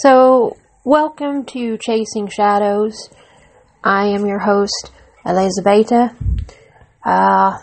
So, 0.00 0.58
welcome 0.84 1.46
to 1.46 1.78
Chasing 1.78 2.28
Shadows. 2.28 3.08
I 3.82 4.08
am 4.08 4.26
your 4.26 4.40
host, 4.40 4.92
Elizabeth. 5.24 6.12
Uh, 7.02 7.58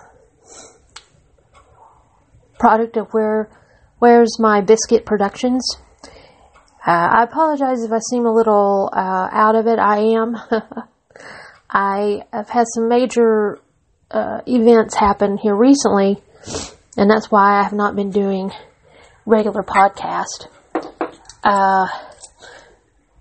product 2.58 2.98
of 2.98 3.10
where 3.12 3.52
Where's 4.00 4.40
My 4.40 4.62
Biscuit 4.62 5.06
Productions. 5.06 5.78
Uh, 6.04 6.08
I 6.88 7.24
apologize 7.24 7.84
if 7.84 7.92
I 7.92 8.00
seem 8.00 8.26
a 8.26 8.34
little 8.34 8.90
uh, 8.92 9.30
out 9.32 9.54
of 9.54 9.68
it. 9.68 9.78
I 9.78 10.00
am. 10.00 10.36
I 11.70 12.24
have 12.34 12.50
had 12.50 12.66
some 12.74 12.90
major 12.90 13.60
uh, 14.10 14.42
events 14.48 14.96
happen 14.96 15.38
here 15.38 15.56
recently, 15.56 16.24
and 16.98 17.12
that's 17.12 17.30
why 17.30 17.60
I 17.60 17.64
have 17.64 17.74
not 17.74 17.96
been 17.96 18.10
doing 18.10 18.52
regular 19.24 19.62
podcast. 19.62 20.48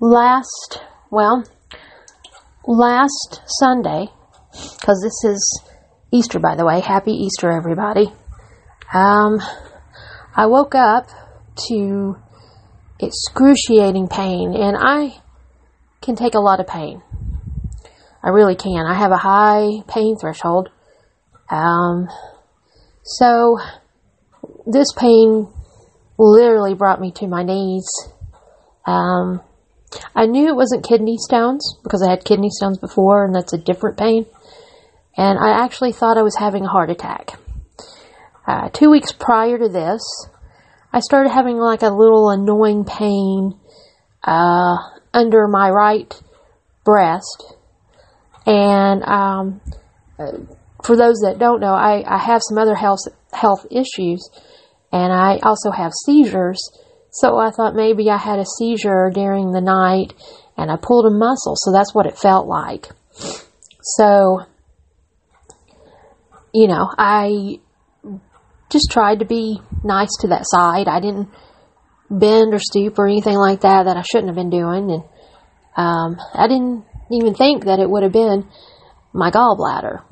Last, 0.05 0.80
well, 1.12 1.45
last 2.66 3.41
Sunday, 3.47 4.09
because 4.51 5.01
this 5.01 5.30
is 5.30 5.62
Easter, 6.10 6.41
by 6.41 6.56
the 6.56 6.66
way. 6.66 6.80
Happy 6.80 7.12
Easter, 7.12 7.52
everybody. 7.52 8.12
Um, 8.93 9.41
I 10.34 10.46
woke 10.46 10.74
up 10.74 11.07
to 11.69 12.16
excruciating 12.98 14.09
pain, 14.09 14.57
and 14.57 14.77
I 14.77 15.20
can 16.01 16.16
take 16.16 16.34
a 16.34 16.41
lot 16.41 16.59
of 16.59 16.66
pain. 16.66 17.01
I 18.24 18.30
really 18.30 18.57
can. 18.57 18.84
I 18.84 18.95
have 18.95 19.12
a 19.12 19.16
high 19.16 19.84
pain 19.87 20.16
threshold. 20.21 20.69
Um, 21.48 22.09
so 23.05 23.60
this 24.66 24.88
pain 24.96 25.46
literally 26.19 26.74
brought 26.74 27.01
me 27.01 27.12
to 27.12 27.29
my 27.29 27.45
knees. 27.45 27.87
Um, 28.84 29.43
I 30.14 30.27
knew 30.27 30.48
it 30.48 30.56
wasn't 30.56 30.87
kidney 30.87 31.16
stones 31.18 31.76
because 31.82 32.02
I 32.02 32.10
had 32.10 32.24
kidney 32.24 32.51
stones 32.51 32.79
before, 32.79 33.24
and 33.24 33.35
that's 33.35 33.52
a 33.52 33.59
different 33.59 33.99
pain. 33.99 34.26
And 35.16 35.38
I 35.38 35.65
actually 35.65 35.93
thought 35.93 36.16
I 36.16 36.23
was 36.23 36.37
having 36.37 36.65
a 36.65 36.68
heart 36.68 36.90
attack. 36.90 37.38
Uh, 38.46 38.68
two 38.71 38.90
weeks 38.90 39.12
prior 39.12 39.59
to 39.59 39.68
this, 39.68 40.02
I 40.93 41.01
started 41.01 41.30
having 41.30 41.59
like 41.59 41.82
a 41.82 41.88
little 41.90 42.30
annoying 42.30 42.84
pain 42.84 43.59
uh, 44.24 44.76
under 45.12 45.46
my 45.49 45.71
right 45.71 46.12
breast. 46.84 47.54
And 48.46 49.02
um, 49.04 49.60
uh, 50.18 50.32
for 50.84 50.96
those 50.96 51.18
that 51.21 51.38
don't 51.38 51.60
know, 51.60 51.74
I, 51.74 52.02
I 52.06 52.18
have 52.18 52.43
some 52.46 52.59
other 52.59 52.74
health 52.74 53.01
health 53.32 53.66
issues, 53.71 54.29
and 54.93 55.12
I 55.12 55.38
also 55.43 55.71
have 55.71 55.93
seizures. 56.04 56.60
So 57.13 57.37
I 57.37 57.51
thought 57.51 57.74
maybe 57.74 58.09
I 58.09 58.16
had 58.16 58.38
a 58.38 58.46
seizure 58.59 59.10
during 59.13 59.52
the 59.52 59.60
night, 59.60 60.15
and 60.57 60.71
I 60.71 60.77
pulled 60.77 61.05
a 61.05 61.10
muscle, 61.10 61.55
so 61.57 61.71
that's 61.71 61.95
what 61.95 62.07
it 62.07 62.16
felt 62.16 62.46
like. 62.46 62.88
So, 63.82 64.47
you 66.55 66.69
know, 66.69 66.88
I 66.97 67.60
just 68.71 68.91
tried 68.91 69.19
to 69.19 69.27
be 69.27 69.60
nice 69.84 70.16
to 70.21 70.28
that 70.28 70.47
side. 70.47 70.88
I 70.88 71.00
didn't 71.00 71.28
bend 72.10 72.55
or 72.55 72.59
stoop 72.59 72.99
or 72.99 73.06
anything 73.06 73.37
like 73.37 73.60
that 73.60 73.84
that 73.84 73.99
I 73.99 74.03
shouldn't 74.03 74.28
have 74.28 74.37
been 74.37 74.49
doing, 74.49 74.91
and 74.91 75.03
um, 75.77 76.16
I 76.34 76.49
didn't 76.49 76.87
even 77.10 77.34
think 77.34 77.66
that 77.66 77.78
it 77.78 77.91
would 77.91 78.05
have 78.05 78.12
been 78.12 78.49
my 79.12 79.31
gallbladder. 79.31 80.03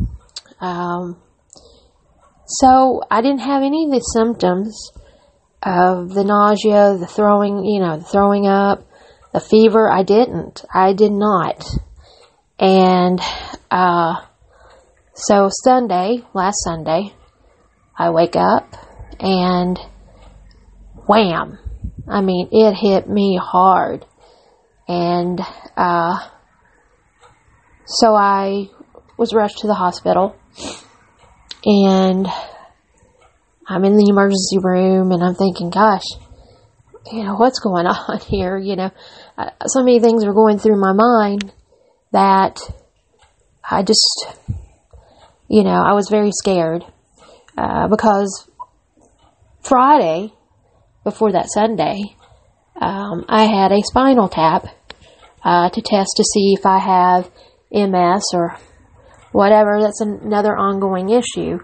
Um, 0.61 1.17
so 2.47 3.01
I 3.11 3.23
didn't 3.23 3.41
have 3.41 3.63
any 3.63 3.87
of 3.87 3.93
the 3.93 4.01
symptoms 4.01 4.91
of 5.63 6.11
the 6.11 6.25
nausea, 6.25 6.97
the 6.99 7.07
throwing, 7.07 7.65
you 7.65 7.81
know, 7.81 7.99
the 7.99 8.05
throwing 8.05 8.47
up, 8.47 8.87
the 9.33 9.41
fever. 9.41 9.91
I 9.91 10.03
didn't. 10.03 10.65
I 10.73 10.93
did 10.93 11.13
not. 11.13 11.65
And 12.59 13.21
uh, 13.71 14.25
so 15.15 15.49
Sunday, 15.65 16.23
last 16.35 16.57
Sunday, 16.65 17.13
I 17.99 18.11
wake 18.11 18.37
up 18.37 18.75
and 19.19 19.79
wham. 21.07 21.59
I 22.09 22.21
mean, 22.23 22.49
it 22.51 22.75
hit 22.75 23.09
me 23.09 23.39
hard. 23.41 24.07
And 24.89 25.41
uh, 25.77 26.29
so 27.87 28.15
I 28.15 28.71
was 29.17 29.33
rushed 29.35 29.59
to 29.59 29.67
the 29.67 29.75
hospital. 29.75 30.35
And 31.65 32.27
I'm 33.71 33.85
in 33.85 33.97
the 33.97 34.09
emergency 34.11 34.59
room 34.59 35.13
and 35.13 35.23
I'm 35.23 35.37
thinking, 35.37 35.71
gosh, 35.71 36.03
you 37.13 37.23
know, 37.23 37.37
what's 37.37 37.61
going 37.61 37.87
on 37.87 38.19
here? 38.19 38.59
You 38.59 38.75
know, 38.75 38.91
uh, 39.39 39.51
so 39.67 39.85
many 39.85 40.01
things 40.01 40.25
are 40.25 40.35
going 40.35 40.59
through 40.59 40.81
my 40.81 40.93
mind 40.93 41.53
that 42.11 42.59
I 43.63 43.85
just, 43.85 44.27
you 45.49 45.63
know, 45.63 45.71
I 45.71 45.93
was 45.93 46.09
very 46.11 46.33
scared 46.33 46.85
uh, 47.57 47.87
because 47.87 48.51
Friday, 49.63 50.33
before 51.05 51.31
that 51.31 51.49
Sunday, 51.49 52.17
um, 52.81 53.25
I 53.29 53.45
had 53.45 53.71
a 53.71 53.83
spinal 53.85 54.29
tap 54.29 54.67
uh, 55.45 55.71
to 55.71 55.81
test 55.81 56.15
to 56.17 56.25
see 56.25 56.55
if 56.59 56.67
I 56.67 56.79
have 56.79 57.31
MS 57.71 58.25
or 58.35 58.57
whatever. 59.31 59.81
That's 59.81 60.01
another 60.01 60.57
ongoing 60.57 61.11
issue. 61.11 61.61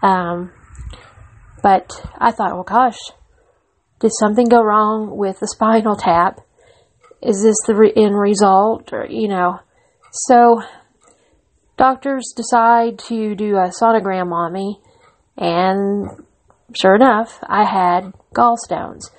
Um, 0.00 0.50
but 1.62 1.90
I 2.18 2.32
thought, 2.32 2.54
well, 2.54 2.64
gosh, 2.64 2.98
did 4.00 4.10
something 4.18 4.48
go 4.48 4.62
wrong 4.62 5.16
with 5.16 5.38
the 5.40 5.46
spinal 5.46 5.96
tap? 5.96 6.40
Is 7.22 7.42
this 7.42 7.56
the 7.66 7.76
re- 7.76 7.92
end 7.94 8.18
result? 8.18 8.92
Or, 8.92 9.06
you 9.08 9.28
know, 9.28 9.60
so 10.10 10.60
doctors 11.76 12.32
decide 12.36 12.98
to 12.98 13.34
do 13.34 13.56
a 13.56 13.70
sonogram 13.80 14.32
on 14.32 14.52
me, 14.52 14.80
and 15.36 16.26
sure 16.80 16.96
enough, 16.96 17.38
I 17.42 17.64
had 17.64 18.12
gallstones. 18.34 19.10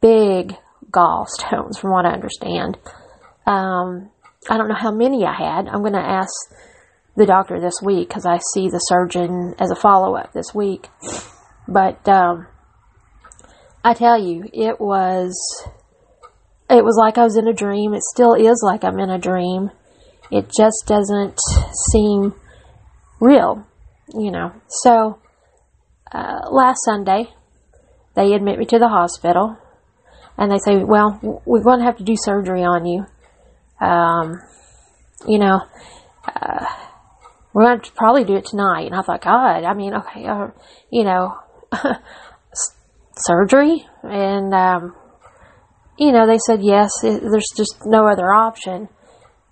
Big 0.00 0.54
gallstones, 0.90 1.78
from 1.80 1.90
what 1.90 2.06
I 2.06 2.12
understand. 2.12 2.78
Um, 3.46 4.10
I 4.48 4.56
don't 4.56 4.68
know 4.68 4.74
how 4.74 4.92
many 4.92 5.24
I 5.24 5.34
had. 5.34 5.68
I'm 5.68 5.80
going 5.80 5.92
to 5.94 5.98
ask 5.98 6.32
the 7.16 7.26
doctor 7.26 7.60
this 7.60 7.80
week 7.82 8.08
because 8.08 8.26
I 8.26 8.38
see 8.54 8.68
the 8.68 8.78
surgeon 8.78 9.54
as 9.58 9.70
a 9.70 9.76
follow 9.76 10.14
up 10.16 10.32
this 10.32 10.54
week. 10.54 10.88
But 11.68 12.06
um, 12.08 12.46
I 13.84 13.94
tell 13.94 14.18
you, 14.18 14.44
it 14.52 14.80
was 14.80 15.32
it 16.70 16.84
was 16.84 16.96
like 16.98 17.18
I 17.18 17.24
was 17.24 17.36
in 17.36 17.48
a 17.48 17.52
dream. 17.52 17.94
It 17.94 18.02
still 18.02 18.34
is 18.34 18.62
like 18.64 18.84
I'm 18.84 18.98
in 18.98 19.10
a 19.10 19.18
dream. 19.18 19.70
It 20.30 20.50
just 20.56 20.84
doesn't 20.86 21.38
seem 21.92 22.34
real, 23.20 23.66
you 24.14 24.30
know. 24.30 24.52
So 24.68 25.18
uh, 26.10 26.48
last 26.50 26.78
Sunday, 26.84 27.28
they 28.14 28.32
admit 28.32 28.58
me 28.58 28.64
to 28.66 28.78
the 28.78 28.88
hospital, 28.88 29.56
and 30.38 30.50
they 30.50 30.58
say, 30.58 30.82
"Well, 30.82 31.42
we're 31.44 31.62
going 31.62 31.80
to 31.80 31.84
have 31.84 31.98
to 31.98 32.04
do 32.04 32.14
surgery 32.16 32.62
on 32.62 32.86
you." 32.86 33.06
Um, 33.84 34.40
you 35.26 35.38
know, 35.38 35.60
uh, 36.26 36.66
we're 37.52 37.64
going 37.64 37.80
to 37.80 37.92
probably 37.92 38.24
do 38.24 38.36
it 38.36 38.46
tonight. 38.46 38.86
And 38.86 38.94
I 38.94 39.02
thought, 39.02 39.22
God, 39.22 39.64
I 39.64 39.74
mean, 39.74 39.94
okay, 39.94 40.26
uh, 40.26 40.48
you 40.90 41.04
know, 41.04 41.36
surgery? 43.16 43.86
And, 44.02 44.54
um, 44.54 44.94
you 45.98 46.12
know, 46.12 46.26
they 46.26 46.38
said, 46.46 46.62
yes, 46.62 46.90
it, 47.02 47.22
there's 47.22 47.50
just 47.56 47.82
no 47.84 48.06
other 48.06 48.32
option. 48.32 48.88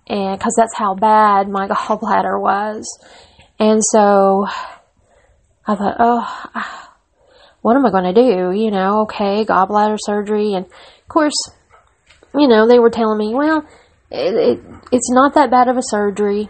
And 0.07 0.37
because 0.37 0.53
that's 0.57 0.75
how 0.75 0.95
bad 0.95 1.47
my 1.49 1.67
gallbladder 1.69 2.39
was. 2.39 2.85
And 3.59 3.81
so 3.83 4.47
I 5.67 5.75
thought, 5.75 5.95
oh, 5.99 6.45
what 7.61 7.75
am 7.75 7.85
I 7.85 7.91
going 7.91 8.13
to 8.13 8.21
do? 8.21 8.51
You 8.51 8.71
know, 8.71 9.01
okay, 9.01 9.45
gallbladder 9.45 9.97
surgery. 9.99 10.53
And 10.53 10.65
of 10.65 11.07
course, 11.07 11.35
you 12.33 12.47
know, 12.47 12.67
they 12.67 12.79
were 12.79 12.89
telling 12.89 13.17
me, 13.17 13.33
well, 13.33 13.65
it, 14.09 14.33
it, 14.33 14.59
it's 14.91 15.11
not 15.11 15.35
that 15.35 15.51
bad 15.51 15.67
of 15.67 15.77
a 15.77 15.83
surgery. 15.83 16.49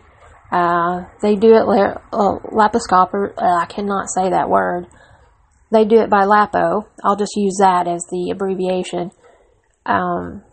Uh, 0.52 1.06
they 1.22 1.36
do 1.36 1.54
it 1.54 1.66
la- 1.66 1.98
uh, 2.12 2.40
laparoscopic. 2.50 3.34
Uh, 3.38 3.58
I 3.62 3.66
cannot 3.66 4.08
say 4.10 4.30
that 4.30 4.50
word. 4.50 4.88
They 5.72 5.86
do 5.86 6.00
it 6.00 6.10
by 6.10 6.26
lapo. 6.26 6.88
I'll 7.04 7.16
just 7.16 7.36
use 7.36 7.58
that 7.60 7.88
as 7.88 8.06
the 8.12 8.32
abbreviation. 8.32 9.12
Um, 9.86 10.44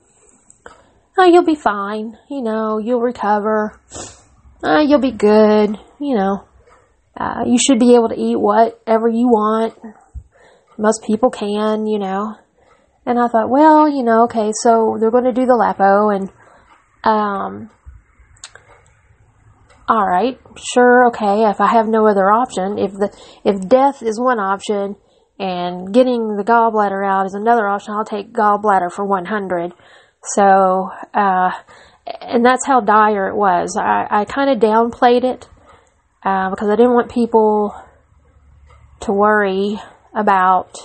oh, 1.19 1.25
you'll 1.25 1.45
be 1.45 1.57
fine. 1.57 2.17
You 2.31 2.43
know, 2.43 2.79
you'll 2.79 3.01
recover. 3.01 3.81
Uh, 4.63 4.81
you'll 4.87 5.01
be 5.01 5.11
good. 5.11 5.77
You 5.99 6.15
know, 6.15 6.45
uh, 7.17 7.43
you 7.47 7.59
should 7.59 7.81
be 7.81 7.97
able 7.97 8.11
to 8.11 8.19
eat 8.19 8.37
whatever 8.37 9.09
you 9.09 9.27
want. 9.27 9.75
Most 10.79 11.03
people 11.05 11.31
can, 11.31 11.87
you 11.87 11.99
know. 11.99 12.37
And 13.05 13.19
I 13.19 13.27
thought, 13.27 13.51
well, 13.51 13.89
you 13.89 14.05
know, 14.05 14.25
okay, 14.25 14.53
so 14.63 14.97
they're 15.01 15.11
going 15.11 15.25
to 15.25 15.33
do 15.33 15.47
the 15.47 15.57
lapo 15.57 16.11
and 16.11 16.31
um, 17.03 17.71
all 19.89 20.07
right, 20.07 20.39
sure, 20.75 21.07
okay. 21.09 21.49
If 21.49 21.61
I 21.61 21.69
have 21.69 21.89
no 21.89 22.07
other 22.07 22.31
option, 22.31 22.79
if 22.79 22.93
the 22.93 23.11
if 23.45 23.67
death 23.67 24.03
is 24.03 24.21
one 24.21 24.39
option 24.39 24.97
and 25.39 25.93
getting 25.95 26.37
the 26.37 26.45
gallbladder 26.45 27.07
out 27.07 27.27
is 27.27 27.35
another 27.35 27.69
option, 27.69 27.95
I'll 27.95 28.05
take 28.05 28.33
gallbladder 28.33 28.91
for 28.93 29.05
100. 29.05 29.73
So, 30.23 30.91
uh, 31.15 31.51
and 32.21 32.45
that's 32.45 32.67
how 32.67 32.81
dire 32.81 33.29
it 33.29 33.37
was. 33.37 33.77
I, 33.81 34.07
I 34.11 34.25
kind 34.25 34.51
of 34.51 34.59
downplayed 34.59 35.25
it 35.25 35.49
uh, 36.25 36.51
because 36.51 36.69
I 36.69 36.77
didn't 36.77 36.95
want 36.95 37.13
people 37.13 37.75
to 39.01 39.13
worry 39.13 39.79
about 40.15 40.77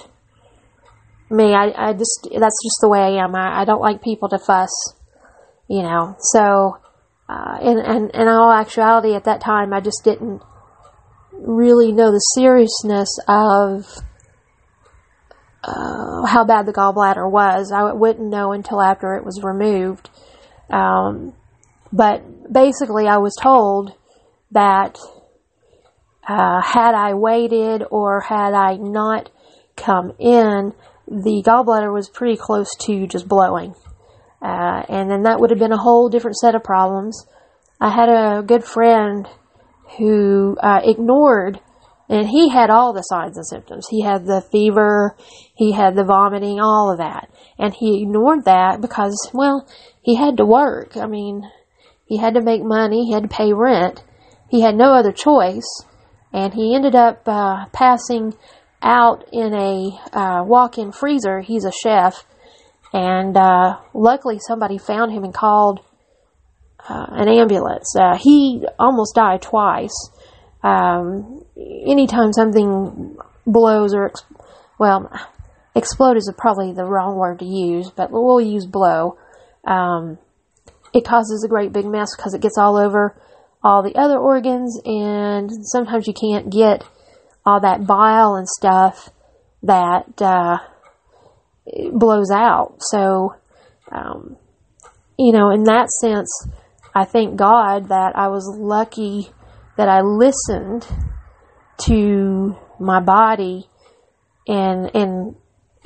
me. 1.29 1.53
I, 1.53 1.89
I 1.89 1.93
just 1.93 2.27
that's 2.31 2.63
just 2.63 2.77
the 2.81 2.89
way 2.89 2.99
I 2.99 3.23
am. 3.23 3.35
I, 3.35 3.61
I 3.61 3.65
don't 3.65 3.81
like 3.81 4.03
people 4.03 4.29
to 4.29 4.37
fuss, 4.37 4.93
you 5.67 5.81
know. 5.81 6.15
So, 6.19 6.77
uh, 7.27 7.57
and 7.61 7.79
and 7.79 8.11
in 8.13 8.27
all 8.27 8.51
actuality, 8.51 9.15
at 9.15 9.23
that 9.23 9.41
time, 9.41 9.73
I 9.73 9.79
just 9.79 10.03
didn't 10.03 10.41
really 11.31 11.91
know 11.91 12.11
the 12.11 12.23
seriousness 12.35 13.09
of 13.27 13.85
uh, 15.63 16.25
how 16.25 16.43
bad 16.45 16.65
the 16.65 16.73
gallbladder 16.73 17.29
was. 17.29 17.71
I 17.71 17.93
wouldn't 17.93 18.29
know 18.29 18.51
until 18.51 18.81
after 18.81 19.15
it 19.15 19.23
was 19.23 19.41
removed. 19.41 20.09
Um, 20.69 21.33
but 21.91 22.51
basically, 22.51 23.07
I 23.07 23.17
was 23.17 23.35
told 23.39 23.93
that 24.51 24.97
uh, 26.27 26.61
had 26.61 26.95
I 26.95 27.13
waited 27.13 27.83
or 27.89 28.21
had 28.21 28.53
I 28.53 28.75
not 28.75 29.29
come 29.75 30.13
in, 30.19 30.73
the 31.07 31.43
gallbladder 31.45 31.93
was 31.93 32.09
pretty 32.09 32.37
close 32.37 32.69
to 32.81 33.07
just 33.07 33.27
blowing. 33.27 33.75
Uh, 34.41 34.83
and 34.89 35.09
then 35.09 35.23
that 35.23 35.39
would 35.39 35.49
have 35.51 35.59
been 35.59 35.71
a 35.71 35.77
whole 35.77 36.09
different 36.09 36.37
set 36.37 36.55
of 36.55 36.63
problems. 36.63 37.25
I 37.79 37.89
had 37.89 38.09
a 38.09 38.43
good 38.43 38.63
friend 38.63 39.27
who 39.97 40.57
uh, 40.61 40.81
ignored, 40.83 41.59
and 42.09 42.27
he 42.27 42.49
had 42.49 42.69
all 42.69 42.93
the 42.93 43.01
signs 43.01 43.37
and 43.37 43.45
symptoms. 43.45 43.87
He 43.89 44.01
had 44.01 44.25
the 44.25 44.41
fever, 44.51 45.15
he 45.55 45.71
had 45.71 45.95
the 45.95 46.03
vomiting, 46.03 46.59
all 46.59 46.91
of 46.91 46.97
that. 46.97 47.29
And 47.57 47.73
he 47.73 48.01
ignored 48.03 48.45
that 48.45 48.81
because, 48.81 49.15
well, 49.33 49.67
he 50.01 50.15
had 50.15 50.37
to 50.37 50.45
work. 50.45 50.97
I 50.97 51.07
mean, 51.07 51.49
he 52.05 52.17
had 52.17 52.33
to 52.33 52.41
make 52.41 52.63
money, 52.63 53.05
he 53.05 53.13
had 53.13 53.23
to 53.23 53.29
pay 53.29 53.53
rent. 53.53 54.03
He 54.49 54.61
had 54.61 54.75
no 54.75 54.93
other 54.93 55.11
choice. 55.11 55.83
And 56.31 56.53
he 56.53 56.75
ended 56.75 56.95
up 56.95 57.27
uh, 57.27 57.67
passing 57.73 58.33
out 58.81 59.23
in 59.31 59.53
a 59.53 59.99
uh, 60.11 60.43
walk 60.43 60.77
in 60.77 60.91
freezer. 60.91 61.41
He's 61.41 61.65
a 61.65 61.71
chef. 61.71 62.25
And 62.91 63.35
uh, 63.37 63.77
luckily, 63.93 64.39
somebody 64.39 64.77
found 64.77 65.11
him 65.11 65.23
and 65.23 65.33
called 65.33 65.79
uh, 66.87 67.05
an 67.09 67.27
ambulance. 67.27 67.95
Uh, 67.97 68.17
he 68.19 68.65
almost 68.77 69.15
died 69.15 69.41
twice. 69.41 69.95
Um, 70.63 71.43
anytime 71.57 72.31
something 72.33 73.17
blows 73.45 73.93
or, 73.93 74.05
ex- 74.05 74.23
well, 74.79 75.11
explode 75.75 76.17
is 76.17 76.31
probably 76.37 76.73
the 76.73 76.85
wrong 76.85 77.15
word 77.17 77.39
to 77.39 77.45
use, 77.45 77.91
but 77.91 78.11
we'll 78.11 78.41
use 78.41 78.65
blow. 78.65 79.17
Um, 79.65 80.17
it 80.93 81.05
causes 81.05 81.43
a 81.43 81.49
great 81.49 81.73
big 81.73 81.85
mess 81.85 82.15
because 82.15 82.33
it 82.33 82.41
gets 82.41 82.57
all 82.57 82.77
over 82.77 83.15
all 83.63 83.81
the 83.81 83.95
other 83.95 84.17
organs, 84.17 84.79
and 84.85 85.49
sometimes 85.67 86.05
you 86.05 86.13
can't 86.13 86.51
get 86.51 86.83
all 87.45 87.61
that 87.61 87.87
bile 87.87 88.35
and 88.35 88.47
stuff 88.47 89.09
that 89.63 90.21
uh, 90.21 90.57
blows 91.91 92.29
out. 92.29 92.75
So, 92.79 93.35
um, 93.91 94.37
you 95.17 95.31
know, 95.31 95.49
in 95.51 95.63
that 95.63 95.89
sense, 95.89 96.29
I 96.93 97.05
thank 97.05 97.37
God 97.37 97.89
that 97.89 98.15
I 98.15 98.27
was 98.27 98.45
lucky 98.59 99.31
that 99.77 99.89
I 99.89 100.01
listened 100.01 100.87
to 101.85 102.57
my 102.79 102.99
body 102.99 103.67
and 104.47 104.95
and 104.95 105.35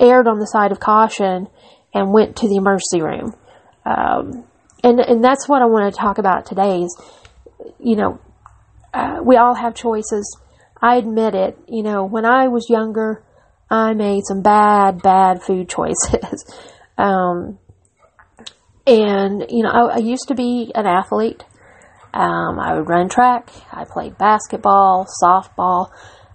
erred 0.00 0.28
on 0.28 0.38
the 0.38 0.46
side 0.46 0.72
of 0.72 0.80
caution 0.80 1.48
and 1.94 2.12
went 2.12 2.36
to 2.36 2.48
the 2.48 2.56
emergency 2.56 3.00
room. 3.02 3.34
Um, 3.84 4.44
and 4.84 5.00
and 5.00 5.24
that's 5.24 5.48
what 5.48 5.62
I 5.62 5.66
want 5.66 5.92
to 5.92 5.98
talk 5.98 6.18
about 6.18 6.46
today. 6.46 6.82
Is 6.82 6.96
you 7.78 7.96
know, 7.96 8.20
uh, 8.92 9.20
we 9.24 9.36
all 9.36 9.54
have 9.54 9.74
choices. 9.74 10.38
I 10.80 10.96
admit 10.96 11.34
it. 11.34 11.58
You 11.66 11.82
know, 11.82 12.04
when 12.04 12.24
I 12.24 12.48
was 12.48 12.68
younger, 12.68 13.22
I 13.70 13.94
made 13.94 14.22
some 14.24 14.42
bad, 14.42 15.02
bad 15.02 15.42
food 15.42 15.68
choices. 15.74 16.44
um, 16.96 17.58
and, 18.86 19.44
you 19.50 19.62
know, 19.62 19.70
I, 19.70 19.96
I, 19.96 19.98
used 19.98 20.28
to 20.28 20.34
be 20.34 20.72
an 20.74 20.86
athlete. 20.86 21.44
Um, 22.12 22.58
I 22.58 22.74
would 22.74 22.88
run 22.88 23.08
track. 23.08 23.50
I 23.70 23.84
played 23.84 24.18
basketball, 24.18 25.06
softball. 25.22 25.90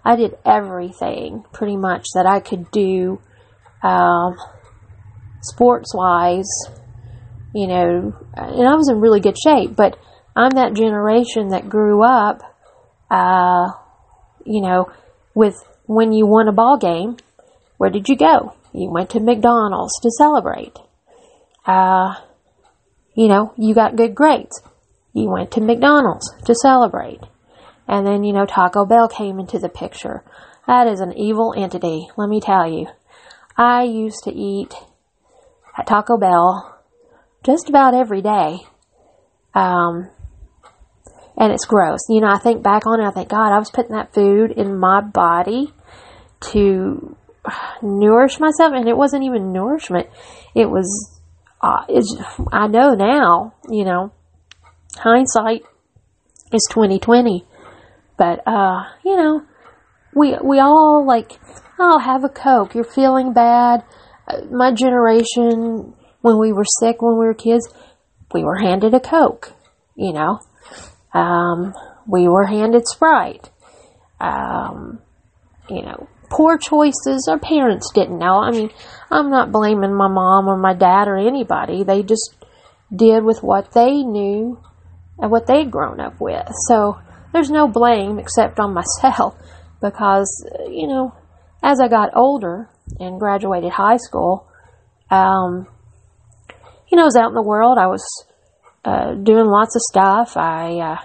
I 0.06 0.16
did 0.16 0.38
everything 0.46 1.44
pretty 1.52 1.78
much 1.78 2.06
that 2.14 2.26
I 2.26 2.40
could 2.40 2.70
do, 2.72 3.20
um, 3.82 4.36
sports 5.42 5.94
wise, 5.94 6.50
you 7.54 7.68
know, 7.68 8.14
and 8.36 8.68
I 8.68 8.76
was 8.76 8.90
in 8.90 9.00
really 9.00 9.20
good 9.20 9.38
shape, 9.42 9.76
but 9.76 9.98
I'm 10.36 10.52
that 10.52 10.74
generation 10.74 11.50
that 11.50 11.70
grew 11.70 12.04
up, 12.04 12.42
uh, 13.10 13.72
you 14.46 14.62
know, 14.62 14.92
with 15.34 15.56
when 15.86 16.14
you 16.14 16.26
won 16.26 16.48
a 16.48 16.54
ball 16.54 16.78
game, 16.78 17.18
where 17.78 17.90
did 17.90 18.10
you 18.10 18.16
go? 18.16 18.54
You 18.74 18.90
went 18.90 19.12
to 19.12 19.20
McDonald's 19.20 20.00
to 20.02 20.10
celebrate. 20.18 20.78
Uh, 21.66 22.16
you 23.16 23.28
know, 23.28 23.54
you 23.58 23.76
got 23.76 23.96
good 23.96 24.16
grades. 24.16 24.62
You 25.14 25.30
went 25.30 25.52
to 25.52 25.62
McDonald's 25.62 26.34
to 26.46 26.56
celebrate. 26.56 27.22
And 27.88 28.06
then, 28.06 28.24
you 28.24 28.34
know, 28.34 28.46
Taco 28.46 28.86
Bell 28.86 29.08
came 29.08 29.40
into 29.40 29.60
the 29.60 29.70
picture. 29.70 30.24
That 30.68 30.88
is 30.88 31.02
an 31.02 31.14
evil 31.18 31.54
entity, 31.56 32.08
let 32.18 32.30
me 32.30 32.40
tell 32.40 32.70
you. 32.70 32.88
I 33.58 33.84
used 33.84 34.24
to 34.24 34.32
eat 34.32 34.74
at 35.78 35.88
Taco 35.88 36.18
Bell 36.18 36.80
just 37.44 37.70
about 37.70 37.94
every 37.94 38.22
day. 38.22 38.60
Um, 39.54 40.10
and 41.38 41.52
it's 41.52 41.66
gross. 41.66 42.00
You 42.10 42.22
know, 42.22 42.28
I 42.28 42.40
think 42.40 42.64
back 42.64 42.88
on 42.88 43.02
it, 43.02 43.08
I 43.08 43.12
think, 43.12 43.30
God, 43.30 43.54
I 43.54 43.60
was 43.60 43.72
putting 43.72 43.96
that 43.96 44.14
food 44.14 44.52
in 44.52 44.78
my 44.78 45.02
body 45.02 45.74
to 46.52 47.16
nourish 47.82 48.40
myself, 48.40 48.74
and 48.74 48.88
it 48.88 48.98
wasn't 48.98 49.24
even 49.24 49.52
nourishment. 49.52 50.08
It 50.56 50.70
was, 50.70 51.20
uh, 51.62 51.86
I 52.52 52.68
know 52.68 52.94
now, 52.94 53.54
you 53.70 53.86
know, 53.86 54.14
hindsight 54.98 55.64
is 56.52 56.66
2020, 56.72 57.46
but, 58.18 58.48
uh, 58.48 58.84
you 59.04 59.16
know, 59.16 59.42
we, 60.16 60.36
we 60.44 60.60
all 60.60 61.06
like, 61.06 61.32
oh, 61.80 62.00
have 62.00 62.24
a 62.24 62.30
Coke. 62.30 62.76
You're 62.76 62.84
feeling 62.84 63.34
bad. 63.34 63.84
Uh, 64.28 64.42
my 64.52 64.72
generation, 64.72 65.94
when 66.22 66.40
we 66.40 66.54
were 66.54 66.66
sick, 66.80 67.02
when 67.02 67.18
we 67.18 67.26
were 67.26 67.34
kids, 67.34 67.68
we 68.34 68.44
were 68.44 68.58
handed 68.58 68.94
a 68.94 69.00
Coke, 69.00 69.52
you 69.96 70.14
know. 70.14 70.40
Um, 71.14 71.74
we 72.08 72.28
were 72.28 72.46
handed 72.46 72.88
Sprite. 72.88 73.50
Um, 74.20 75.00
you 75.70 75.82
know, 75.82 76.08
poor 76.30 76.58
choices 76.58 77.28
our 77.30 77.40
parents 77.40 77.92
didn't 77.94 78.18
know. 78.18 78.38
I 78.40 78.52
mean, 78.52 78.70
I'm 79.12 79.30
not 79.30 79.52
blaming 79.52 79.94
my 79.94 80.08
mom 80.08 80.48
or 80.48 80.58
my 80.58 80.74
dad 80.74 81.08
or 81.08 81.18
anybody. 81.18 81.84
They 81.84 82.04
just 82.04 82.36
did 82.94 83.24
with 83.24 83.44
what 83.44 83.74
they 83.74 84.04
knew 84.04 84.60
and 85.20 85.32
what 85.32 85.48
they'd 85.48 85.72
grown 85.72 86.00
up 86.00 86.20
with. 86.20 86.48
So 86.68 87.00
there's 87.32 87.50
no 87.50 87.68
blame 87.68 88.20
except 88.20 88.60
on 88.60 88.74
myself 89.02 89.36
because, 89.82 90.46
you 90.70 90.88
know, 90.88 91.14
as 91.62 91.80
I 91.80 91.88
got 91.88 92.16
older 92.16 92.70
and 93.00 93.20
graduated 93.20 93.72
high 93.72 93.98
school, 93.98 94.48
um, 95.10 95.68
you 96.90 96.98
know, 96.98 97.04
I 97.04 97.06
was 97.06 97.16
out 97.16 97.30
in 97.30 97.36
the 97.36 97.42
world. 97.42 97.78
I 97.78 97.88
was 97.88 98.06
uh, 98.86 99.14
doing 99.14 99.46
lots 99.46 99.76
of 99.76 99.82
stuff. 99.82 100.38
I, 100.38 100.80
uh, 100.80 100.98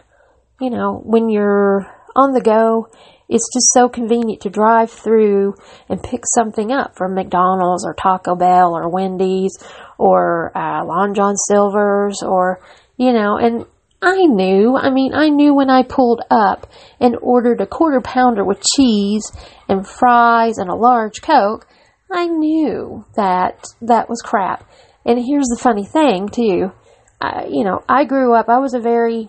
you 0.61 0.71
know, 0.71 1.01
when 1.05 1.29
you're 1.29 1.87
on 2.17 2.33
the 2.33 2.41
go, 2.41 2.89
it's 3.29 3.49
just 3.53 3.73
so 3.73 3.89
convenient 3.89 4.43
to 4.43 4.51
drive 4.51 4.91
through 4.91 5.55
and 5.89 6.03
pick 6.03 6.23
something 6.35 6.73
up 6.73 6.97
from 6.97 7.15
McDonald's 7.15 7.87
or 7.87 7.95
Taco 7.95 8.35
Bell 8.35 8.75
or 8.75 8.89
Wendy's 8.89 9.57
or 9.99 10.57
uh, 10.57 10.85
Long 10.85 11.15
John 11.15 11.37
Silver's 11.37 12.23
or, 12.23 12.61
you 12.97 13.13
know, 13.13 13.37
and 13.37 13.67
I 14.01 14.27
knew, 14.27 14.77
I 14.77 14.91
mean, 14.91 15.13
I 15.13 15.29
knew 15.29 15.55
when 15.55 15.71
I 15.71 15.83
pulled 15.83 16.23
up 16.31 16.71
and 17.01 17.17
ordered 17.21 17.61
a 17.61 17.67
quarter 17.67 18.01
pounder 18.01 18.45
with 18.45 18.63
cheese 18.77 19.25
and 19.69 19.87
fries 19.87 20.59
and 20.59 20.71
a 20.71 20.77
large 20.77 21.21
Coke, 21.21 21.67
I 22.11 22.27
knew 22.27 23.05
that 23.17 23.65
that 23.83 24.09
was 24.09 24.23
crap. 24.23 24.69
And 25.05 25.19
here's 25.19 25.49
the 25.49 25.61
funny 25.61 25.85
thing, 25.85 26.29
too. 26.29 26.73
I, 27.21 27.47
you 27.51 27.65
know, 27.65 27.83
I 27.89 28.05
grew 28.05 28.35
up, 28.35 28.49
I 28.49 28.59
was 28.59 28.73
a 28.73 28.81
very, 28.81 29.29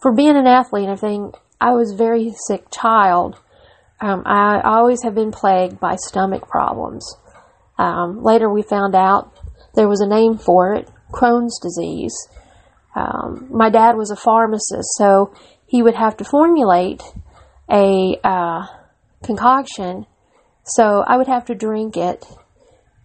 for 0.00 0.14
being 0.14 0.36
an 0.36 0.46
athlete 0.46 0.88
and 0.88 0.92
everything, 0.92 1.32
I 1.60 1.72
was 1.72 1.92
a 1.92 1.96
very 1.96 2.32
sick 2.46 2.66
child. 2.70 3.40
Um, 4.00 4.22
I 4.24 4.60
always 4.64 5.02
have 5.02 5.14
been 5.14 5.32
plagued 5.32 5.80
by 5.80 5.96
stomach 5.96 6.46
problems. 6.46 7.16
Um, 7.76 8.22
later 8.22 8.48
we 8.48 8.62
found 8.62 8.94
out 8.94 9.32
there 9.74 9.88
was 9.88 10.00
a 10.00 10.08
name 10.08 10.38
for 10.38 10.74
it, 10.74 10.88
Crohn's 11.12 11.58
disease. 11.60 12.14
Um, 12.94 13.48
my 13.50 13.70
dad 13.70 13.96
was 13.96 14.10
a 14.10 14.16
pharmacist, 14.16 14.96
so 14.96 15.34
he 15.66 15.82
would 15.82 15.94
have 15.94 16.16
to 16.18 16.24
formulate 16.24 17.02
a 17.70 18.18
uh, 18.22 18.66
concoction. 19.24 20.06
So 20.64 21.02
I 21.06 21.16
would 21.16 21.26
have 21.26 21.46
to 21.46 21.54
drink 21.54 21.96
it 21.96 22.24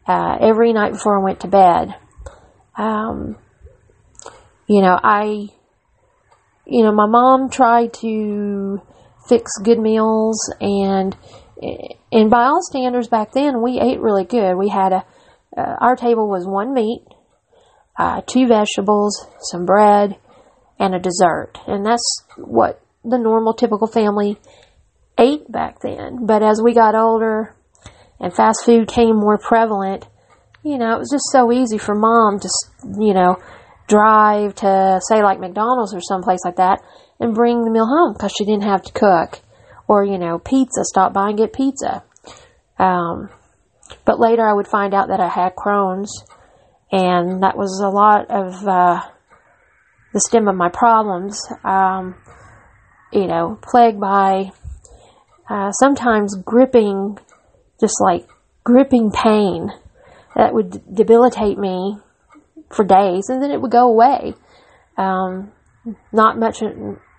uh, 0.08 0.38
every 0.40 0.74
night 0.74 0.94
before 0.94 1.20
I 1.20 1.24
went 1.24 1.40
to 1.42 1.48
bed. 1.48 1.96
Um, 2.78 3.38
you 4.68 4.82
know, 4.82 5.00
I, 5.02 5.50
you 6.66 6.84
know, 6.84 6.92
my 6.92 7.08
mom 7.08 7.50
tried 7.50 7.94
to 8.02 8.82
fix 9.28 9.52
good 9.64 9.80
meals 9.80 10.38
and, 10.62 11.16
and 12.12 12.30
by 12.30 12.44
all 12.44 12.62
standards 12.62 13.08
back 13.08 13.32
then, 13.34 13.62
we 13.62 13.80
ate 13.80 14.00
really 14.00 14.26
good. 14.26 14.56
We 14.56 14.70
had 14.70 14.94
a, 14.94 15.06
uh, 15.58 15.76
our 15.82 15.96
table 15.96 16.30
was 16.30 16.46
one 16.48 16.74
meat, 16.74 17.02
uh, 18.00 18.22
two 18.26 18.48
vegetables, 18.48 19.28
some 19.52 19.66
bread, 19.66 20.18
and 20.80 20.96
a 20.96 21.00
dessert. 21.00 21.52
And 21.68 21.86
that's 21.86 22.24
what 22.38 22.82
the 23.04 23.18
normal, 23.18 23.54
typical 23.54 23.88
family 23.88 24.40
ate 25.20 25.52
back 25.52 25.82
then. 25.82 26.26
But 26.26 26.42
as 26.42 26.62
we 26.64 26.74
got 26.74 26.96
older 26.96 27.54
and 28.20 28.34
fast 28.34 28.64
food 28.66 28.88
came 28.88 29.18
more 29.18 29.38
prevalent, 29.38 30.08
you 30.64 30.78
know, 30.78 30.96
it 30.96 31.00
was 31.00 31.12
just 31.12 31.30
so 31.32 31.52
easy 31.52 31.78
for 31.78 31.94
mom 31.94 32.40
to, 32.40 32.50
you 33.00 33.14
know, 33.14 33.36
drive 33.88 34.56
to 34.56 35.02
say 35.10 35.22
like 35.22 35.40
McDonald's 35.40 35.94
or 35.94 36.00
someplace 36.02 36.40
like 36.46 36.56
that 36.56 36.80
and 37.20 37.36
bring 37.36 37.64
the 37.64 37.72
meal 37.72 37.88
home 37.88 38.14
because 38.14 38.32
she 38.38 38.46
didn't 38.46 38.64
have 38.64 38.84
to 38.84 38.94
cook 38.94 39.42
or, 39.90 40.06
you 40.06 40.18
know, 40.18 40.40
pizza, 40.40 40.86
stop 40.86 41.12
by 41.12 41.30
and 41.30 41.38
get 41.38 41.52
pizza. 41.52 42.04
Um, 42.78 43.30
but 44.06 44.20
later 44.20 44.48
I 44.48 44.54
would 44.54 44.68
find 44.68 44.94
out 44.94 45.10
that 45.10 45.20
I 45.20 45.28
had 45.28 45.56
Crohn's 45.56 46.24
and 46.92 47.44
that 47.44 47.58
was 47.58 47.82
a 47.84 47.90
lot 47.90 48.30
of, 48.30 48.68
uh, 48.68 49.02
the 50.14 50.20
stem 50.20 50.48
of 50.48 50.56
my 50.56 50.70
problems. 50.70 51.40
Um, 51.64 52.16
you 53.12 53.28
know, 53.28 53.58
plagued 53.62 54.00
by 54.00 54.52
uh, 55.50 55.72
sometimes 55.72 56.36
gripping, 56.36 57.18
just 57.80 57.96
like 58.02 58.28
gripping 58.64 59.12
pain 59.12 59.72
that 60.36 60.54
would 60.54 60.94
debilitate 60.94 61.58
me 61.58 61.98
for 62.70 62.86
days, 62.86 63.30
and 63.30 63.42
then 63.42 63.52
it 63.52 63.62
would 63.62 63.72
go 63.72 63.90
away. 63.90 64.36
Um, 64.98 65.52
not 66.12 66.38
much. 66.38 66.62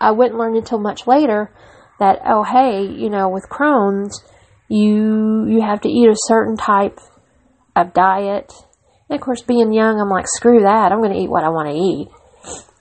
I 0.00 0.12
wouldn't 0.12 0.38
learn 0.38 0.56
until 0.56 0.78
much 0.78 1.06
later 1.06 1.50
that 1.98 2.20
oh 2.24 2.44
hey, 2.44 2.86
you 2.86 3.10
know, 3.10 3.28
with 3.28 3.48
Crohn's, 3.50 4.22
you 4.68 5.46
you 5.48 5.60
have 5.60 5.80
to 5.82 5.88
eat 5.88 6.08
a 6.08 6.16
certain 6.16 6.56
type 6.56 6.98
of 7.74 7.92
diet. 7.92 8.52
And 9.10 9.18
of 9.18 9.24
course, 9.24 9.42
being 9.42 9.72
young, 9.72 10.00
I'm 10.00 10.08
like, 10.08 10.26
screw 10.28 10.60
that. 10.60 10.92
I'm 10.92 11.00
going 11.00 11.12
to 11.12 11.18
eat 11.18 11.28
what 11.28 11.42
I 11.42 11.48
want 11.48 11.68
to 11.68 11.74
eat. 11.74 12.08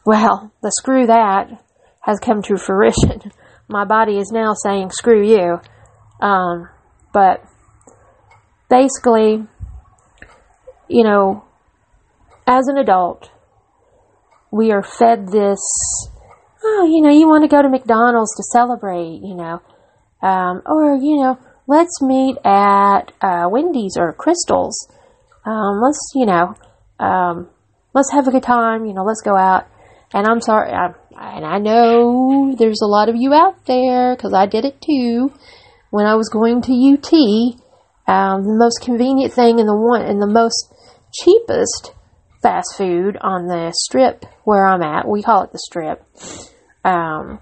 Well, 0.05 0.51
the 0.61 0.71
screw 0.71 1.07
that 1.07 1.49
has 2.01 2.19
come 2.19 2.43
to 2.43 2.55
fruition. 2.55 3.31
My 3.67 3.83
body 3.83 4.17
is 4.17 4.31
now 4.31 4.53
saying, 4.53 4.91
screw 4.91 5.27
you. 5.27 5.59
Um, 6.25 6.69
but 7.11 7.43
basically, 8.69 9.43
you 10.87 11.03
know, 11.03 11.43
as 12.45 12.67
an 12.67 12.77
adult, 12.77 13.31
we 14.51 14.71
are 14.71 14.83
fed 14.83 15.29
this, 15.31 15.59
oh, 16.63 16.87
you 16.91 17.01
know, 17.01 17.11
you 17.11 17.27
want 17.27 17.43
to 17.43 17.47
go 17.47 17.61
to 17.61 17.69
McDonald's 17.69 18.35
to 18.35 18.43
celebrate, 18.51 19.21
you 19.23 19.35
know, 19.35 19.61
um, 20.21 20.61
or, 20.67 20.95
you 20.95 21.21
know, 21.21 21.39
let's 21.65 22.01
meet 22.03 22.37
at 22.45 23.11
uh, 23.19 23.47
Wendy's 23.49 23.97
or 23.97 24.13
Krystals. 24.13 24.73
Um, 25.45 25.81
let's, 25.81 26.11
you 26.15 26.25
know, 26.25 26.55
um, 26.99 27.49
let's 27.93 28.11
have 28.11 28.27
a 28.27 28.31
good 28.31 28.43
time, 28.43 28.85
you 28.85 28.93
know, 28.93 29.03
let's 29.03 29.21
go 29.21 29.35
out. 29.35 29.67
And 30.13 30.27
I'm 30.27 30.41
sorry, 30.41 30.71
I, 30.71 30.93
and 31.15 31.45
I 31.45 31.59
know 31.59 32.55
there's 32.57 32.81
a 32.81 32.87
lot 32.87 33.09
of 33.09 33.15
you 33.15 33.33
out 33.33 33.65
there 33.65 34.15
because 34.15 34.33
I 34.33 34.45
did 34.45 34.65
it 34.65 34.81
too. 34.81 35.31
When 35.91 36.05
I 36.05 36.15
was 36.15 36.29
going 36.29 36.61
to 36.63 36.71
UT, 36.71 37.13
um, 38.07 38.43
the 38.43 38.57
most 38.57 38.81
convenient 38.81 39.33
thing 39.33 39.59
and 39.59 39.67
the 39.67 39.75
one 39.75 40.01
and 40.01 40.21
the 40.21 40.27
most 40.27 40.73
cheapest 41.13 41.93
fast 42.41 42.75
food 42.77 43.17
on 43.21 43.47
the 43.47 43.71
strip 43.75 44.25
where 44.43 44.67
I'm 44.67 44.81
at, 44.81 45.07
we 45.07 45.21
call 45.21 45.43
it 45.43 45.51
the 45.51 45.59
strip. 45.59 46.03
Um, 46.83 47.39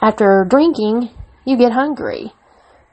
after 0.00 0.46
drinking, 0.48 1.10
you 1.44 1.56
get 1.56 1.72
hungry. 1.72 2.32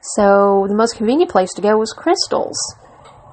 So 0.00 0.66
the 0.68 0.74
most 0.74 0.96
convenient 0.96 1.30
place 1.30 1.52
to 1.54 1.62
go 1.62 1.78
was 1.78 1.94
Krystals, 1.96 2.56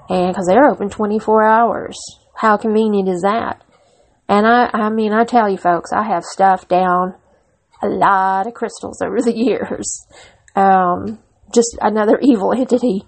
and 0.09 0.29
because 0.29 0.47
they're 0.47 0.69
open 0.69 0.89
24 0.89 1.43
hours. 1.43 1.97
How 2.35 2.57
convenient 2.57 3.09
is 3.09 3.21
that? 3.21 3.63
And 4.27 4.47
I, 4.47 4.69
I 4.73 4.89
mean, 4.89 5.13
I 5.13 5.25
tell 5.25 5.49
you 5.49 5.57
folks, 5.57 5.91
I 5.93 6.03
have 6.03 6.23
stuffed 6.23 6.69
down 6.69 7.15
a 7.83 7.87
lot 7.87 8.47
of 8.47 8.53
Krystals 8.53 9.05
over 9.05 9.21
the 9.21 9.33
years. 9.35 10.05
Um, 10.55 11.19
just 11.53 11.77
another 11.81 12.17
evil 12.21 12.53
entity. 12.57 13.03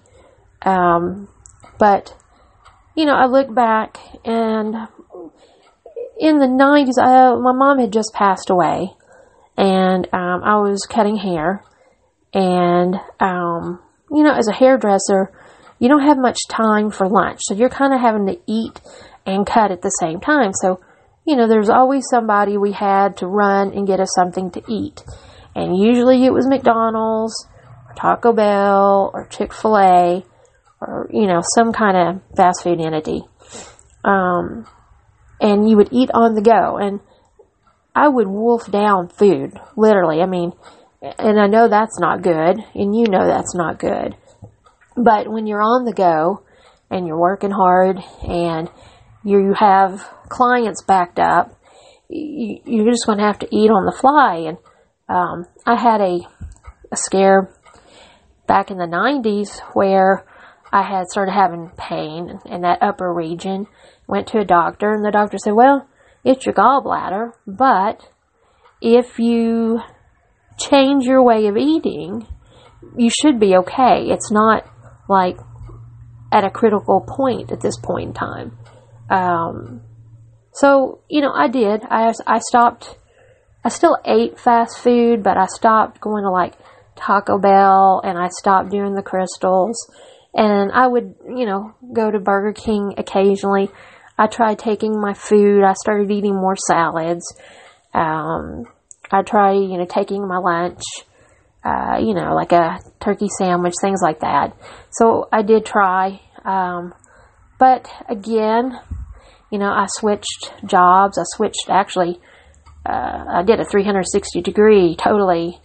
Um, 0.62 1.28
but, 1.78 2.14
you 2.94 3.06
know, 3.06 3.14
I 3.14 3.26
look 3.26 3.54
back 3.54 3.98
and 4.24 4.74
in 6.18 6.38
the 6.38 6.46
90s, 6.46 7.02
I, 7.02 7.34
my 7.34 7.52
mom 7.52 7.78
had 7.78 7.92
just 7.92 8.12
passed 8.14 8.50
away 8.50 8.90
and, 9.56 10.06
um, 10.12 10.42
I 10.44 10.56
was 10.58 10.86
cutting 10.88 11.16
hair 11.16 11.64
and, 12.32 12.96
um, 13.20 13.80
you 14.10 14.22
know, 14.22 14.34
as 14.34 14.48
a 14.48 14.52
hairdresser, 14.52 15.32
you 15.84 15.90
don't 15.90 16.06
have 16.06 16.16
much 16.16 16.38
time 16.48 16.90
for 16.90 17.06
lunch. 17.06 17.40
So 17.42 17.54
you're 17.54 17.68
kind 17.68 17.92
of 17.92 18.00
having 18.00 18.24
to 18.28 18.40
eat 18.46 18.80
and 19.26 19.46
cut 19.46 19.70
at 19.70 19.82
the 19.82 19.90
same 19.90 20.18
time. 20.18 20.52
So, 20.54 20.80
you 21.26 21.36
know, 21.36 21.46
there's 21.46 21.68
always 21.68 22.04
somebody 22.10 22.56
we 22.56 22.72
had 22.72 23.18
to 23.18 23.26
run 23.26 23.74
and 23.74 23.86
get 23.86 24.00
us 24.00 24.08
something 24.16 24.50
to 24.52 24.62
eat. 24.66 25.04
And 25.54 25.76
usually 25.76 26.24
it 26.24 26.32
was 26.32 26.48
McDonald's 26.48 27.34
or 27.86 27.94
Taco 27.96 28.32
Bell 28.32 29.10
or 29.12 29.26
Chick 29.26 29.52
fil 29.52 29.76
A 29.76 30.24
or, 30.80 31.10
you 31.12 31.26
know, 31.26 31.42
some 31.54 31.74
kind 31.74 31.98
of 31.98 32.22
fast 32.34 32.62
food 32.62 32.80
entity. 32.80 33.20
Um, 34.04 34.66
and 35.38 35.68
you 35.68 35.76
would 35.76 35.90
eat 35.92 36.08
on 36.14 36.34
the 36.34 36.40
go. 36.40 36.78
And 36.78 37.00
I 37.94 38.08
would 38.08 38.26
wolf 38.26 38.70
down 38.70 39.08
food, 39.10 39.52
literally. 39.76 40.22
I 40.22 40.26
mean, 40.26 40.52
and 41.18 41.38
I 41.38 41.46
know 41.46 41.68
that's 41.68 42.00
not 42.00 42.22
good, 42.22 42.56
and 42.74 42.96
you 42.96 43.04
know 43.06 43.26
that's 43.26 43.54
not 43.54 43.78
good. 43.78 44.16
But 44.96 45.28
when 45.28 45.46
you're 45.46 45.62
on 45.62 45.84
the 45.84 45.92
go 45.92 46.44
and 46.90 47.06
you're 47.06 47.18
working 47.18 47.50
hard 47.50 47.98
and 48.22 48.70
you 49.24 49.54
have 49.58 50.08
clients 50.28 50.82
backed 50.82 51.18
up, 51.18 51.58
you, 52.08 52.60
you're 52.64 52.90
just 52.90 53.06
going 53.06 53.18
to 53.18 53.24
have 53.24 53.38
to 53.40 53.48
eat 53.50 53.70
on 53.70 53.86
the 53.86 53.96
fly. 53.98 54.44
And 54.48 54.58
um, 55.08 55.46
I 55.66 55.80
had 55.80 56.00
a, 56.00 56.20
a 56.92 56.96
scare 56.96 57.50
back 58.46 58.70
in 58.70 58.78
the 58.78 58.86
90s 58.86 59.60
where 59.74 60.24
I 60.72 60.82
had 60.82 61.06
started 61.08 61.32
having 61.32 61.70
pain 61.76 62.40
in 62.46 62.62
that 62.62 62.82
upper 62.82 63.12
region. 63.12 63.66
Went 64.06 64.26
to 64.28 64.38
a 64.38 64.44
doctor, 64.44 64.92
and 64.92 65.04
the 65.04 65.10
doctor 65.10 65.38
said, 65.38 65.52
Well, 65.52 65.88
it's 66.24 66.44
your 66.44 66.54
gallbladder, 66.54 67.30
but 67.46 68.06
if 68.82 69.18
you 69.18 69.80
change 70.58 71.04
your 71.04 71.22
way 71.22 71.46
of 71.46 71.56
eating, 71.56 72.26
you 72.98 73.08
should 73.08 73.40
be 73.40 73.56
okay. 73.56 74.06
It's 74.08 74.30
not 74.30 74.64
like 75.08 75.38
at 76.32 76.44
a 76.44 76.50
critical 76.50 77.00
point 77.00 77.52
at 77.52 77.60
this 77.60 77.78
point 77.78 78.08
in 78.08 78.14
time. 78.14 78.58
Um, 79.10 79.82
so, 80.52 81.00
you 81.08 81.20
know, 81.20 81.32
I 81.32 81.48
did. 81.48 81.82
I, 81.88 82.12
I 82.26 82.38
stopped, 82.38 82.96
I 83.64 83.68
still 83.68 83.98
ate 84.04 84.38
fast 84.38 84.78
food, 84.78 85.22
but 85.22 85.36
I 85.36 85.46
stopped 85.46 86.00
going 86.00 86.24
to 86.24 86.30
like 86.30 86.54
Taco 86.96 87.38
Bell 87.38 88.00
and 88.04 88.18
I 88.18 88.28
stopped 88.28 88.70
doing 88.70 88.94
the 88.94 89.02
Krystals. 89.02 89.74
And 90.32 90.72
I 90.72 90.86
would, 90.86 91.14
you 91.28 91.46
know, 91.46 91.74
go 91.92 92.10
to 92.10 92.18
Burger 92.18 92.52
King 92.52 92.94
occasionally. 92.98 93.70
I 94.18 94.26
tried 94.26 94.58
taking 94.58 95.00
my 95.00 95.14
food. 95.14 95.62
I 95.64 95.74
started 95.74 96.10
eating 96.10 96.34
more 96.34 96.56
salads. 96.56 97.24
Um, 97.92 98.64
I 99.10 99.22
tried, 99.22 99.54
you 99.54 99.78
know, 99.78 99.86
taking 99.86 100.26
my 100.26 100.38
lunch, 100.38 100.82
uh, 101.64 101.96
you 101.98 102.14
know, 102.14 102.34
like 102.34 102.52
a 102.52 102.78
turkey 103.00 103.28
sandwich, 103.38 103.74
things 103.80 104.00
like 104.02 104.20
that. 104.20 104.56
So 104.90 105.28
I 105.32 105.42
did 105.42 105.64
try. 105.64 106.20
Um, 106.44 106.92
but 107.58 107.88
again, 108.08 108.78
you 109.50 109.58
know, 109.58 109.70
I 109.70 109.86
switched 109.88 110.52
jobs. 110.66 111.18
I 111.18 111.22
switched 111.24 111.70
actually, 111.70 112.20
uh, 112.84 113.24
I 113.28 113.42
did 113.44 113.60
a 113.60 113.64
360 113.64 114.42
degree 114.42 114.94
totally 114.96 115.58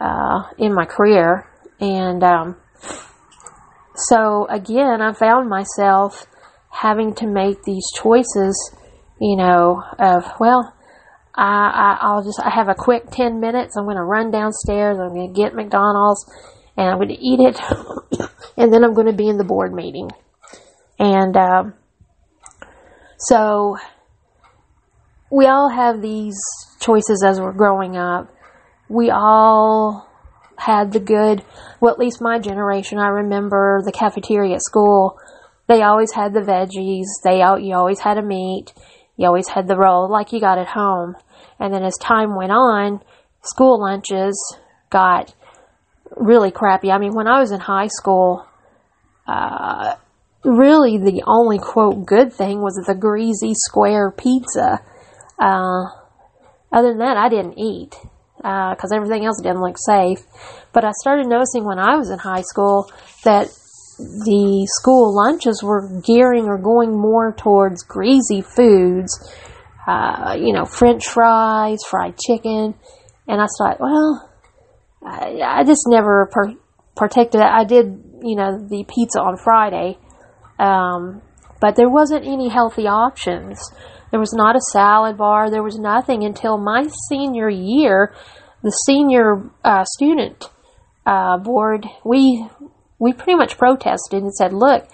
uh, 0.00 0.42
in 0.58 0.74
my 0.74 0.84
career. 0.84 1.48
And 1.80 2.22
um, 2.22 2.56
so 3.96 4.46
again, 4.48 5.02
I 5.02 5.12
found 5.12 5.48
myself 5.48 6.26
having 6.70 7.14
to 7.16 7.26
make 7.26 7.62
these 7.64 7.84
choices, 7.94 8.76
you 9.20 9.36
know, 9.36 9.82
of, 9.98 10.24
well, 10.38 10.72
I, 11.34 11.98
I, 12.00 12.14
will 12.14 12.24
just, 12.24 12.40
I 12.40 12.50
have 12.50 12.68
a 12.68 12.74
quick 12.74 13.04
10 13.10 13.40
minutes. 13.40 13.76
I'm 13.76 13.84
going 13.84 13.96
to 13.96 14.02
run 14.02 14.30
downstairs. 14.30 14.98
I'm 14.98 15.14
going 15.14 15.32
to 15.32 15.40
get 15.40 15.54
McDonald's 15.54 16.24
and 16.76 16.88
I'm 16.88 16.96
going 16.96 17.08
to 17.08 17.20
eat 17.20 17.40
it. 17.40 17.58
and 18.56 18.72
then 18.72 18.84
I'm 18.84 18.94
going 18.94 19.06
to 19.06 19.12
be 19.12 19.28
in 19.28 19.38
the 19.38 19.44
board 19.44 19.72
meeting. 19.72 20.10
And, 20.98 21.36
um, 21.36 21.74
so 23.18 23.76
we 25.30 25.46
all 25.46 25.70
have 25.70 26.02
these 26.02 26.38
choices 26.80 27.24
as 27.26 27.40
we're 27.40 27.52
growing 27.52 27.96
up. 27.96 28.28
We 28.88 29.10
all 29.10 30.08
had 30.56 30.92
the 30.92 31.00
good, 31.00 31.44
well, 31.80 31.92
at 31.92 31.98
least 31.98 32.18
my 32.20 32.38
generation, 32.38 32.98
I 32.98 33.08
remember 33.08 33.80
the 33.84 33.92
cafeteria 33.92 34.56
at 34.56 34.62
school 34.62 35.18
they 35.68 35.82
always 35.82 36.12
had 36.12 36.34
the 36.34 36.40
veggies. 36.40 37.06
They 37.24 37.38
you 37.64 37.74
always 37.74 38.00
had 38.00 38.18
a 38.18 38.22
meat. 38.22 38.72
You 39.16 39.26
always 39.26 39.48
had 39.48 39.68
the 39.68 39.76
roll 39.76 40.08
like 40.10 40.32
you 40.32 40.40
got 40.40 40.58
at 40.58 40.68
home. 40.68 41.16
And 41.58 41.72
then 41.72 41.82
as 41.82 41.96
time 41.98 42.34
went 42.34 42.52
on, 42.52 43.00
school 43.42 43.80
lunches 43.80 44.56
got 44.90 45.34
really 46.16 46.50
crappy. 46.50 46.90
I 46.90 46.98
mean, 46.98 47.14
when 47.14 47.26
I 47.26 47.40
was 47.40 47.52
in 47.52 47.60
high 47.60 47.88
school, 47.88 48.46
uh, 49.26 49.96
really 50.44 50.98
the 50.98 51.22
only 51.26 51.58
quote 51.58 52.04
good 52.04 52.32
thing 52.32 52.60
was 52.60 52.74
the 52.86 52.94
greasy 52.94 53.54
square 53.54 54.10
pizza. 54.10 54.80
Uh, 55.38 55.86
other 56.72 56.88
than 56.88 56.98
that, 56.98 57.16
I 57.16 57.28
didn't 57.28 57.58
eat 57.58 57.94
because 58.36 58.92
uh, 58.92 58.96
everything 58.96 59.24
else 59.24 59.40
didn't 59.40 59.60
look 59.60 59.76
safe. 59.78 60.18
But 60.72 60.84
I 60.84 60.90
started 61.00 61.26
noticing 61.26 61.64
when 61.64 61.78
I 61.78 61.96
was 61.96 62.10
in 62.10 62.18
high 62.18 62.42
school 62.42 62.90
that 63.24 63.48
the 64.02 64.66
school 64.80 65.14
lunches 65.14 65.62
were 65.62 65.88
gearing 66.04 66.46
or 66.46 66.58
going 66.58 66.98
more 66.98 67.32
towards 67.32 67.82
greasy 67.82 68.42
foods, 68.42 69.10
uh, 69.86 70.36
you 70.38 70.52
know, 70.52 70.64
French 70.64 71.06
fries, 71.06 71.80
fried 71.88 72.16
chicken, 72.18 72.74
and 73.28 73.40
I 73.40 73.46
thought, 73.58 73.80
well, 73.80 74.30
I, 75.04 75.40
I 75.44 75.64
just 75.64 75.82
never 75.86 76.28
per- 76.30 76.56
partaked 76.96 77.34
of 77.34 77.40
that. 77.40 77.52
I 77.52 77.64
did, 77.64 77.86
you 78.22 78.36
know, 78.36 78.58
the 78.58 78.84
pizza 78.88 79.20
on 79.20 79.36
Friday, 79.36 79.98
um, 80.58 81.22
but 81.60 81.76
there 81.76 81.90
wasn't 81.90 82.26
any 82.26 82.48
healthy 82.48 82.86
options. 82.86 83.58
There 84.10 84.20
was 84.20 84.34
not 84.34 84.56
a 84.56 84.60
salad 84.72 85.16
bar. 85.16 85.50
There 85.50 85.62
was 85.62 85.78
nothing 85.78 86.24
until 86.24 86.58
my 86.58 86.86
senior 87.08 87.48
year. 87.48 88.14
The 88.62 88.70
senior 88.86 89.50
uh, 89.64 89.84
student 89.84 90.48
uh, 91.06 91.38
board, 91.38 91.86
we 92.04 92.46
we 93.02 93.12
pretty 93.12 93.34
much 93.34 93.58
protested 93.58 94.22
and 94.22 94.32
said, 94.32 94.52
"Look, 94.52 94.86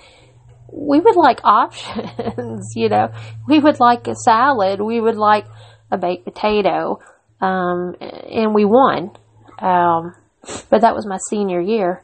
we 0.73 0.99
would 0.99 1.15
like 1.15 1.41
options. 1.45 2.73
you 2.75 2.89
know, 2.89 3.13
we 3.47 3.59
would 3.59 3.81
like 3.81 4.09
a 4.09 4.15
salad. 4.15 4.81
We 4.81 4.99
would 4.99 5.17
like 5.17 5.45
a 5.91 5.99
baked 5.99 6.25
potato." 6.25 7.01
Um, 7.41 7.95
and 8.01 8.55
we 8.55 8.65
won. 8.65 9.11
Um, 9.61 10.15
but 10.71 10.81
that 10.81 10.95
was 10.95 11.07
my 11.07 11.19
senior 11.29 11.61
year. 11.61 12.03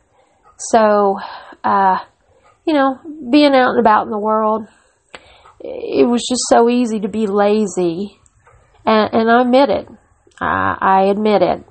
So, 0.58 1.18
uh, 1.64 1.98
you 2.66 2.74
know, 2.74 3.00
being 3.30 3.54
out 3.54 3.70
and 3.70 3.80
about 3.80 4.04
in 4.04 4.10
the 4.10 4.18
world, 4.18 4.68
it 5.58 6.06
was 6.06 6.24
just 6.28 6.42
so 6.48 6.68
easy 6.68 7.00
to 7.00 7.08
be 7.08 7.26
lazy. 7.26 8.20
And, 8.84 9.12
and 9.12 9.30
I 9.30 9.40
admit 9.40 9.70
it. 9.70 9.88
I, 10.40 10.76
I 10.80 11.02
admit 11.04 11.42
it. 11.42 11.64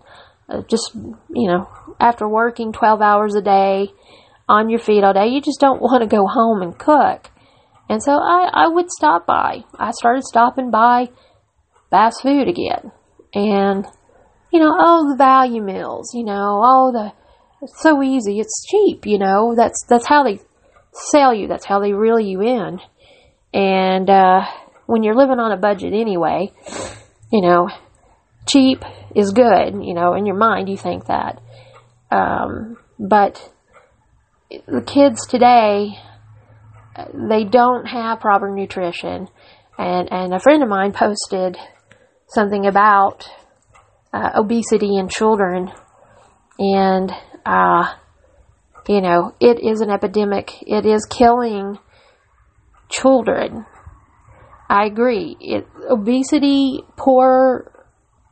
Uh, 0.49 0.61
just, 0.69 0.91
you 0.95 1.47
know, 1.47 1.69
after 1.99 2.27
working 2.27 2.73
12 2.73 3.01
hours 3.01 3.35
a 3.35 3.41
day 3.41 3.93
on 4.47 4.69
your 4.69 4.79
feet 4.79 5.03
all 5.03 5.13
day, 5.13 5.27
you 5.27 5.41
just 5.41 5.59
don't 5.59 5.81
want 5.81 6.01
to 6.01 6.07
go 6.07 6.27
home 6.27 6.61
and 6.61 6.77
cook. 6.77 7.29
And 7.89 8.01
so 8.01 8.13
I, 8.13 8.49
I 8.53 8.67
would 8.67 8.89
stop 8.89 9.25
by. 9.25 9.63
I 9.77 9.91
started 9.91 10.23
stopping 10.23 10.71
by 10.71 11.09
fast 11.89 12.21
food 12.21 12.47
again. 12.47 12.91
And, 13.33 13.85
you 14.51 14.59
know, 14.59 14.71
oh, 14.77 15.09
the 15.11 15.17
value 15.17 15.61
meals, 15.61 16.11
you 16.13 16.23
know, 16.23 16.61
oh, 16.63 16.91
the, 16.91 17.13
it's 17.61 17.81
so 17.81 18.01
easy, 18.03 18.39
it's 18.39 18.65
cheap, 18.67 19.05
you 19.05 19.17
know, 19.17 19.53
that's, 19.55 19.83
that's 19.87 20.07
how 20.07 20.23
they 20.23 20.39
sell 20.91 21.33
you, 21.33 21.47
that's 21.47 21.65
how 21.65 21.79
they 21.79 21.93
reel 21.93 22.19
you 22.19 22.41
in. 22.41 22.79
And, 23.53 24.09
uh, 24.09 24.41
when 24.85 25.03
you're 25.03 25.15
living 25.15 25.39
on 25.39 25.51
a 25.51 25.57
budget 25.57 25.93
anyway, 25.93 26.51
you 27.31 27.41
know, 27.41 27.69
cheap 28.47 28.83
is 29.15 29.31
good, 29.31 29.73
you 29.81 29.93
know, 29.93 30.13
in 30.13 30.25
your 30.25 30.35
mind 30.35 30.69
you 30.69 30.77
think 30.77 31.05
that. 31.05 31.41
Um, 32.11 32.77
but 32.99 33.52
the 34.67 34.81
kids 34.81 35.25
today, 35.27 35.97
they 37.13 37.43
don't 37.43 37.85
have 37.85 38.19
proper 38.19 38.49
nutrition. 38.53 39.27
And, 39.77 40.11
and 40.11 40.33
a 40.33 40.39
friend 40.39 40.61
of 40.61 40.69
mine 40.69 40.93
posted 40.93 41.57
something 42.27 42.65
about 42.65 43.27
uh, 44.13 44.29
obesity 44.35 44.97
in 44.97 45.09
children, 45.09 45.71
and 46.59 47.11
uh, 47.45 47.95
you 48.87 49.01
know, 49.01 49.33
it 49.39 49.59
is 49.63 49.81
an 49.81 49.89
epidemic. 49.89 50.51
It 50.61 50.85
is 50.85 51.05
killing 51.05 51.79
children. 52.89 53.65
I 54.69 54.85
agree. 54.85 55.35
It, 55.39 55.67
obesity, 55.89 56.83
poor, 56.95 57.71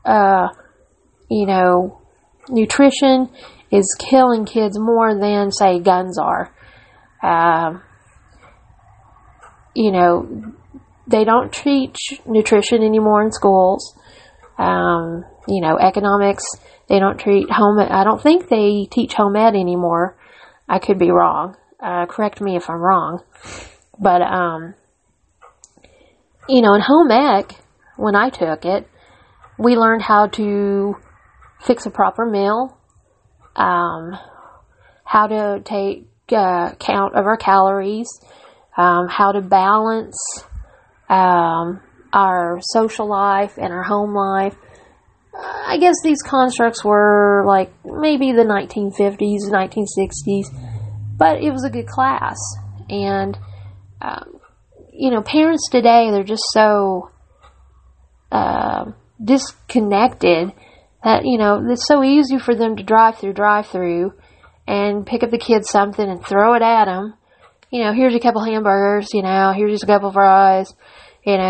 uh, 0.06 0.50
you 1.30 1.46
know, 1.46 2.02
nutrition 2.50 3.30
is 3.72 3.96
killing 4.00 4.46
kids 4.46 4.78
more 4.78 5.18
than, 5.18 5.52
say, 5.52 5.80
guns 5.80 6.18
are. 6.20 6.54
Um, 7.24 7.82
you 9.74 9.92
know, 9.92 10.54
they 11.08 11.24
don't 11.24 11.52
teach 11.54 12.20
nutrition 12.26 12.84
anymore 12.84 13.24
in 13.24 13.32
schools. 13.32 13.96
Um, 14.58 15.24
you 15.48 15.62
know, 15.62 15.78
economics, 15.78 16.44
they 16.88 17.00
don't 17.00 17.20
treat 17.20 17.50
home, 17.50 17.80
I 17.80 18.04
don't 18.04 18.22
think 18.22 18.50
they 18.50 18.88
teach 18.92 19.14
home 19.14 19.36
ed 19.36 19.56
anymore. 19.56 20.18
I 20.68 20.80
could 20.80 21.00
be 21.00 21.12
wrong. 21.12 21.56
Uh, 21.82 22.06
correct 22.06 22.42
me 22.42 22.56
if 22.56 22.70
I'm 22.70 22.80
wrong. 22.80 23.24
But, 24.00 24.22
um, 24.22 24.76
you 26.48 26.62
know, 26.62 26.74
in 26.74 26.82
home 26.82 27.12
ec, 27.12 27.56
when 27.98 28.16
I 28.16 28.30
took 28.30 28.66
it, 28.66 28.88
we 29.58 29.76
learned 29.76 30.02
how 30.02 30.28
to 30.28 30.96
fix 31.62 31.86
a 31.86 31.92
proper 31.92 32.26
meal, 32.26 32.78
um, 33.56 34.18
how 35.04 35.28
to 35.28 35.62
take 35.64 36.08
uh, 36.32 36.74
count 36.76 37.16
of 37.16 37.26
our 37.26 37.38
calories, 37.38 38.08
um, 38.78 39.08
how 39.10 39.32
to 39.32 39.42
balance 39.42 40.18
um, 41.10 41.82
our 42.14 42.60
social 42.62 43.08
life 43.08 43.58
and 43.58 43.74
our 43.74 43.84
home 43.84 44.14
life. 44.14 44.56
I 45.34 45.78
guess 45.80 45.96
these 46.04 46.22
constructs 46.22 46.84
were 46.84 47.44
like 47.46 47.72
maybe 47.86 48.32
the 48.32 48.44
1950s, 48.44 49.50
1960s, 49.50 50.46
but 51.18 51.42
it 51.42 51.52
was 51.52 51.64
a 51.64 51.70
good 51.70 51.88
class. 51.88 52.38
And, 52.90 53.38
um, 54.02 54.40
you 54.94 55.12
know, 55.12 55.22
parents 55.22 55.70
today, 55.70 56.12
they're 56.12 56.24
just 56.24 56.44
so 56.54 57.12
uh, 58.32 58.92
disconnected 59.24 60.52
that, 61.04 61.26
you 61.26 61.38
know, 61.38 61.64
it's 61.70 61.88
so 61.88 62.04
easy 62.04 62.38
for 62.40 62.56
them 62.56 62.76
to 62.76 62.84
drive 62.84 63.18
through 63.18 63.34
drive 63.34 63.68
through 63.68 64.14
and 64.68 65.06
pick 65.06 65.24
up 65.24 65.32
the 65.32 65.38
kids 65.38 65.70
something 65.70 66.08
and 66.08 66.26
throw 66.26 66.54
it 66.54 66.62
at 66.62 66.86
them. 66.86 67.16
You 67.72 67.84
know, 67.84 67.94
here's 67.94 68.16
a 68.16 68.20
couple 68.20 68.44
hamburgers, 68.44 69.14
you 69.14 69.22
know, 69.22 69.54
here's 69.56 69.72
just 69.72 69.84
a 69.84 69.88
couple 69.88 70.12
fries 70.12 70.74
you 71.26 71.38
know, 71.38 71.44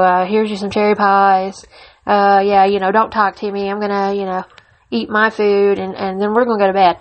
uh, 0.00 0.26
here's 0.26 0.50
you 0.50 0.56
some 0.56 0.70
cherry 0.70 0.94
pies. 0.94 1.64
Uh, 2.06 2.40
yeah, 2.42 2.64
you 2.64 2.80
know, 2.80 2.90
don't 2.90 3.10
talk 3.10 3.36
to 3.36 3.50
me. 3.50 3.68
I'm 3.68 3.80
gonna, 3.80 4.14
you 4.14 4.24
know, 4.24 4.44
eat 4.90 5.10
my 5.10 5.30
food 5.30 5.78
and, 5.78 5.94
and 5.94 6.20
then 6.20 6.32
we're 6.32 6.46
gonna 6.46 6.58
go 6.58 6.66
to 6.66 6.72
bed. 6.72 6.96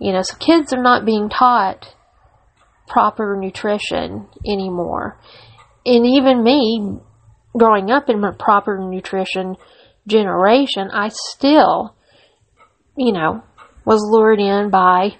You 0.00 0.12
know, 0.12 0.22
so 0.22 0.36
kids 0.36 0.72
are 0.72 0.82
not 0.82 1.04
being 1.04 1.28
taught 1.28 1.94
proper 2.88 3.36
nutrition 3.40 4.28
anymore. 4.46 5.18
And 5.86 6.06
even 6.06 6.42
me, 6.42 6.98
growing 7.56 7.90
up 7.90 8.08
in 8.08 8.22
proper 8.38 8.78
nutrition 8.78 9.56
generation, 10.08 10.90
I 10.92 11.10
still, 11.12 11.94
you 12.96 13.12
know, 13.12 13.42
was 13.84 14.00
lured 14.02 14.40
in 14.40 14.70
by 14.70 15.16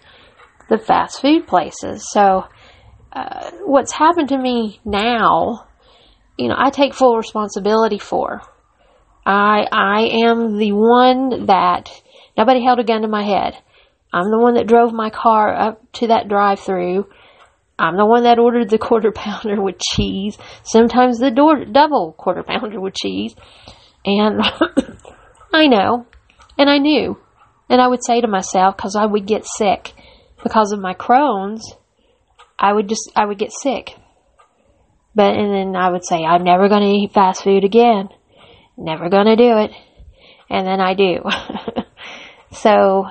the 0.69 0.79
fast 0.79 1.21
food 1.21 1.47
places. 1.47 2.11
So, 2.11 2.45
uh, 3.13 3.51
what's 3.65 3.93
happened 3.93 4.29
to 4.31 4.39
me 4.39 4.81
now 4.85 5.69
you 6.39 6.49
know, 6.49 6.55
I 6.57 6.71
take 6.71 6.95
full 6.95 7.17
responsibility 7.17 7.99
for. 7.99 8.41
I 9.27 9.67
I 9.71 10.03
am 10.25 10.57
the 10.57 10.73
one 10.73 11.47
that 11.47 11.91
nobody 12.37 12.65
held 12.65 12.79
a 12.79 12.85
gun 12.85 13.03
to 13.03 13.09
my 13.09 13.25
head. 13.25 13.55
I'm 14.13 14.31
the 14.31 14.39
one 14.39 14.55
that 14.55 14.69
drove 14.69 14.93
my 14.93 15.11
car 15.11 15.55
up 15.55 15.93
to 15.95 16.07
that 16.07 16.29
drive-through. 16.29 17.07
I'm 17.79 17.97
the 17.97 18.07
one 18.07 18.23
that 18.23 18.39
ordered 18.39 18.71
the 18.71 18.79
quarter 18.89 19.13
pounder 19.13 19.61
with 19.61 19.79
cheese. 19.79 20.39
Sometimes 20.63 21.19
the 21.19 21.31
door, 21.31 21.65
double 21.65 22.15
quarter 22.17 22.43
pounder 22.43 22.81
with 22.81 22.95
cheese. 22.95 23.35
And 24.09 24.41
I 25.53 25.67
know, 25.67 26.07
and 26.57 26.71
I 26.71 26.79
knew, 26.79 27.19
and 27.69 27.81
I 27.81 27.87
would 27.87 28.05
say 28.05 28.21
to 28.21 28.29
myself 28.29 28.77
because 28.77 28.97
I 28.97 29.07
would 29.07 29.27
get 29.27 29.45
sick 29.47 29.93
because 30.43 30.73
of 30.73 30.81
my 30.81 30.95
Crohn's. 30.95 31.75
I 32.59 32.73
would 32.73 32.89
just 32.89 33.13
I 33.15 33.25
would 33.25 33.39
get 33.39 33.53
sick 33.53 33.95
but, 35.19 35.35
and 35.35 35.53
then 35.53 35.75
I 35.75 35.91
would 35.91 36.05
say, 36.05 36.19
I'm 36.25 36.45
never 36.45 36.69
going 36.69 36.83
to 36.83 36.89
eat 36.89 37.13
fast 37.13 37.43
food 37.43 37.65
again. 37.65 38.09
Never 38.77 39.09
going 39.09 39.27
to 39.27 39.35
do 39.35 39.59
it. 39.59 39.73
And 40.49 40.65
then 40.65 40.81
I 40.81 40.95
do. 40.95 41.25
so, 42.53 43.09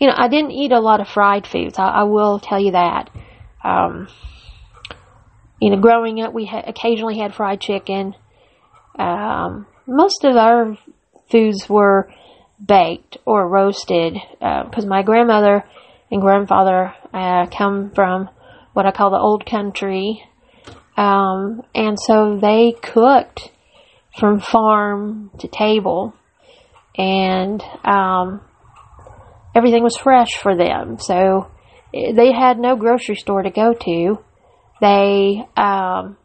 you 0.00 0.08
know, 0.08 0.14
I 0.16 0.26
didn't 0.26 0.50
eat 0.50 0.72
a 0.72 0.80
lot 0.80 1.00
of 1.00 1.06
fried 1.06 1.46
foods. 1.46 1.78
I, 1.78 1.86
I 1.86 2.02
will 2.02 2.40
tell 2.40 2.58
you 2.58 2.72
that. 2.72 3.08
Um, 3.62 4.08
you 5.60 5.70
know, 5.70 5.80
growing 5.80 6.20
up, 6.22 6.34
we 6.34 6.44
ha- 6.44 6.64
occasionally 6.66 7.18
had 7.18 7.36
fried 7.36 7.60
chicken. 7.60 8.16
Um, 8.98 9.68
most 9.86 10.24
of 10.24 10.36
our 10.36 10.76
foods 11.30 11.68
were 11.68 12.10
baked 12.64 13.18
or 13.24 13.48
roasted 13.48 14.14
because 14.14 14.84
uh, 14.84 14.88
my 14.88 15.02
grandmother 15.02 15.64
and 16.10 16.20
grandfather 16.20 16.94
uh, 17.12 17.46
come 17.46 17.90
from 17.94 18.28
what 18.72 18.86
I 18.86 18.92
call 18.92 19.10
the 19.10 19.18
old 19.18 19.46
country. 19.46 20.22
Um, 20.96 21.62
and 21.74 21.98
so 21.98 22.38
they 22.40 22.72
cooked 22.80 23.50
from 24.18 24.40
farm 24.40 25.30
to 25.40 25.48
table 25.48 26.14
and, 26.96 27.62
um, 27.84 28.40
everything 29.54 29.82
was 29.82 29.96
fresh 29.96 30.34
for 30.40 30.56
them. 30.56 30.98
So 31.00 31.50
eh, 31.92 32.12
they 32.12 32.32
had 32.32 32.58
no 32.58 32.76
grocery 32.76 33.16
store 33.16 33.42
to 33.42 33.50
go 33.50 33.74
to. 33.74 34.18
They, 34.80 35.44
um, 35.56 36.16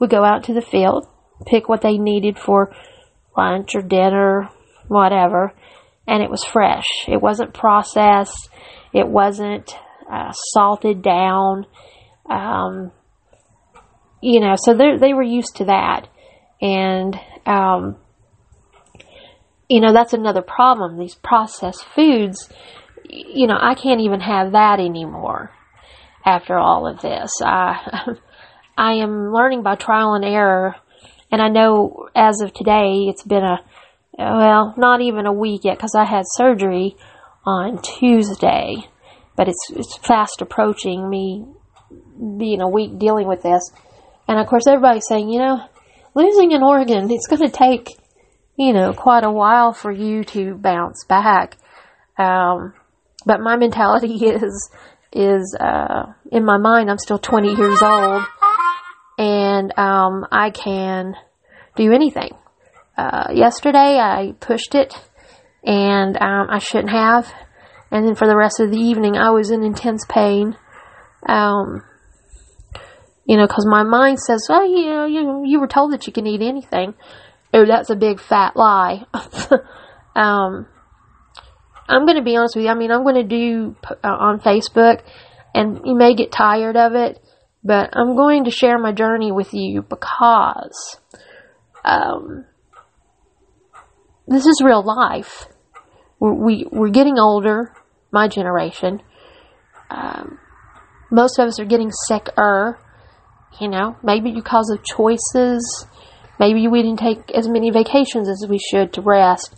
would 0.00 0.10
go 0.10 0.24
out 0.24 0.44
to 0.44 0.54
the 0.54 0.60
field, 0.60 1.06
pick 1.46 1.68
what 1.68 1.82
they 1.82 1.98
needed 1.98 2.38
for 2.38 2.74
lunch 3.36 3.74
or 3.74 3.82
dinner, 3.82 4.48
whatever, 4.88 5.52
and 6.06 6.22
it 6.22 6.30
was 6.30 6.44
fresh. 6.44 6.86
It 7.08 7.20
wasn't 7.20 7.54
processed. 7.54 8.48
It 8.92 9.08
wasn't 9.08 9.76
uh, 10.10 10.32
salted 10.32 11.02
down. 11.02 11.66
Um, 12.28 12.92
you 14.20 14.40
know, 14.40 14.54
so 14.56 14.74
they 14.74 15.12
were 15.12 15.22
used 15.22 15.56
to 15.56 15.66
that, 15.66 16.08
and 16.60 17.14
um, 17.44 17.96
you 19.68 19.80
know 19.80 19.92
that's 19.92 20.14
another 20.14 20.40
problem. 20.42 20.98
These 20.98 21.16
processed 21.16 21.84
foods, 21.94 22.48
you 23.08 23.46
know, 23.46 23.58
I 23.60 23.74
can't 23.74 24.00
even 24.00 24.20
have 24.20 24.52
that 24.52 24.80
anymore 24.80 25.50
after 26.24 26.56
all 26.56 26.86
of 26.86 27.02
this. 27.02 27.32
I 27.42 28.16
I 28.78 28.94
am 28.94 29.32
learning 29.32 29.62
by 29.62 29.76
trial 29.76 30.14
and 30.14 30.24
error, 30.24 30.76
and 31.34 31.42
I 31.42 31.48
know 31.48 32.08
as 32.14 32.40
of 32.40 32.54
today 32.54 33.06
it's 33.08 33.24
been 33.24 33.42
a 33.42 33.58
well, 34.16 34.72
not 34.76 35.00
even 35.00 35.26
a 35.26 35.32
week 35.32 35.62
yet 35.64 35.76
because 35.76 35.96
I 35.96 36.04
had 36.04 36.22
surgery 36.36 36.94
on 37.44 37.82
Tuesday, 37.82 38.76
but 39.36 39.48
it's 39.48 39.70
it's 39.70 39.96
fast 39.96 40.42
approaching 40.42 41.10
me 41.10 41.44
being 42.38 42.60
a 42.60 42.68
week 42.68 43.00
dealing 43.00 43.26
with 43.26 43.42
this. 43.42 43.68
And 44.28 44.38
of 44.38 44.46
course, 44.46 44.68
everybody's 44.68 45.08
saying, 45.08 45.28
you 45.28 45.40
know, 45.40 45.58
losing 46.14 46.52
an 46.52 46.62
organ, 46.62 47.10
it's 47.10 47.26
going 47.26 47.42
to 47.42 47.50
take, 47.50 47.88
you 48.56 48.72
know, 48.72 48.92
quite 48.92 49.24
a 49.24 49.32
while 49.32 49.72
for 49.72 49.90
you 49.90 50.22
to 50.24 50.54
bounce 50.54 51.04
back. 51.08 51.56
Um, 52.16 52.74
but 53.26 53.40
my 53.40 53.56
mentality 53.56 54.14
is, 54.24 54.70
is, 55.12 55.56
uh, 55.58 56.12
in 56.30 56.44
my 56.44 56.58
mind, 56.58 56.92
I'm 56.92 56.98
still 56.98 57.18
20 57.18 57.56
years 57.56 57.82
old 57.82 58.22
and, 59.18 59.76
um, 59.78 60.26
I 60.30 60.50
can 60.50 61.14
do 61.76 61.92
anything. 61.92 62.30
Uh, 62.96 63.28
yesterday 63.32 63.98
I 63.98 64.34
pushed 64.40 64.74
it 64.74 64.94
and, 65.64 66.16
um, 66.16 66.48
I 66.50 66.58
shouldn't 66.58 66.90
have. 66.90 67.32
And 67.90 68.06
then 68.06 68.14
for 68.16 68.26
the 68.26 68.36
rest 68.36 68.60
of 68.60 68.70
the 68.70 68.78
evening, 68.78 69.16
I 69.16 69.30
was 69.30 69.50
in 69.50 69.62
intense 69.62 70.04
pain. 70.08 70.56
Um, 71.28 71.82
you 73.24 73.36
know, 73.36 73.46
because 73.46 73.66
my 73.66 73.82
mind 73.82 74.18
says, 74.20 74.46
"Oh, 74.50 74.64
you 74.64 74.90
know, 74.90 75.06
you 75.06 75.44
you 75.46 75.60
were 75.60 75.66
told 75.66 75.92
that 75.92 76.06
you 76.06 76.12
can 76.12 76.26
eat 76.26 76.42
anything." 76.42 76.94
Oh, 77.52 77.64
that's 77.64 77.90
a 77.90 77.96
big 77.96 78.20
fat 78.20 78.56
lie. 78.56 79.04
um, 80.16 80.66
I'm 81.88 82.04
going 82.04 82.16
to 82.16 82.22
be 82.22 82.36
honest 82.36 82.56
with 82.56 82.64
you. 82.64 82.70
I 82.70 82.74
mean, 82.74 82.90
I'm 82.90 83.04
going 83.04 83.14
to 83.14 83.22
do 83.22 83.76
uh, 84.02 84.08
on 84.08 84.40
Facebook, 84.40 85.02
and 85.54 85.80
you 85.84 85.94
may 85.94 86.14
get 86.14 86.32
tired 86.32 86.76
of 86.76 86.94
it, 86.94 87.23
but 87.64 87.90
I'm 87.92 88.14
going 88.14 88.44
to 88.44 88.50
share 88.50 88.78
my 88.78 88.92
journey 88.92 89.32
with 89.32 89.54
you 89.54 89.82
because 89.82 90.98
um, 91.84 92.44
this 94.28 94.46
is 94.46 94.60
real 94.64 94.82
life. 94.82 95.46
We're, 96.20 96.34
we 96.34 96.66
we're 96.70 96.90
getting 96.90 97.18
older, 97.18 97.72
my 98.12 98.28
generation. 98.28 99.00
Um, 99.90 100.38
most 101.10 101.38
of 101.38 101.48
us 101.48 101.58
are 101.58 101.64
getting 101.64 101.90
sicker 102.08 102.78
you 103.60 103.68
know, 103.68 103.96
maybe 104.02 104.32
because 104.32 104.70
of 104.70 104.84
choices. 104.84 105.86
Maybe 106.40 106.66
we 106.68 106.82
didn't 106.82 106.98
take 106.98 107.30
as 107.32 107.48
many 107.48 107.70
vacations 107.70 108.28
as 108.28 108.46
we 108.48 108.58
should 108.58 108.92
to 108.94 109.00
rest. 109.00 109.54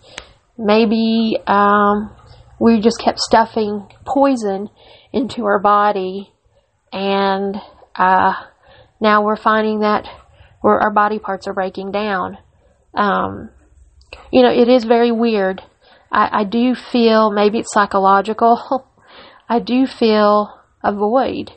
Maybe 0.58 1.38
um, 1.46 2.14
we 2.60 2.80
just 2.80 3.00
kept 3.00 3.18
stuffing 3.18 3.88
poison 4.06 4.68
into 5.12 5.44
our 5.44 5.58
body, 5.58 6.32
and 6.92 7.56
uh, 7.98 8.35
now 9.00 9.24
we're 9.24 9.37
finding 9.37 9.80
that 9.80 10.06
our 10.62 10.90
body 10.90 11.18
parts 11.18 11.46
are 11.46 11.54
breaking 11.54 11.92
down. 11.92 12.38
Um, 12.94 13.50
you 14.32 14.42
know, 14.42 14.50
it 14.50 14.68
is 14.68 14.85
very 14.85 15.12
weird. 15.12 15.62
I, 16.11 16.40
I 16.40 16.44
do 16.44 16.74
feel 16.74 17.30
maybe 17.30 17.59
it's 17.59 17.72
psychological. 17.72 18.85
I 19.48 19.61
do 19.61 19.87
feel 19.87 20.52
a 20.82 20.92
void 20.92 21.52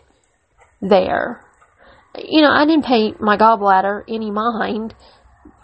there 0.82 1.44
you 2.18 2.42
know, 2.42 2.52
I 2.52 2.66
didn't 2.66 2.86
pay 2.86 3.14
my 3.20 3.38
gallbladder 3.38 4.04
any 4.08 4.32
mind 4.32 4.96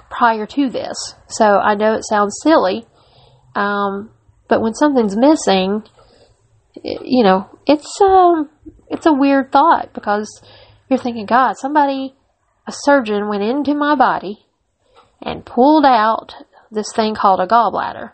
prior 0.09 0.45
to 0.45 0.69
this, 0.69 0.95
so 1.27 1.45
I 1.45 1.75
know 1.75 1.93
it 1.93 2.05
sounds 2.05 2.37
silly, 2.41 2.85
um, 3.55 4.11
but 4.47 4.61
when 4.61 4.73
something's 4.73 5.17
missing, 5.17 5.83
it, 6.75 7.01
you 7.03 7.23
know, 7.23 7.49
it's 7.65 7.99
um, 8.01 8.49
it's 8.87 9.05
a 9.05 9.13
weird 9.13 9.51
thought 9.51 9.93
because 9.93 10.29
you're 10.89 10.99
thinking, 10.99 11.25
God, 11.25 11.53
somebody, 11.57 12.15
a 12.67 12.71
surgeon, 12.71 13.27
went 13.27 13.43
into 13.43 13.73
my 13.73 13.95
body 13.95 14.45
and 15.21 15.45
pulled 15.45 15.85
out 15.85 16.35
this 16.71 16.91
thing 16.93 17.15
called 17.15 17.39
a 17.39 17.47
gallbladder, 17.47 18.11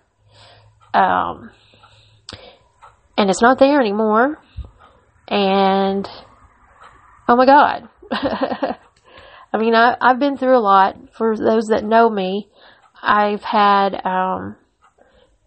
um, 0.94 1.52
and 3.18 3.30
it's 3.30 3.42
not 3.42 3.60
there 3.60 3.80
anymore, 3.80 4.40
and 5.28 6.08
oh 7.28 7.36
my 7.36 7.46
God 7.46 7.90
I 8.12 9.58
mean, 9.58 9.74
I, 9.74 9.96
I've 10.00 10.20
been 10.20 10.38
through 10.38 10.58
a 10.58 10.60
lot. 10.60 10.98
For 11.18 11.36
those 11.38 11.68
that 11.68 11.84
know 11.84 12.10
me, 12.10 12.50
I've 13.02 13.44
had 13.44 14.06
um, 14.06 14.56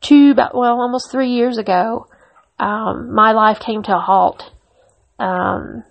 two, 0.00 0.30
about 0.32 0.54
well, 0.54 0.80
almost 0.80 1.10
three 1.10 1.30
years 1.30 1.58
ago. 1.58 2.08
Um, 2.58 3.14
my 3.14 3.32
life 3.32 3.60
came 3.60 3.82
to 3.82 3.96
a 3.96 4.00
halt. 4.00 4.50
Um, 5.18 5.84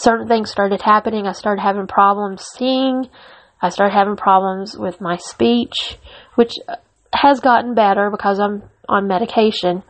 certain 0.00 0.28
things 0.28 0.50
started 0.50 0.80
happening. 0.82 1.26
I 1.26 1.32
started 1.32 1.60
having 1.60 1.86
problems 1.86 2.44
seeing. 2.56 3.08
I 3.62 3.68
started 3.68 3.92
having 3.92 4.16
problems 4.16 4.76
with 4.76 5.00
my 5.00 5.16
speech, 5.16 5.98
which 6.34 6.52
has 7.12 7.40
gotten 7.40 7.74
better 7.74 8.10
because 8.10 8.38
I'm 8.40 8.62
on 8.88 9.06
medication. 9.06 9.82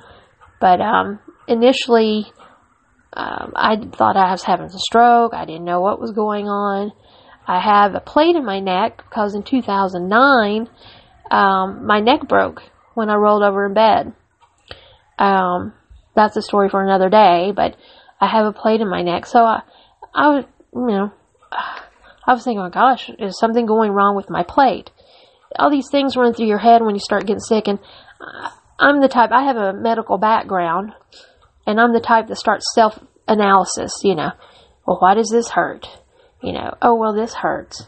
But 0.61 0.81
um, 0.81 1.21
initially, 1.47 2.27
um, 3.13 3.53
I 3.55 3.77
thought 3.77 4.17
I 4.17 4.33
was 4.33 4.43
having 4.43 4.67
a 4.67 4.79
stroke. 4.79 5.35
I 5.35 5.45
didn't 5.45 5.65
know 5.65 5.81
what 5.81 6.01
was 6.01 6.13
going 6.13 6.47
on. 6.47 6.93
I 7.47 7.61
have 7.61 7.95
a 7.95 8.01
plate 8.01 8.37
in 8.37 8.45
my 8.45 8.61
neck 8.61 9.03
because 9.09 9.35
in 9.35 9.43
2009, 9.43 10.69
um, 11.31 11.87
my 11.87 12.01
neck 12.01 12.29
broke 12.29 12.63
when 12.95 13.11
I 13.11 13.15
rolled 13.15 13.43
over 13.43 13.67
in 13.67 13.75
bed. 13.75 14.13
Um, 15.19 15.75
that's 16.15 16.37
a 16.37 16.43
story 16.43 16.69
for 16.69 16.83
another 16.83 17.09
day, 17.09 17.53
but 17.55 17.77
I 18.21 18.27
have 18.27 18.47
a 18.47 18.53
plate 18.53 18.81
in 18.81 18.89
my 18.89 19.03
neck. 19.03 19.27
So 19.27 19.45
I, 19.45 19.63
I 20.15 20.29
was, 20.29 20.45
you 20.75 20.87
know, 20.87 21.13
I 22.27 22.33
was 22.35 22.45
thinking, 22.45 22.61
oh 22.61 22.71
gosh, 22.71 23.11
is 23.19 23.39
something 23.39 23.67
going 23.67 23.93
wrong 23.93 24.17
with 24.17 24.31
my 24.31 24.43
plate? 24.43 24.91
All 25.59 25.71
these 25.71 25.89
things 25.91 26.17
run 26.17 26.33
through 26.33 26.47
your 26.47 26.59
head 26.59 26.83
when 26.83 26.95
you 26.95 27.01
start 27.01 27.27
getting 27.27 27.41
sick, 27.41 27.67
and 27.67 27.81
I'm 28.79 29.01
the 29.01 29.09
type, 29.09 29.31
I 29.33 29.45
have 29.45 29.57
a 29.57 29.73
medical 29.73 30.17
background 30.17 30.93
and 31.67 31.81
I'm 31.81 31.93
the 31.93 32.01
type 32.01 32.29
that 32.29 32.37
starts 32.37 32.65
self 32.75 32.99
analysis, 33.29 33.93
you 34.03 34.15
know. 34.15 34.31
Well, 34.87 34.99
why 34.99 35.15
does 35.15 35.29
this 35.31 35.51
hurt? 35.51 35.87
You 36.43 36.53
know, 36.53 36.75
oh, 36.81 36.95
well, 36.95 37.15
this 37.15 37.35
hurts. 37.35 37.87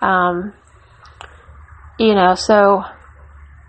Um, 0.00 0.54
you 1.98 2.14
know, 2.14 2.34
so 2.34 2.82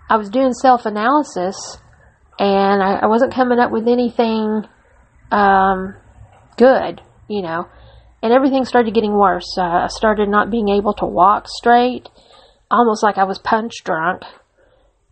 I 0.08 0.16
was 0.16 0.30
doing 0.30 0.54
self 0.54 0.86
analysis 0.86 1.78
and 2.38 2.82
I, 2.82 3.00
I, 3.02 3.06
wasn't 3.06 3.34
coming 3.34 3.58
up 3.58 3.70
with 3.70 3.86
anything 3.86 4.64
um, 5.30 5.94
good, 6.56 7.02
you 7.28 7.42
know. 7.42 7.68
And 8.22 8.32
everything 8.32 8.64
started 8.64 8.94
getting 8.94 9.12
worse. 9.12 9.56
Uh, 9.58 9.62
I 9.62 9.88
started 9.88 10.28
not 10.28 10.50
being 10.50 10.68
able 10.68 10.94
to 10.94 11.06
walk 11.06 11.46
straight, 11.48 12.08
almost 12.70 13.02
like 13.02 13.18
I 13.18 13.24
was 13.24 13.38
punch 13.38 13.72
drunk. 13.84 14.22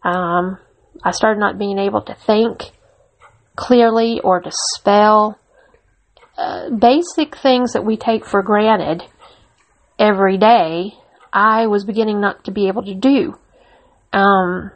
Um, 0.05 0.59
I 1.03 1.11
started 1.11 1.41
not 1.41 1.59
being 1.59 1.79
able 1.79 2.03
to 2.03 2.15
think 2.15 2.63
clearly 3.57 4.21
or 4.23 4.41
to 4.41 4.51
spell. 4.77 5.39
Uh, 6.39 6.71
basic 6.71 7.37
things 7.37 7.73
that 7.73 7.85
we 7.85 7.97
take 7.97 8.25
for 8.25 8.43
granted 8.43 9.03
every 9.99 10.39
day, 10.39 10.95
I 11.33 11.67
was 11.67 11.85
beginning 11.85 12.21
not 12.21 12.45
to 12.45 12.51
be 12.51 12.69
able 12.69 12.83
to 12.85 12.95
do. 12.95 13.35
Um, 14.13 14.71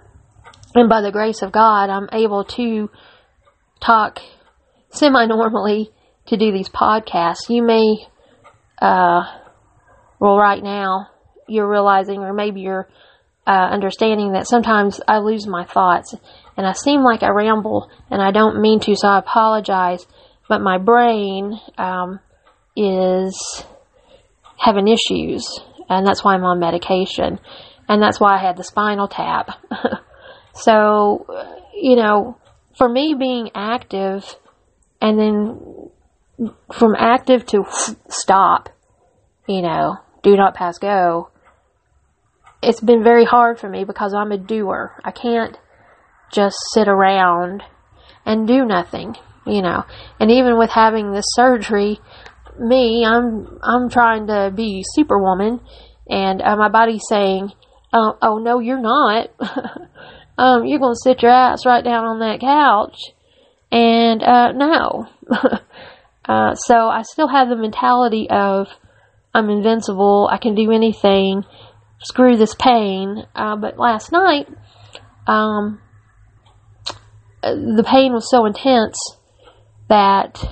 and 0.75 0.89
by 0.89 1.01
the 1.01 1.11
grace 1.11 1.41
of 1.43 1.53
God, 1.53 1.89
I'm 1.89 2.09
able 2.13 2.45
to 2.45 2.91
talk 3.81 4.21
semi 4.91 5.27
normally 5.27 5.91
to 6.27 6.37
do 6.37 6.53
these 6.53 6.69
podcasts. 6.69 7.49
You 7.49 7.63
may, 7.63 8.07
uh, 8.81 9.23
well, 10.19 10.37
right 10.37 10.63
now, 10.63 11.09
you're 11.49 11.69
realizing, 11.69 12.21
or 12.21 12.33
maybe 12.33 12.61
you're 12.61 12.89
uh, 13.47 13.69
understanding 13.71 14.33
that 14.33 14.47
sometimes 14.47 15.01
I 15.07 15.19
lose 15.19 15.47
my 15.47 15.65
thoughts 15.65 16.15
and 16.57 16.67
I 16.67 16.73
seem 16.73 17.03
like 17.03 17.23
I 17.23 17.29
ramble 17.29 17.91
and 18.11 18.23
I 18.23 18.31
don't 18.31 18.63
mean 18.63 18.81
to, 18.81 18.97
so 18.97 19.09
I 19.09 19.19
apologize. 19.19 20.07
But 20.49 20.61
my 20.61 20.79
brain, 20.79 21.59
um, 21.79 22.21
is 22.77 23.65
having 24.59 24.89
issues, 24.89 25.61
and 25.89 26.07
that's 26.07 26.25
why 26.25 26.35
I'm 26.35 26.45
on 26.45 26.59
medication, 26.61 27.39
and 27.89 28.03
that's 28.03 28.21
why 28.21 28.37
I 28.37 28.39
had 28.39 28.57
the 28.57 28.65
spinal 28.65 29.09
tap. 29.09 29.51
so, 30.55 31.27
you 31.75 31.97
know, 31.97 32.39
for 32.77 32.89
me 32.89 33.15
being 33.19 33.51
active 33.55 34.25
and 35.01 35.19
then 35.19 35.84
from 36.73 36.95
active 36.99 37.47
to 37.47 37.65
stop, 38.09 38.69
you 39.47 39.63
know, 39.63 39.97
do 40.23 40.37
not 40.37 40.55
pass 40.55 40.79
go, 40.79 41.31
it's 42.63 42.81
been 42.81 43.05
very 43.05 43.25
hard 43.25 43.59
for 43.59 43.69
me 43.69 43.85
because 43.85 44.15
I'm 44.15 44.33
a 44.33 44.39
doer. 44.39 44.99
I 45.05 45.11
can't 45.11 45.57
just 46.33 46.57
sit 46.73 46.89
around 46.89 47.63
and 48.25 48.49
do 48.49 48.65
nothing, 48.65 49.17
you 49.47 49.63
know. 49.63 49.85
And 50.19 50.31
even 50.31 50.59
with 50.59 50.71
having 50.71 51.13
this 51.13 51.27
surgery, 51.29 52.01
me, 52.59 53.05
I'm 53.05 53.59
I'm 53.63 53.89
trying 53.91 54.29
to 54.29 54.53
be 54.55 54.83
superwoman, 54.95 55.61
and 56.09 56.41
uh, 56.41 56.57
my 56.57 56.69
body's 56.69 57.05
saying, 57.09 57.53
oh, 57.93 58.17
"Oh 58.23 58.39
no, 58.39 58.61
you're 58.61 58.81
not. 58.81 59.31
um, 60.39 60.65
you're 60.65 60.79
to 60.95 61.01
sit 61.03 61.23
your 61.23 61.33
ass 61.33 61.67
right 61.67 61.85
down 61.85 62.05
on 62.05 62.21
that 62.21 62.41
couch." 62.41 63.13
And 63.71 64.23
uh, 64.23 64.53
no, 64.53 65.07
uh, 66.27 66.55
so 66.55 66.89
I 66.89 67.03
still 67.03 67.29
have 67.29 67.49
the 67.49 67.57
mentality 67.57 68.29
of 68.31 68.69
I'm 69.35 69.51
invincible. 69.51 70.29
I 70.31 70.39
can 70.39 70.55
do 70.55 70.71
anything. 70.71 71.45
Screw 72.01 72.37
this 72.37 72.55
pain. 72.55 73.25
Uh, 73.35 73.57
but 73.57 73.79
last 73.79 74.13
night, 74.13 74.49
um, 75.27 75.81
the 77.43 77.85
pain 77.87 78.13
was 78.13 78.31
so 78.31 78.47
intense 78.47 78.97
that 79.89 80.43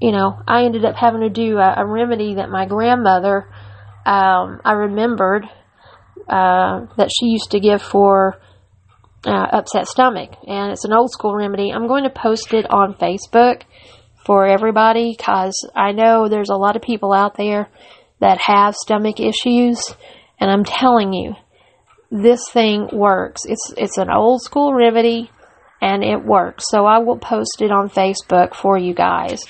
you 0.00 0.12
know 0.12 0.38
I 0.46 0.64
ended 0.64 0.84
up 0.84 0.96
having 0.96 1.22
to 1.22 1.30
do 1.30 1.56
a, 1.56 1.74
a 1.78 1.86
remedy 1.86 2.34
that 2.34 2.50
my 2.50 2.66
grandmother 2.66 3.48
um, 4.04 4.60
I 4.64 4.72
remembered 4.72 5.44
uh, 6.28 6.86
that 6.96 7.10
she 7.10 7.26
used 7.26 7.52
to 7.52 7.60
give 7.60 7.80
for 7.80 8.38
uh, 9.24 9.46
upset 9.52 9.86
stomach, 9.86 10.30
and 10.46 10.72
it's 10.72 10.84
an 10.84 10.92
old 10.92 11.10
school 11.10 11.34
remedy. 11.34 11.70
I'm 11.70 11.88
going 11.88 12.04
to 12.04 12.10
post 12.10 12.52
it 12.52 12.70
on 12.70 12.94
Facebook 12.94 13.62
for 14.28 14.46
everybody 14.46 15.14
because 15.16 15.54
I 15.74 15.92
know 15.92 16.28
there's 16.28 16.50
a 16.50 16.56
lot 16.56 16.76
of 16.76 16.82
people 16.82 17.14
out 17.14 17.38
there 17.38 17.66
that 18.20 18.38
have 18.42 18.74
stomach 18.74 19.20
issues, 19.20 19.82
and 20.38 20.50
I'm 20.50 20.64
telling 20.64 21.14
you, 21.14 21.34
this 22.10 22.46
thing 22.50 22.90
works. 22.92 23.46
It's 23.46 23.72
it's 23.78 23.96
an 23.96 24.10
old 24.10 24.42
school 24.42 24.74
remedy, 24.74 25.30
and 25.80 26.04
it 26.04 26.22
works. 26.22 26.64
So 26.68 26.84
I 26.84 26.98
will 26.98 27.16
post 27.16 27.62
it 27.62 27.70
on 27.70 27.88
Facebook 27.88 28.54
for 28.54 28.76
you 28.76 28.92
guys. 28.92 29.40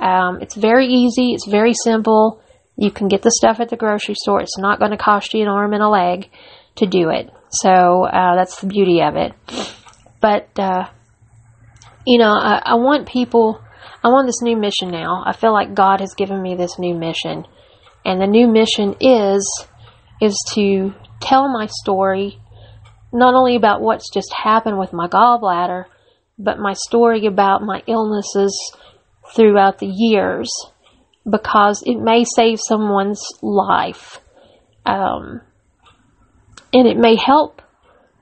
Um, 0.00 0.38
it's 0.40 0.54
very 0.54 0.86
easy. 0.86 1.34
It's 1.34 1.46
very 1.46 1.74
simple. 1.74 2.40
You 2.76 2.90
can 2.90 3.08
get 3.08 3.20
the 3.20 3.30
stuff 3.30 3.60
at 3.60 3.68
the 3.68 3.76
grocery 3.76 4.14
store. 4.14 4.40
It's 4.40 4.56
not 4.56 4.78
going 4.78 4.92
to 4.92 4.96
cost 4.96 5.34
you 5.34 5.42
an 5.42 5.48
arm 5.48 5.74
and 5.74 5.82
a 5.82 5.88
leg 5.88 6.30
to 6.76 6.86
do 6.86 7.10
it. 7.10 7.28
So 7.50 8.04
uh, 8.06 8.36
that's 8.36 8.58
the 8.62 8.68
beauty 8.68 9.02
of 9.02 9.16
it. 9.16 9.32
But 10.22 10.48
uh, 10.58 10.88
you 12.06 12.18
know, 12.18 12.32
I, 12.32 12.62
I 12.64 12.74
want 12.76 13.06
people. 13.06 13.60
I 14.02 14.08
want 14.08 14.26
this 14.26 14.42
new 14.42 14.56
mission 14.56 14.90
now. 14.90 15.22
I 15.26 15.32
feel 15.32 15.52
like 15.52 15.74
God 15.74 16.00
has 16.00 16.14
given 16.14 16.40
me 16.42 16.54
this 16.54 16.78
new 16.78 16.94
mission, 16.94 17.46
and 18.04 18.20
the 18.20 18.26
new 18.26 18.48
mission 18.48 18.96
is 19.00 19.66
is 20.20 20.36
to 20.54 20.94
tell 21.20 21.48
my 21.48 21.66
story, 21.66 22.38
not 23.12 23.34
only 23.34 23.56
about 23.56 23.80
what's 23.80 24.12
just 24.12 24.32
happened 24.32 24.78
with 24.78 24.92
my 24.92 25.08
gallbladder, 25.08 25.84
but 26.38 26.58
my 26.58 26.72
story 26.72 27.26
about 27.26 27.62
my 27.62 27.82
illnesses 27.86 28.54
throughout 29.34 29.78
the 29.78 29.90
years, 29.92 30.50
because 31.28 31.82
it 31.86 31.98
may 31.98 32.24
save 32.24 32.58
someone's 32.66 33.22
life. 33.42 34.20
Um, 34.84 35.40
and 36.72 36.86
it 36.86 36.96
may 36.96 37.16
help 37.16 37.62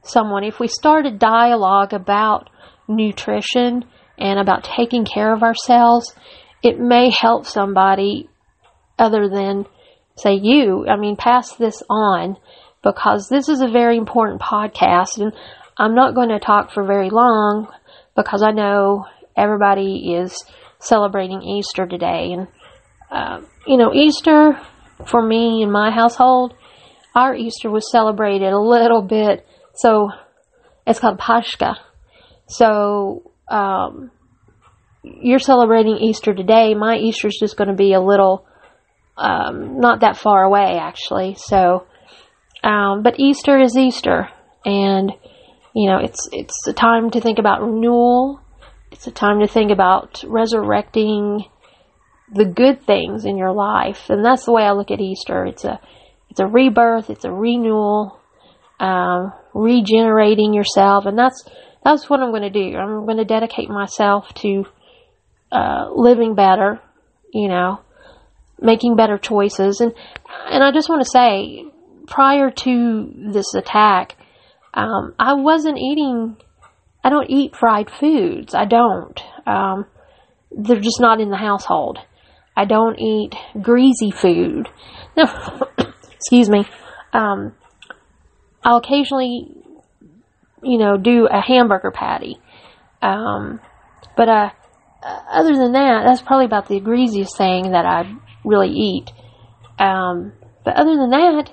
someone 0.05 0.45
if 0.45 0.61
we 0.61 0.69
start 0.69 1.07
a 1.07 1.11
dialogue 1.11 1.93
about 1.93 2.51
nutrition 2.89 3.85
and 4.19 4.39
about 4.39 4.65
taking 4.65 5.05
care 5.05 5.33
of 5.33 5.43
ourselves. 5.43 6.15
It 6.63 6.79
may 6.79 7.11
help 7.11 7.47
somebody 7.47 8.29
other 8.99 9.29
than, 9.29 9.67
say, 10.17 10.35
you. 10.35 10.87
I 10.89 10.97
mean, 10.97 11.17
pass 11.17 11.55
this 11.57 11.83
on 11.89 12.37
because 12.83 13.29
this 13.29 13.49
is 13.49 13.61
a 13.61 13.69
very 13.69 13.97
important 13.97 14.41
podcast 14.41 15.19
and 15.19 15.33
I'm 15.77 15.95
not 15.95 16.15
going 16.15 16.29
to 16.29 16.39
talk 16.39 16.73
for 16.73 16.85
very 16.85 17.11
long 17.11 17.69
because 18.15 18.43
I 18.43 18.51
know 18.51 19.07
everybody 19.37 20.15
is 20.15 20.45
celebrating 20.79 21.43
Easter 21.43 21.87
today. 21.87 22.33
And, 22.33 22.49
uh, 23.11 23.41
you 23.67 23.77
know, 23.77 23.93
Easter 23.95 24.61
for 25.07 25.23
me 25.23 25.63
in 25.63 25.71
my 25.71 25.91
household 25.91 26.55
our 27.15 27.35
Easter 27.35 27.71
was 27.71 27.91
celebrated 27.91 28.53
a 28.53 28.59
little 28.59 29.03
bit. 29.03 29.47
So 29.75 30.11
it's 30.87 30.99
called 30.99 31.19
Pashka. 31.19 31.77
So 32.49 33.32
um, 33.53 34.11
you're 35.03 35.39
celebrating 35.39 35.99
Easter 35.99 36.35
today. 36.35 36.75
My 36.75 36.97
Easter 36.97 37.29
is 37.29 37.39
just 37.39 37.57
going 37.57 37.69
to 37.69 37.75
be 37.75 37.93
a 37.93 38.01
little 38.01 38.47
um, 39.17 39.79
not 39.79 40.01
that 40.01 40.17
far 40.17 40.43
away, 40.43 40.79
actually. 40.81 41.37
So, 41.39 41.87
um, 42.65 43.03
but 43.03 43.21
Easter 43.21 43.61
is 43.61 43.77
Easter, 43.77 44.29
and 44.65 45.13
you 45.75 45.91
know 45.91 45.99
it's 45.99 46.29
it's 46.33 46.67
a 46.67 46.73
time 46.73 47.11
to 47.11 47.21
think 47.21 47.39
about 47.39 47.63
renewal. 47.63 48.41
It's 48.91 49.07
a 49.07 49.11
time 49.11 49.41
to 49.41 49.47
think 49.47 49.71
about 49.71 50.25
resurrecting 50.27 51.45
the 52.35 52.45
good 52.45 52.83
things 52.83 53.25
in 53.25 53.37
your 53.37 53.53
life, 53.53 54.09
and 54.09 54.25
that's 54.25 54.47
the 54.47 54.53
way 54.53 54.63
I 54.63 54.73
look 54.73 54.91
at 54.91 55.01
Easter. 55.01 55.45
It's 55.45 55.65
a 55.65 55.79
it's 56.31 56.41
a 56.41 56.47
rebirth, 56.47 57.11
it's 57.11 57.27
a 57.27 57.31
renewal, 57.31 58.19
um, 58.81 59.33
regenerating 59.53 60.55
yourself, 60.55 61.05
and 61.05 61.19
that's 61.19 61.45
that's 61.85 62.09
what 62.09 62.21
I'm 62.21 62.31
going 62.31 62.43
to 62.43 62.51
do. 62.51 62.77
I'm 62.77 63.05
going 63.05 63.19
to 63.19 63.25
dedicate 63.25 63.69
myself 63.69 64.33
to 64.37 64.65
uh, 65.51 65.91
living 65.95 66.35
better, 66.35 66.81
you 67.33 67.49
know, 67.49 67.81
making 68.61 68.97
better 68.97 69.19
choices, 69.19 69.81
and 69.81 69.93
and 70.47 70.63
I 70.63 70.73
just 70.73 70.89
want 70.89 71.03
to 71.03 71.11
say, 71.11 71.65
prior 72.07 72.51
to 72.51 73.13
this 73.33 73.55
attack, 73.55 74.17
um, 74.75 75.15
I 75.19 75.35
wasn't 75.35 75.79
eating. 75.79 76.37
I 77.05 77.11
don't 77.11 77.29
eat 77.29 77.57
fried 77.57 77.91
foods. 77.91 78.55
I 78.55 78.65
don't. 78.65 79.21
Um, 79.45 79.87
they're 80.57 80.81
just 80.81 81.01
not 81.01 81.21
in 81.21 81.31
the 81.31 81.37
household. 81.37 81.99
I 82.57 82.65
don't 82.65 82.99
eat 82.99 83.35
greasy 83.61 84.11
food. 84.11 84.69
Now, 85.17 85.69
excuse 86.15 86.49
me, 86.49 86.65
um, 87.13 87.55
I'll 88.63 88.77
occasionally, 88.77 89.62
you 90.63 90.79
know, 90.79 90.97
do 90.97 91.27
a 91.31 91.41
hamburger 91.41 91.91
patty. 91.91 92.39
Um, 93.01 93.61
but 94.17 94.29
uh, 94.29 94.51
other 95.03 95.57
than 95.57 95.73
that, 95.73 96.03
that's 96.05 96.23
probably 96.23 96.47
about 96.47 96.69
the 96.69 96.81
greasiest 96.81 97.37
thing 97.37 97.73
that 97.73 97.85
I 97.85 98.15
really 98.45 98.71
eat. 98.71 99.11
Um, 99.79 100.33
but 100.65 100.77
other 100.77 100.97
than 100.97 101.11
that, 101.11 101.53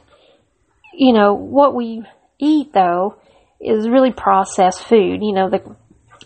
you 0.93 1.13
know, 1.13 1.33
what 1.33 1.73
we 1.73 2.03
eat 2.37 2.73
though 2.73 3.15
is 3.59 3.87
really 3.87 4.11
processed 4.11 4.83
food. 4.83 5.21
You 5.21 5.33
know, 5.33 5.49
the 5.49 5.75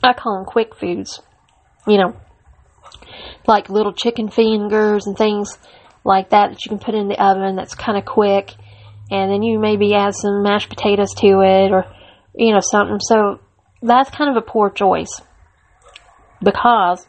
I 0.03 0.13
call 0.13 0.37
them 0.37 0.45
quick 0.45 0.75
foods. 0.75 1.21
You 1.87 1.97
know, 1.97 2.15
like 3.47 3.69
little 3.69 3.93
chicken 3.93 4.29
fingers 4.29 5.07
and 5.07 5.17
things 5.17 5.57
like 6.03 6.29
that 6.31 6.51
that 6.51 6.65
you 6.65 6.69
can 6.69 6.79
put 6.79 6.95
in 6.95 7.07
the 7.07 7.21
oven 7.21 7.55
that's 7.55 7.75
kind 7.75 7.97
of 7.97 8.05
quick. 8.05 8.53
And 9.11 9.31
then 9.31 9.43
you 9.43 9.59
maybe 9.59 9.93
add 9.93 10.15
some 10.15 10.43
mashed 10.43 10.69
potatoes 10.69 11.13
to 11.17 11.27
it 11.41 11.71
or, 11.71 11.85
you 12.35 12.53
know, 12.53 12.59
something. 12.61 12.99
So 12.99 13.39
that's 13.81 14.09
kind 14.09 14.29
of 14.29 14.41
a 14.41 14.45
poor 14.45 14.69
choice 14.69 15.21
because 16.41 17.05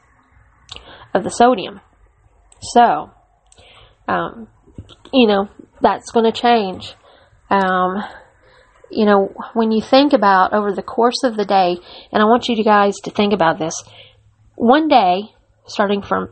of 1.13 1.25
the 1.25 1.31
sodium. 1.31 1.81
So, 2.61 3.11
um, 4.09 4.49
you 5.13 5.27
know, 5.27 5.49
that's 5.81 6.11
going 6.11 6.31
to 6.31 6.41
change. 6.41 6.95
Um, 7.51 8.03
you 8.91 9.07
know, 9.07 9.35
when 9.55 9.73
you 9.73 9.83
think 9.83 10.13
about 10.13 10.53
over 10.53 10.73
the 10.73 10.83
course 10.83 11.23
of 11.25 11.37
the 11.37 11.45
day, 11.45 11.77
and 12.13 12.23
I 12.23 12.27
want 12.27 12.49
you 12.49 12.63
guys 12.63 12.97
to 13.05 13.11
think 13.11 13.33
about 13.33 13.59
this, 13.59 13.75
one 14.57 14.89
day, 14.89 15.33
starting 15.67 16.03
from 16.03 16.31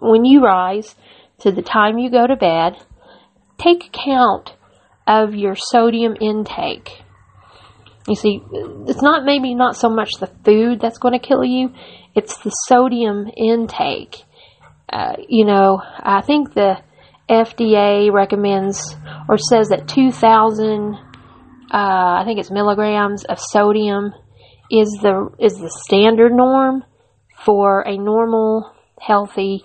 when 0.00 0.24
you 0.24 0.42
rise 0.42 0.94
to 1.40 1.50
the 1.50 1.62
time 1.62 1.98
you 1.98 2.10
go 2.10 2.26
to 2.26 2.36
bed, 2.36 2.76
take 3.58 3.86
account 3.86 4.54
of 5.06 5.34
your 5.34 5.56
sodium 5.56 6.16
intake. 6.20 7.01
You 8.08 8.16
see, 8.16 8.42
it's 8.88 9.02
not 9.02 9.24
maybe 9.24 9.54
not 9.54 9.76
so 9.76 9.88
much 9.88 10.10
the 10.18 10.26
food 10.44 10.80
that's 10.80 10.98
going 10.98 11.18
to 11.18 11.24
kill 11.24 11.44
you, 11.44 11.72
it's 12.14 12.38
the 12.38 12.50
sodium 12.50 13.30
intake. 13.36 14.24
Uh, 14.92 15.14
you 15.28 15.44
know, 15.44 15.80
I 15.82 16.20
think 16.20 16.52
the 16.52 16.78
FDA 17.30 18.12
recommends 18.12 18.96
or 19.28 19.38
says 19.38 19.68
that 19.68 19.88
2,000, 19.88 20.94
uh, 20.94 20.98
I 21.72 22.22
think 22.26 22.40
it's 22.40 22.50
milligrams 22.50 23.24
of 23.24 23.38
sodium 23.38 24.12
is 24.70 24.98
the 25.00 25.30
is 25.38 25.54
the 25.54 25.70
standard 25.84 26.32
norm 26.32 26.84
for 27.44 27.82
a 27.82 27.96
normal, 27.96 28.72
healthy 29.00 29.64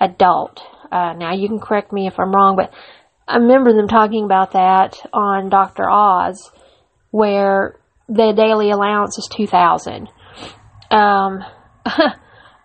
adult. 0.00 0.62
Uh, 0.90 1.12
now 1.12 1.34
you 1.34 1.48
can 1.48 1.60
correct 1.60 1.92
me 1.92 2.06
if 2.06 2.18
I'm 2.18 2.34
wrong, 2.34 2.56
but 2.56 2.72
I 3.26 3.36
remember 3.36 3.72
them 3.72 3.88
talking 3.88 4.24
about 4.24 4.52
that 4.52 4.96
on 5.12 5.48
Dr. 5.48 5.88
Oz, 5.90 6.50
where 7.14 7.78
the 8.08 8.32
daily 8.36 8.72
allowance 8.72 9.16
is 9.18 9.28
2,000. 9.36 10.08
Um, 10.90 11.44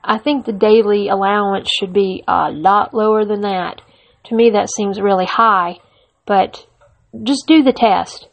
I 0.04 0.18
think 0.18 0.46
the 0.48 0.54
daily 0.54 1.08
allowance 1.08 1.70
should 1.80 1.94
be 1.94 2.24
a 2.28 2.50
lot 2.50 2.92
lower 2.92 3.26
than 3.26 3.42
that. 3.42 3.80
To 4.24 4.36
me, 4.36 4.50
that 4.50 4.72
seems 4.76 5.00
really 5.00 5.28
high, 5.28 5.78
but 6.26 6.66
just 7.22 7.46
do 7.46 7.62
the 7.62 7.74
test. 7.74 8.28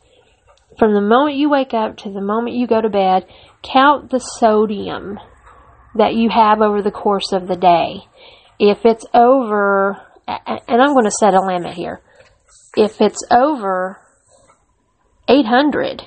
From 0.79 0.95
the 0.95 1.03
moment 1.03 1.37
you 1.37 1.51
wake 1.51 1.75
up 1.75 1.99
to 1.99 2.11
the 2.11 2.23
moment 2.23 2.57
you 2.57 2.67
go 2.67 2.81
to 2.81 2.89
bed, 2.89 3.27
count 3.63 4.11
the 4.11 4.19
sodium 4.19 5.19
that 5.97 6.15
you 6.15 6.31
have 6.31 6.63
over 6.63 6.81
the 6.81 6.91
course 6.91 7.33
of 7.33 7.47
the 7.47 7.57
day. 7.57 8.01
If 8.59 8.87
it's 8.87 9.05
over, 9.13 10.01
and 10.27 10.81
I'm 10.81 10.95
going 10.95 11.05
to 11.05 11.11
set 11.11 11.35
a 11.35 11.43
limit 11.43 11.75
here, 11.75 12.01
if 12.75 13.03
it's 13.03 13.23
over 13.31 14.01
800, 15.29 16.03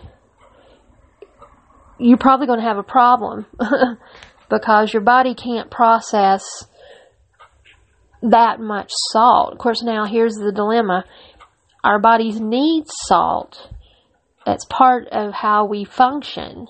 you're 1.99 2.17
probably 2.17 2.47
going 2.47 2.59
to 2.59 2.65
have 2.65 2.77
a 2.77 2.83
problem 2.83 3.45
because 4.49 4.93
your 4.93 5.01
body 5.01 5.35
can't 5.35 5.69
process 5.69 6.65
that 8.21 8.59
much 8.59 8.91
salt. 9.11 9.53
Of 9.53 9.59
course, 9.59 9.81
now 9.83 10.05
here's 10.05 10.35
the 10.35 10.51
dilemma 10.51 11.05
our 11.83 11.99
bodies 11.99 12.39
need 12.39 12.85
salt. 12.87 13.69
That's 14.45 14.65
part 14.65 15.07
of 15.11 15.31
how 15.33 15.65
we 15.65 15.85
function. 15.85 16.67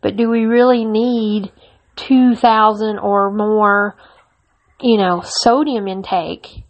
But 0.00 0.16
do 0.16 0.30
we 0.30 0.44
really 0.44 0.84
need 0.84 1.52
2,000 1.96 2.98
or 2.98 3.30
more, 3.30 3.96
you 4.80 4.96
know, 4.98 5.22
sodium 5.24 5.88
intake 5.88 6.64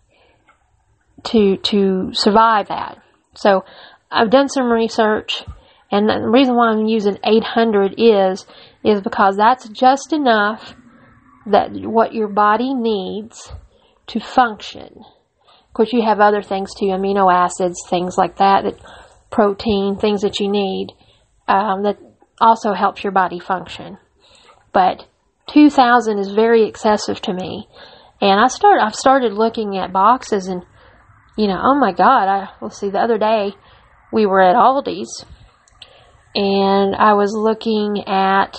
to, 1.24 1.58
to 1.58 2.10
survive 2.12 2.68
that? 2.68 2.98
So 3.34 3.64
I've 4.10 4.30
done 4.30 4.48
some 4.48 4.70
research 4.70 5.44
and 5.90 6.08
the 6.08 6.28
reason 6.28 6.56
why 6.56 6.68
I'm 6.68 6.86
using 6.86 7.18
800 7.24 7.94
is, 7.96 8.44
is 8.84 9.00
because 9.00 9.36
that's 9.36 9.68
just 9.68 10.12
enough 10.12 10.74
that 11.46 11.70
what 11.72 12.12
your 12.12 12.28
body 12.28 12.74
needs 12.74 13.52
to 14.08 14.20
function. 14.20 14.98
Of 14.98 15.74
course, 15.74 15.92
you 15.92 16.02
have 16.02 16.18
other 16.18 16.42
things 16.42 16.74
too, 16.74 16.86
amino 16.86 17.32
acids, 17.32 17.84
things 17.88 18.16
like 18.18 18.38
that, 18.38 18.64
that 18.64 18.80
protein, 19.30 19.96
things 19.96 20.22
that 20.22 20.40
you 20.40 20.48
need, 20.48 20.88
um, 21.46 21.84
that 21.84 21.98
also 22.40 22.72
helps 22.72 23.04
your 23.04 23.12
body 23.12 23.38
function. 23.38 23.98
But 24.72 25.06
2000 25.48 26.18
is 26.18 26.32
very 26.32 26.66
excessive 26.66 27.20
to 27.22 27.32
me. 27.32 27.68
And 28.20 28.40
I 28.40 28.48
start, 28.48 28.80
I've 28.82 28.94
started 28.94 29.34
looking 29.34 29.76
at 29.76 29.92
boxes 29.92 30.48
and, 30.48 30.62
you 31.36 31.46
know, 31.46 31.60
oh 31.62 31.78
my 31.78 31.92
God, 31.92 32.28
I, 32.28 32.48
let's 32.60 32.78
see, 32.78 32.90
the 32.90 32.98
other 32.98 33.18
day 33.18 33.54
we 34.16 34.24
were 34.24 34.40
at 34.40 34.56
Aldi's 34.56 35.26
and 36.34 36.96
I 36.96 37.12
was 37.12 37.34
looking 37.36 38.08
at, 38.08 38.56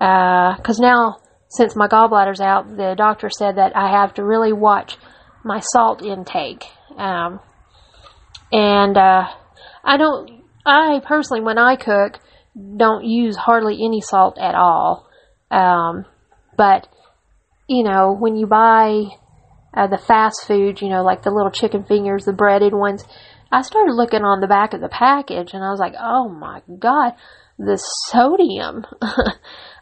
uh, 0.00 0.56
cause 0.62 0.78
now 0.78 1.18
since 1.50 1.76
my 1.76 1.88
gallbladder's 1.88 2.40
out, 2.40 2.74
the 2.78 2.94
doctor 2.96 3.28
said 3.28 3.56
that 3.58 3.76
I 3.76 3.90
have 4.00 4.14
to 4.14 4.24
really 4.24 4.54
watch 4.54 4.96
my 5.44 5.60
salt 5.60 6.02
intake. 6.02 6.64
Um, 6.96 7.40
and, 8.50 8.96
uh, 8.96 9.28
I 9.84 9.98
don't, 9.98 10.42
I 10.64 11.02
personally, 11.06 11.42
when 11.42 11.58
I 11.58 11.76
cook, 11.76 12.18
don't 12.56 13.04
use 13.04 13.36
hardly 13.36 13.74
any 13.84 14.00
salt 14.00 14.38
at 14.38 14.54
all. 14.54 15.06
Um, 15.50 16.06
but, 16.56 16.88
you 17.68 17.82
know, 17.82 18.16
when 18.18 18.36
you 18.36 18.46
buy 18.46 19.04
uh, 19.74 19.86
the 19.86 19.98
fast 19.98 20.46
food, 20.46 20.80
you 20.80 20.88
know, 20.88 21.02
like 21.02 21.22
the 21.22 21.30
little 21.30 21.50
chicken 21.50 21.84
fingers, 21.84 22.24
the 22.24 22.32
breaded 22.32 22.72
ones, 22.72 23.04
I 23.52 23.60
started 23.60 23.92
looking 23.92 24.22
on 24.22 24.40
the 24.40 24.46
back 24.46 24.72
of 24.72 24.80
the 24.80 24.88
package 24.88 25.52
and 25.52 25.62
I 25.62 25.70
was 25.70 25.78
like, 25.78 25.92
oh 26.00 26.26
my 26.30 26.62
god, 26.78 27.12
the 27.58 27.76
sodium. 28.08 28.86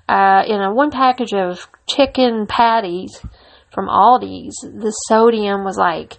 uh, 0.08 0.42
in 0.44 0.60
a 0.60 0.74
one 0.74 0.90
package 0.90 1.32
of 1.32 1.68
chicken 1.88 2.46
patties 2.48 3.24
from 3.72 3.86
Aldi's, 3.86 4.56
the 4.62 4.90
sodium 5.06 5.62
was 5.62 5.78
like 5.78 6.18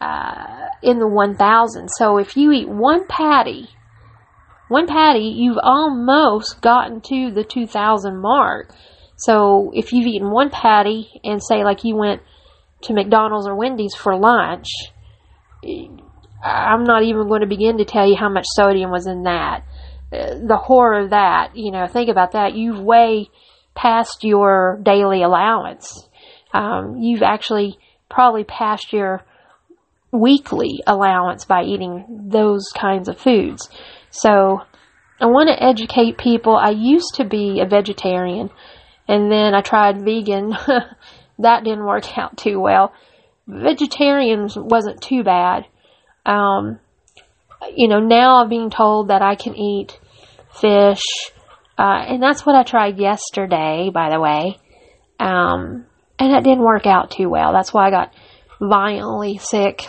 uh, 0.00 0.70
in 0.82 0.98
the 0.98 1.06
1000. 1.06 1.88
So 1.88 2.18
if 2.18 2.36
you 2.36 2.50
eat 2.50 2.68
one 2.68 3.06
patty, 3.06 3.68
one 4.66 4.88
patty, 4.88 5.34
you've 5.36 5.60
almost 5.62 6.60
gotten 6.60 7.00
to 7.02 7.30
the 7.30 7.44
2000 7.44 8.20
mark. 8.20 8.74
So 9.16 9.70
if 9.72 9.92
you've 9.92 10.08
eaten 10.08 10.32
one 10.32 10.50
patty 10.50 11.20
and 11.22 11.40
say 11.40 11.62
like 11.62 11.84
you 11.84 11.94
went 11.94 12.22
to 12.82 12.92
McDonald's 12.92 13.46
or 13.46 13.56
Wendy's 13.56 13.94
for 13.94 14.16
lunch, 14.16 14.66
I'm 16.42 16.84
not 16.84 17.02
even 17.02 17.28
going 17.28 17.40
to 17.40 17.46
begin 17.46 17.78
to 17.78 17.84
tell 17.84 18.08
you 18.08 18.16
how 18.16 18.28
much 18.28 18.46
sodium 18.48 18.90
was 18.90 19.06
in 19.06 19.24
that. 19.24 19.64
The 20.10 20.58
horror 20.60 21.00
of 21.00 21.10
that, 21.10 21.56
you 21.56 21.70
know, 21.70 21.86
think 21.86 22.08
about 22.08 22.32
that. 22.32 22.54
You've 22.54 22.80
way 22.80 23.28
past 23.74 24.24
your 24.24 24.78
daily 24.82 25.22
allowance. 25.22 26.08
Um, 26.52 26.96
you've 26.98 27.22
actually 27.22 27.78
probably 28.08 28.44
passed 28.44 28.92
your 28.92 29.22
weekly 30.12 30.82
allowance 30.86 31.44
by 31.44 31.64
eating 31.64 32.28
those 32.30 32.64
kinds 32.74 33.08
of 33.08 33.18
foods. 33.18 33.68
So 34.10 34.62
I 35.20 35.26
want 35.26 35.48
to 35.48 35.62
educate 35.62 36.16
people. 36.16 36.56
I 36.56 36.70
used 36.70 37.16
to 37.16 37.24
be 37.24 37.60
a 37.60 37.68
vegetarian 37.68 38.50
and 39.06 39.30
then 39.30 39.54
I 39.54 39.60
tried 39.60 40.04
vegan. 40.04 40.50
that 41.38 41.64
didn't 41.64 41.86
work 41.86 42.04
out 42.18 42.36
too 42.36 42.60
well. 42.60 42.92
Vegetarian 43.46 44.48
wasn't 44.56 45.00
too 45.00 45.22
bad. 45.22 45.66
Um, 46.28 46.78
you 47.74 47.88
know, 47.88 48.00
now 48.00 48.42
I'm 48.42 48.48
being 48.48 48.70
told 48.70 49.08
that 49.08 49.22
I 49.22 49.34
can 49.34 49.56
eat 49.56 49.98
fish, 50.60 51.02
uh, 51.78 52.04
and 52.06 52.22
that's 52.22 52.44
what 52.44 52.54
I 52.54 52.62
tried 52.62 52.98
yesterday, 52.98 53.90
by 53.92 54.10
the 54.10 54.20
way. 54.20 54.58
Um, 55.18 55.86
and 56.18 56.34
that 56.34 56.44
didn't 56.44 56.64
work 56.64 56.86
out 56.86 57.10
too 57.10 57.28
well. 57.28 57.52
That's 57.52 57.72
why 57.72 57.86
I 57.86 57.90
got 57.90 58.12
violently 58.60 59.38
sick 59.38 59.86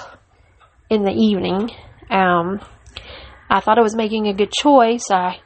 in 0.89 1.04
the 1.04 1.12
evening. 1.12 1.71
Um, 2.10 2.62
I 3.49 3.60
thought 3.60 3.80
I 3.80 3.84
was 3.84 3.95
making 3.95 4.28
a 4.28 4.34
good 4.34 4.52
choice. 4.52 5.12
I 5.12 5.39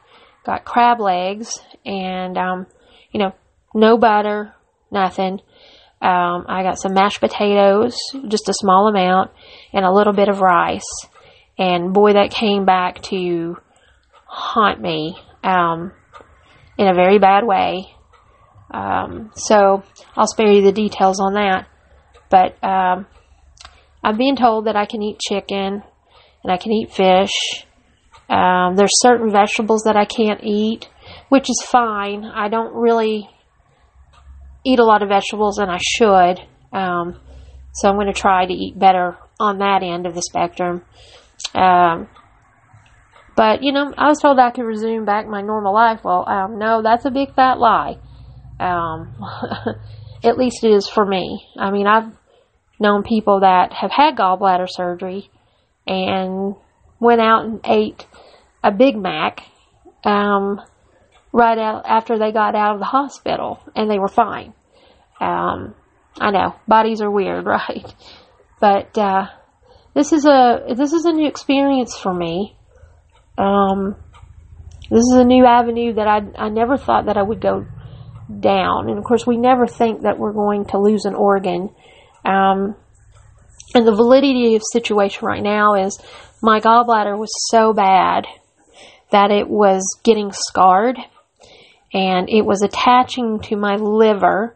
got 0.46 0.66
crab 0.66 1.00
legs 1.00 1.60
and, 1.86 2.38
um, 2.38 2.68
you 3.12 3.20
know, 3.20 3.34
no 3.74 3.98
butter, 3.98 4.54
nothing. 4.92 5.40
Um, 6.02 6.46
I 6.50 6.64
got 6.64 6.80
some 6.80 6.94
mashed 6.94 7.22
potatoes, 7.22 7.96
just 8.28 8.50
a 8.50 8.54
small 8.54 8.90
amount, 8.90 9.32
and 9.74 9.86
a 9.86 9.92
little 9.92 10.14
bit 10.14 10.30
of 10.30 10.42
rice. 10.42 11.08
And 11.58 11.94
boy, 11.94 12.14
that 12.14 12.32
came 12.32 12.66
back 12.66 13.02
to 13.04 13.58
haunt 14.26 14.82
me 14.82 15.18
um, 15.44 15.92
in 16.78 16.88
a 16.88 16.94
very 16.94 17.20
bad 17.20 17.46
way. 17.46 17.88
Um, 18.72 19.32
so 19.36 19.84
I'll 20.16 20.28
spare 20.28 20.52
you 20.52 20.62
the 20.62 20.72
details 20.72 21.20
on 21.20 21.34
that. 21.34 21.68
But 22.30 22.64
um, 22.64 23.06
I'm 24.04 24.18
being 24.18 24.36
told 24.36 24.66
that 24.66 24.76
I 24.76 24.86
can 24.86 25.02
eat 25.04 25.20
chicken 25.20 25.84
and 26.44 26.52
I 26.52 26.58
can 26.58 26.72
eat 26.72 26.92
fish. 26.92 27.66
Um, 28.30 28.76
there's 28.76 29.00
certain 29.00 29.32
vegetables 29.32 29.84
that 29.84 29.96
I 29.96 30.06
can't 30.06 30.44
eat, 30.44 30.90
which 31.30 31.50
is 31.50 31.62
fine. 31.64 32.26
I 32.26 32.50
don't 32.50 32.74
really 32.74 33.30
eat 34.66 34.80
a 34.80 34.86
lot 34.86 35.04
of 35.04 35.10
vegetables 35.10 35.60
and 35.60 35.70
I 35.70 35.78
should. 35.78 36.40
Um, 36.72 37.20
so 37.74 37.90
I'm 37.90 37.96
going 37.96 38.08
to 38.08 38.14
try 38.14 38.46
to 38.46 38.54
eat 38.54 38.80
better 38.80 39.18
on 39.40 39.60
that 39.60 39.84
end 39.84 40.06
of 40.06 40.16
the 40.16 40.22
spectrum. 40.22 40.84
Um, 41.54 42.08
but 43.36 43.64
you 43.64 43.72
know, 43.72 43.94
I 43.98 44.10
was 44.10 44.20
told 44.20 44.40
I 44.40 44.52
could 44.52 44.64
resume 44.66 45.06
back 45.06 45.28
my 45.28 45.42
normal 45.42 45.74
life. 45.74 46.02
Well, 46.04 46.28
um, 46.28 46.60
no, 46.60 46.82
that's 46.82 47.06
a 47.06 47.12
big 47.12 47.34
fat 47.36 47.60
lie. 47.60 47.98
Um, 48.60 49.16
at 50.24 50.38
least 50.38 50.64
it 50.64 50.72
is 50.72 50.88
for 50.88 51.06
me. 51.06 51.46
I 51.58 51.72
mean, 51.72 51.88
I've 51.88 52.12
known 52.80 53.04
people 53.04 53.42
that 53.42 53.74
have 53.74 53.92
had 53.92 54.16
gallbladder 54.16 54.68
surgery 54.70 55.30
and 55.88 56.56
went 57.00 57.22
out 57.22 57.46
and 57.46 57.60
ate 57.66 58.06
a 58.64 58.72
Big 58.72 58.96
Mac 58.96 59.42
um, 60.04 60.62
right 61.32 61.58
out 61.58 61.86
after 61.86 62.18
they 62.18 62.32
got 62.32 62.56
out 62.56 62.76
of 62.76 62.80
the 62.80 62.86
hospital, 62.86 63.60
and 63.76 63.90
they 63.90 64.00
were 64.00 64.08
fine. 64.08 64.54
Um, 65.20 65.76
I 66.20 66.32
know 66.32 66.56
bodies 66.68 67.02
are 67.02 67.12
weird, 67.12 67.46
right? 67.48 67.94
But 68.64 68.98
uh, 68.98 69.26
this 69.94 70.14
is 70.14 70.26
a 70.26 70.74
this 70.74 70.94
is 70.94 71.04
a 71.04 71.12
new 71.12 71.28
experience 71.28 71.98
for 71.98 72.14
me. 72.14 72.56
Um, 73.38 73.98
this 74.90 75.02
is 75.02 75.18
a 75.18 75.26
new 75.26 75.46
avenue 75.46 75.96
that 75.96 76.08
I 76.08 76.22
I 76.38 76.48
never 76.48 76.78
thought 76.78 77.08
that 77.08 77.18
I 77.18 77.24
would 77.24 77.42
go 77.42 77.66
down, 78.40 78.88
and 78.88 78.98
of 78.98 79.04
course 79.04 79.28
we 79.28 79.36
never 79.36 79.68
think 79.68 80.04
that 80.04 80.18
we're 80.18 80.32
going 80.32 80.64
to 80.68 80.78
lose 80.80 81.04
an 81.04 81.14
organ. 81.14 81.76
Um, 82.24 82.78
and 83.76 83.86
the 83.86 83.94
validity 83.94 84.56
of 84.56 84.62
situation 84.72 85.28
right 85.28 85.44
now 85.44 85.74
is 85.74 86.00
my 86.42 86.62
gallbladder 86.62 87.18
was 87.18 87.34
so 87.52 87.74
bad 87.74 88.28
that 89.12 89.30
it 89.30 89.50
was 89.50 89.84
getting 90.06 90.32
scarred 90.32 90.98
and 91.94 92.30
it 92.30 92.46
was 92.46 92.62
attaching 92.62 93.42
to 93.42 93.58
my 93.58 93.76
liver 93.76 94.56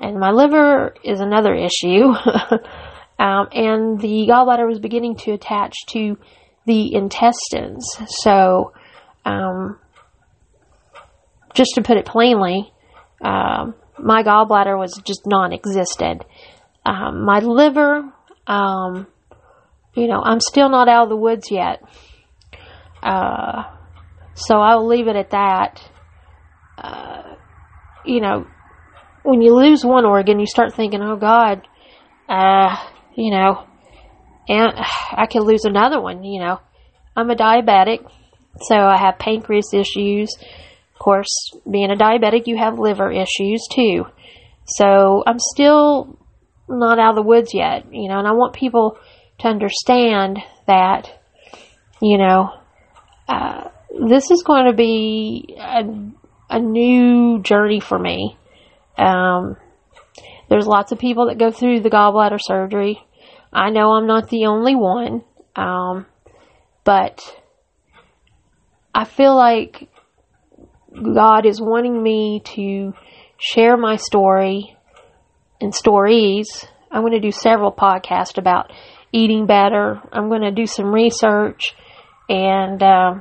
And 0.00 0.18
my 0.18 0.30
liver 0.30 0.94
is 1.04 1.20
another 1.20 1.54
issue. 1.54 2.14
um, 3.18 3.48
and 3.52 4.00
the 4.00 4.26
gallbladder 4.28 4.66
was 4.66 4.78
beginning 4.78 5.16
to 5.16 5.32
attach 5.32 5.74
to 5.88 6.18
the 6.66 6.94
intestines. 6.94 7.86
So, 8.06 8.72
um, 9.24 9.78
just 11.54 11.72
to 11.76 11.82
put 11.82 11.96
it 11.96 12.06
plainly, 12.06 12.72
um, 13.22 13.74
my 13.98 14.22
gallbladder 14.22 14.76
was 14.78 15.00
just 15.04 15.22
non-existent. 15.26 16.24
Um, 16.84 17.24
my 17.24 17.38
liver, 17.38 18.12
um, 18.46 19.06
you 19.94 20.08
know, 20.08 20.20
I'm 20.22 20.40
still 20.40 20.68
not 20.68 20.88
out 20.88 21.04
of 21.04 21.08
the 21.08 21.16
woods 21.16 21.50
yet. 21.50 21.82
Uh, 23.02 23.64
so 24.34 24.56
I'll 24.56 24.86
leave 24.86 25.06
it 25.06 25.16
at 25.16 25.30
that. 25.30 25.80
Uh, 26.76 27.36
you 28.04 28.20
know, 28.20 28.46
when 29.22 29.40
you 29.40 29.54
lose 29.54 29.84
one 29.84 30.04
organ, 30.04 30.40
you 30.40 30.46
start 30.46 30.74
thinking, 30.74 31.00
oh 31.00 31.16
God, 31.16 31.66
uh, 32.28 32.76
you 33.16 33.30
know, 33.30 33.64
and 34.48 34.72
I 35.12 35.26
could 35.26 35.42
lose 35.42 35.64
another 35.64 36.00
one, 36.00 36.24
you 36.24 36.40
know. 36.40 36.60
I'm 37.16 37.30
a 37.30 37.36
diabetic, 37.36 38.10
so 38.60 38.74
I 38.74 38.96
have 38.96 39.18
pancreas 39.18 39.72
issues. 39.72 40.36
Of 40.94 40.98
course, 40.98 41.50
being 41.70 41.90
a 41.90 41.96
diabetic, 41.96 42.46
you 42.46 42.56
have 42.56 42.78
liver 42.78 43.10
issues 43.10 43.66
too. 43.70 44.06
So 44.66 45.22
I'm 45.26 45.38
still 45.38 46.18
not 46.68 46.98
out 46.98 47.10
of 47.10 47.16
the 47.16 47.22
woods 47.22 47.52
yet, 47.52 47.92
you 47.92 48.08
know, 48.08 48.18
and 48.18 48.26
I 48.26 48.32
want 48.32 48.54
people 48.54 48.98
to 49.40 49.48
understand 49.48 50.38
that, 50.66 51.08
you 52.00 52.18
know, 52.18 52.50
uh, 53.28 53.68
this 54.08 54.30
is 54.30 54.42
going 54.42 54.66
to 54.66 54.72
be 54.72 55.56
a, 55.58 55.82
a 56.50 56.58
new 56.58 57.40
journey 57.42 57.80
for 57.80 57.98
me. 57.98 58.36
Um, 58.96 59.56
there's 60.48 60.66
lots 60.66 60.92
of 60.92 60.98
people 60.98 61.28
that 61.28 61.38
go 61.38 61.50
through 61.50 61.80
the 61.80 61.90
gallbladder 61.90 62.38
surgery. 62.40 63.00
I 63.52 63.70
know 63.70 63.92
I'm 63.92 64.06
not 64.06 64.28
the 64.28 64.46
only 64.46 64.74
one, 64.74 65.24
um, 65.56 66.06
but 66.84 67.20
I 68.94 69.04
feel 69.04 69.36
like 69.36 69.88
God 70.92 71.46
is 71.46 71.60
wanting 71.60 72.00
me 72.02 72.40
to 72.54 72.94
share 73.38 73.76
my 73.76 73.96
story 73.96 74.76
and 75.60 75.74
stories. 75.74 76.66
I'm 76.90 77.02
going 77.02 77.12
to 77.12 77.20
do 77.20 77.32
several 77.32 77.72
podcasts 77.72 78.38
about 78.38 78.72
eating 79.12 79.46
better. 79.46 80.00
I'm 80.12 80.28
going 80.28 80.42
to 80.42 80.52
do 80.52 80.66
some 80.66 80.92
research 80.92 81.74
and, 82.28 82.82
uh, 82.82 83.14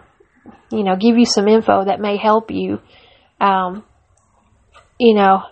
you 0.71 0.83
know, 0.83 0.95
give 0.95 1.17
you 1.17 1.25
some 1.25 1.47
info 1.47 1.85
that 1.85 1.99
may 1.99 2.17
help 2.17 2.51
you. 2.51 2.79
Um, 3.39 3.83
you 4.99 5.15
know, 5.15 5.43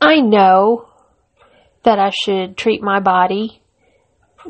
I 0.00 0.20
know 0.20 0.88
that 1.84 1.98
I 1.98 2.10
should 2.10 2.56
treat 2.56 2.82
my 2.82 3.00
body 3.00 3.62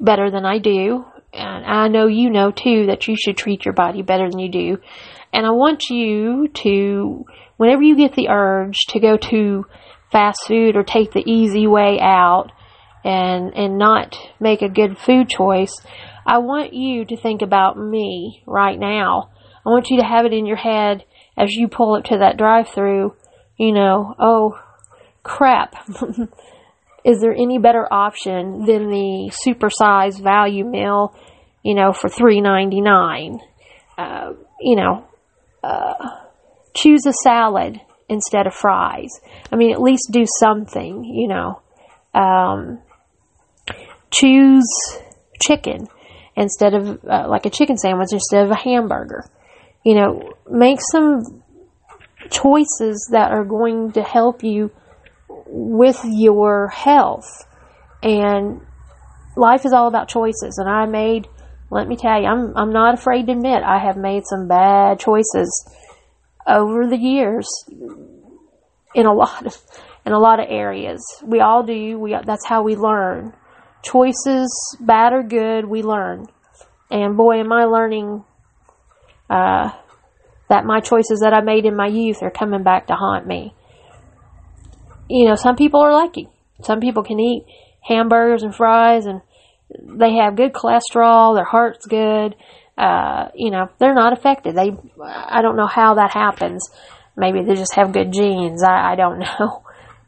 better 0.00 0.30
than 0.30 0.44
I 0.44 0.58
do. 0.58 1.04
And 1.32 1.64
I 1.64 1.88
know 1.88 2.06
you 2.06 2.30
know 2.30 2.50
too 2.50 2.86
that 2.86 3.06
you 3.06 3.16
should 3.16 3.36
treat 3.36 3.64
your 3.64 3.74
body 3.74 4.02
better 4.02 4.28
than 4.28 4.38
you 4.38 4.50
do. 4.50 4.78
And 5.32 5.46
I 5.46 5.50
want 5.50 5.90
you 5.90 6.48
to, 6.48 7.24
whenever 7.56 7.82
you 7.82 7.96
get 7.96 8.14
the 8.14 8.28
urge 8.28 8.76
to 8.88 9.00
go 9.00 9.16
to 9.16 9.66
fast 10.10 10.46
food 10.46 10.74
or 10.74 10.82
take 10.82 11.12
the 11.12 11.22
easy 11.26 11.66
way 11.66 11.98
out 12.00 12.50
and, 13.04 13.54
and 13.54 13.78
not 13.78 14.16
make 14.40 14.62
a 14.62 14.68
good 14.68 14.98
food 14.98 15.28
choice, 15.28 15.74
I 16.26 16.38
want 16.38 16.72
you 16.72 17.04
to 17.06 17.16
think 17.16 17.42
about 17.42 17.78
me 17.78 18.42
right 18.46 18.78
now. 18.78 19.30
I 19.66 19.70
want 19.70 19.90
you 19.90 19.98
to 19.98 20.06
have 20.06 20.24
it 20.24 20.32
in 20.32 20.46
your 20.46 20.56
head 20.56 21.04
as 21.36 21.52
you 21.52 21.68
pull 21.68 21.94
up 21.94 22.04
to 22.04 22.18
that 22.18 22.38
drive 22.38 22.68
through, 22.68 23.14
you 23.58 23.72
know, 23.72 24.14
oh 24.18 24.58
crap. 25.22 25.74
Is 27.04 27.20
there 27.20 27.32
any 27.32 27.58
better 27.58 27.86
option 27.90 28.64
than 28.66 28.90
the 28.90 29.32
supersized 29.46 30.22
value 30.22 30.64
meal, 30.64 31.14
you 31.62 31.74
know, 31.74 31.92
for 31.92 32.08
three 32.08 32.40
ninety 32.40 32.80
nine? 32.80 33.38
Uh, 33.96 34.32
you 34.60 34.76
know, 34.76 35.04
uh, 35.62 35.94
choose 36.74 37.06
a 37.06 37.12
salad 37.22 37.80
instead 38.08 38.46
of 38.46 38.54
fries. 38.54 39.10
I 39.52 39.56
mean, 39.56 39.72
at 39.72 39.80
least 39.80 40.08
do 40.10 40.24
something, 40.38 41.04
you 41.04 41.28
know. 41.28 41.60
Um, 42.14 42.80
choose 44.10 44.66
chicken 45.42 45.86
instead 46.36 46.74
of 46.74 47.04
uh, 47.04 47.28
like 47.28 47.46
a 47.46 47.50
chicken 47.50 47.76
sandwich 47.76 48.08
instead 48.12 48.44
of 48.44 48.50
a 48.50 48.58
hamburger. 48.58 49.24
You 49.84 49.94
know, 49.94 50.32
make 50.50 50.78
some 50.92 51.20
choices 52.30 53.08
that 53.12 53.30
are 53.30 53.44
going 53.44 53.92
to 53.92 54.02
help 54.02 54.42
you 54.42 54.70
with 55.48 56.00
your 56.04 56.68
health. 56.68 57.46
And 58.02 58.60
life 59.36 59.64
is 59.64 59.72
all 59.72 59.88
about 59.88 60.08
choices. 60.08 60.58
And 60.58 60.68
I 60.68 60.86
made, 60.86 61.28
let 61.70 61.88
me 61.88 61.96
tell 61.96 62.20
you, 62.20 62.26
I'm, 62.26 62.56
I'm 62.56 62.72
not 62.72 62.94
afraid 62.94 63.26
to 63.26 63.32
admit 63.32 63.62
I 63.62 63.78
have 63.78 63.96
made 63.96 64.24
some 64.26 64.48
bad 64.48 65.00
choices 65.00 65.50
over 66.46 66.86
the 66.86 66.96
years 66.96 67.48
in 68.94 69.06
a 69.06 69.12
lot 69.12 69.46
of, 69.46 69.56
in 70.06 70.12
a 70.12 70.18
lot 70.18 70.40
of 70.40 70.46
areas. 70.48 71.02
We 71.24 71.40
all 71.40 71.62
do. 71.62 71.98
We, 71.98 72.16
that's 72.24 72.46
how 72.46 72.62
we 72.62 72.76
learn. 72.76 73.34
Choices, 73.82 74.50
bad 74.80 75.12
or 75.12 75.22
good, 75.22 75.64
we 75.64 75.82
learn. 75.82 76.26
And 76.90 77.16
boy, 77.16 77.40
am 77.40 77.52
I 77.52 77.64
learning, 77.64 78.24
uh, 79.30 79.70
that 80.48 80.64
my 80.64 80.80
choices 80.80 81.20
that 81.20 81.34
I 81.34 81.42
made 81.42 81.66
in 81.66 81.76
my 81.76 81.86
youth 81.86 82.22
are 82.22 82.30
coming 82.30 82.62
back 82.62 82.86
to 82.86 82.94
haunt 82.94 83.26
me 83.26 83.54
you 85.08 85.26
know, 85.26 85.34
some 85.34 85.56
people 85.56 85.80
are 85.80 85.92
lucky. 85.92 86.28
Some 86.62 86.80
people 86.80 87.02
can 87.02 87.18
eat 87.20 87.44
hamburgers 87.80 88.42
and 88.42 88.54
fries 88.54 89.06
and 89.06 89.20
they 89.82 90.16
have 90.16 90.36
good 90.36 90.52
cholesterol, 90.52 91.36
their 91.36 91.44
heart's 91.44 91.86
good. 91.86 92.34
Uh, 92.76 93.28
you 93.34 93.50
know, 93.50 93.68
they're 93.78 93.94
not 93.94 94.12
affected. 94.12 94.54
They, 94.54 94.70
I 95.02 95.42
don't 95.42 95.56
know 95.56 95.66
how 95.66 95.94
that 95.94 96.12
happens. 96.12 96.70
Maybe 97.16 97.42
they 97.42 97.54
just 97.54 97.74
have 97.74 97.92
good 97.92 98.12
genes. 98.12 98.62
I, 98.62 98.92
I 98.92 98.94
don't 98.94 99.18
know. 99.40 99.62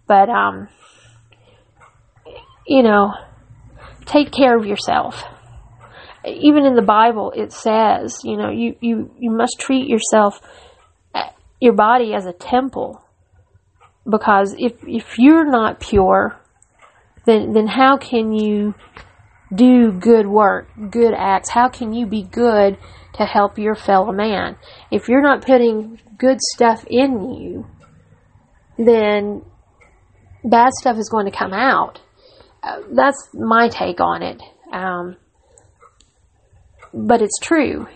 But, 0.07 0.29
um, 0.29 0.69
you 2.67 2.83
know, 2.83 3.13
take 4.07 4.31
care 4.33 4.57
of 4.57 4.67
yourself. 4.67 5.23
Even 6.25 6.67
in 6.67 6.75
the 6.75 6.83
Bible, 6.83 7.33
it 7.35 7.53
says, 7.53 8.21
you 8.25 8.37
know, 8.37 8.51
you, 8.51 8.77
you, 8.81 9.11
you 9.19 9.31
must 9.31 9.57
treat 9.59 9.89
yourself, 9.89 10.41
your 11.61 11.73
body 11.73 12.15
as 12.15 12.27
a 12.27 12.33
temple 12.33 13.03
because 14.09 14.55
if 14.59 14.73
if 14.87 15.19
you're 15.19 15.51
not 15.51 15.81
pure, 15.81 16.39
then 17.27 17.53
then 17.53 17.67
how 17.67 17.97
can 17.97 18.33
you 18.33 18.75
do 19.55 19.93
good 19.93 20.27
work, 20.27 20.69
good 20.91 21.13
acts? 21.15 21.51
How 21.51 21.69
can 21.69 21.93
you 21.93 22.07
be 22.07 22.23
good 22.23 22.79
to 23.15 23.25
help 23.25 23.59
your 23.59 23.75
fellow 23.75 24.13
man? 24.13 24.57
If 24.91 25.09
you're 25.09 25.23
not 25.23 25.45
putting 25.45 26.01
good 26.17 26.39
stuff 26.41 26.85
in 26.89 27.35
you, 27.35 27.67
then 28.79 29.43
bad 30.45 30.73
stuff 30.73 30.97
is 30.97 31.09
going 31.09 31.27
to 31.27 31.37
come 31.37 31.53
out. 31.53 32.01
Uh, 32.63 32.81
that's 32.93 33.29
my 33.35 33.69
take 33.69 34.01
on 34.01 34.23
it. 34.23 34.43
Um, 34.73 35.17
but 36.93 37.23
it's 37.23 37.39
true. 37.43 37.87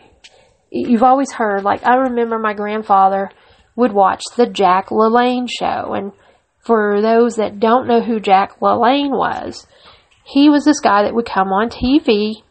You've 0.70 1.02
always 1.02 1.30
heard, 1.32 1.62
like, 1.62 1.84
I 1.86 1.94
remember 1.94 2.38
my 2.38 2.54
grandfather 2.54 3.30
would 3.76 3.92
watch 3.92 4.22
the 4.36 4.46
Jack 4.46 4.88
LaLanne 4.88 5.48
show. 5.48 5.94
And 5.94 6.12
for 6.60 7.00
those 7.00 7.36
that 7.36 7.60
don't 7.60 7.86
know 7.86 8.00
who 8.00 8.20
Jack 8.20 8.60
LaLanne 8.60 9.10
was, 9.10 9.66
he 10.24 10.48
was 10.48 10.64
this 10.64 10.80
guy 10.80 11.02
that 11.02 11.14
would 11.14 11.26
come 11.26 11.48
on 11.48 11.68
TV 11.68 12.42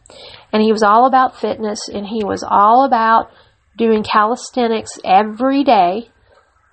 and 0.51 0.61
he 0.61 0.71
was 0.71 0.83
all 0.83 1.07
about 1.07 1.39
fitness 1.39 1.89
and 1.91 2.05
he 2.05 2.23
was 2.23 2.43
all 2.47 2.85
about 2.85 3.31
doing 3.77 4.03
calisthenics 4.03 4.91
every 5.03 5.63
day, 5.63 6.09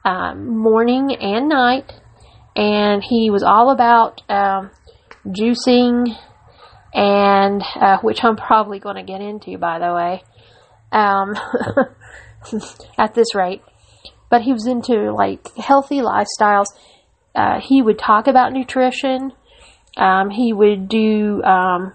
um, 0.05 0.59
morning 0.59 1.17
and 1.19 1.49
night. 1.49 1.91
And 2.55 3.03
he 3.03 3.31
was 3.31 3.43
all 3.43 3.71
about 3.71 4.21
um, 4.29 4.71
juicing 5.27 6.15
and 6.93 7.63
uh, 7.77 7.99
which 8.03 8.23
I'm 8.25 8.37
probably 8.37 8.81
going 8.81 8.97
to 8.97 9.05
get 9.05 9.21
into, 9.21 9.57
by 9.57 9.79
the 9.79 9.95
way, 9.95 10.23
um, 10.93 11.35
at 12.99 13.15
this 13.15 13.35
rate 13.35 13.63
but 14.31 14.43
he 14.43 14.53
was 14.53 14.67
into 14.67 15.13
like 15.13 15.55
healthy 15.57 16.01
lifestyles. 16.01 16.67
Uh, 17.35 17.61
he 17.61 17.83
would 17.83 17.99
talk 17.99 18.27
about 18.29 18.53
nutrition. 18.53 19.33
Um, 19.97 20.31
he 20.31 20.53
would 20.53 20.89
do. 20.89 21.43
Um, 21.43 21.93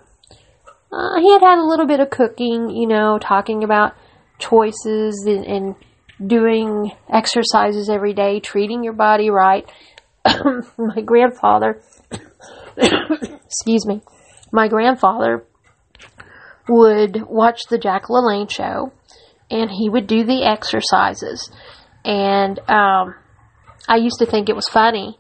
uh, 0.92 1.20
he 1.20 1.32
had 1.34 1.42
had 1.42 1.58
a 1.58 1.66
little 1.66 1.88
bit 1.88 2.00
of 2.00 2.10
cooking, 2.10 2.70
you 2.70 2.88
know, 2.88 3.18
talking 3.20 3.64
about 3.64 3.94
choices 4.38 5.26
and, 5.26 5.46
and 5.46 5.76
doing 6.26 6.92
exercises 7.12 7.90
every 7.90 8.14
day, 8.14 8.40
treating 8.40 8.84
your 8.84 8.94
body 8.94 9.30
right. 9.30 9.70
my 10.78 11.02
grandfather, 11.04 11.82
excuse 12.78 13.86
me, 13.86 14.02
my 14.52 14.68
grandfather 14.68 15.46
would 16.68 17.22
watch 17.28 17.62
the 17.70 17.78
Jack 17.78 18.06
LaLanne 18.06 18.50
show 18.50 18.92
and 19.52 19.70
he 19.70 19.90
would 19.90 20.08
do 20.08 20.24
the 20.24 20.44
exercises 20.44 21.52
and 22.06 22.60
um, 22.70 23.16
I 23.88 23.98
used 23.98 24.20
to 24.20 24.26
think 24.26 24.48
it 24.48 24.56
was 24.56 24.70
funny. 24.70 25.18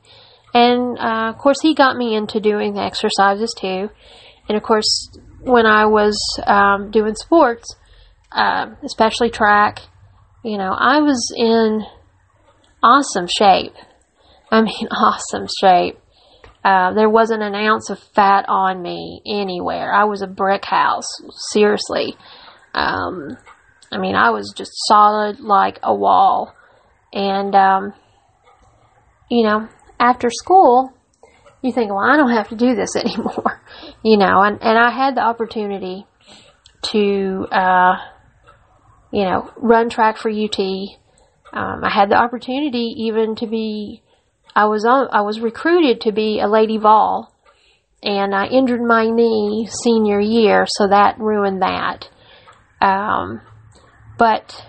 And 0.53 0.97
uh, 0.97 1.31
of 1.33 1.37
course, 1.37 1.57
he 1.61 1.75
got 1.75 1.97
me 1.97 2.15
into 2.15 2.39
doing 2.39 2.73
the 2.73 2.81
exercises 2.81 3.53
too. 3.57 3.89
And 4.47 4.57
of 4.57 4.63
course, 4.63 5.09
when 5.41 5.65
I 5.65 5.85
was 5.85 6.17
um, 6.45 6.91
doing 6.91 7.15
sports, 7.15 7.75
uh, 8.31 8.67
especially 8.83 9.29
track, 9.29 9.79
you 10.43 10.57
know, 10.57 10.71
I 10.71 10.99
was 10.99 11.33
in 11.35 11.83
awesome 12.81 13.27
shape. 13.27 13.73
I 14.51 14.61
mean, 14.61 14.87
awesome 14.91 15.47
shape. 15.59 15.99
Uh, 16.63 16.93
there 16.93 17.09
wasn't 17.09 17.43
an 17.43 17.53
ounce 17.53 17.89
of 17.89 17.99
fat 17.99 18.45
on 18.47 18.81
me 18.81 19.21
anywhere. 19.25 19.93
I 19.93 20.05
was 20.05 20.21
a 20.21 20.27
brick 20.27 20.65
house, 20.65 21.05
seriously. 21.51 22.15
Um, 22.73 23.37
I 23.91 23.99
mean, 23.99 24.15
I 24.15 24.31
was 24.31 24.51
just 24.55 24.71
solid 24.87 25.39
like 25.39 25.79
a 25.83 25.93
wall. 25.93 26.55
And, 27.15 27.55
um, 27.55 27.93
you 29.29 29.43
know, 29.43 29.67
after 29.99 30.29
school, 30.29 30.93
you 31.61 31.71
think, 31.71 31.89
well, 31.89 32.03
I 32.03 32.17
don't 32.17 32.31
have 32.31 32.49
to 32.49 32.55
do 32.55 32.75
this 32.75 32.95
anymore, 32.95 33.61
you 34.03 34.17
know, 34.17 34.41
and, 34.41 34.61
and 34.61 34.77
I 34.77 34.91
had 34.91 35.15
the 35.15 35.21
opportunity 35.21 36.05
to, 36.91 37.47
uh, 37.51 37.95
you 39.11 39.23
know, 39.23 39.51
run 39.55 39.89
track 39.89 40.17
for 40.17 40.29
UT. 40.29 40.59
Um, 41.53 41.83
I 41.83 41.89
had 41.89 42.09
the 42.09 42.17
opportunity 42.17 42.93
even 42.97 43.35
to 43.37 43.47
be 43.47 44.03
I 44.55 44.65
was 44.65 44.85
on, 44.85 45.09
I 45.11 45.21
was 45.21 45.41
recruited 45.41 46.01
to 46.01 46.13
be 46.13 46.39
a 46.39 46.47
lady 46.47 46.77
vol, 46.77 47.33
and 48.01 48.33
I 48.33 48.45
injured 48.45 48.81
my 48.81 49.09
knee 49.09 49.67
senior 49.69 50.19
year, 50.19 50.65
so 50.67 50.87
that 50.87 51.19
ruined 51.19 51.61
that. 51.61 52.09
Um, 52.79 53.41
but 54.17 54.65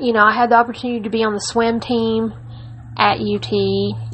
you 0.00 0.12
know, 0.12 0.24
I 0.24 0.34
had 0.34 0.50
the 0.50 0.56
opportunity 0.56 1.00
to 1.02 1.10
be 1.10 1.22
on 1.24 1.34
the 1.34 1.40
swim 1.40 1.80
team 1.80 2.32
at 2.96 3.20
UT, 3.20 3.52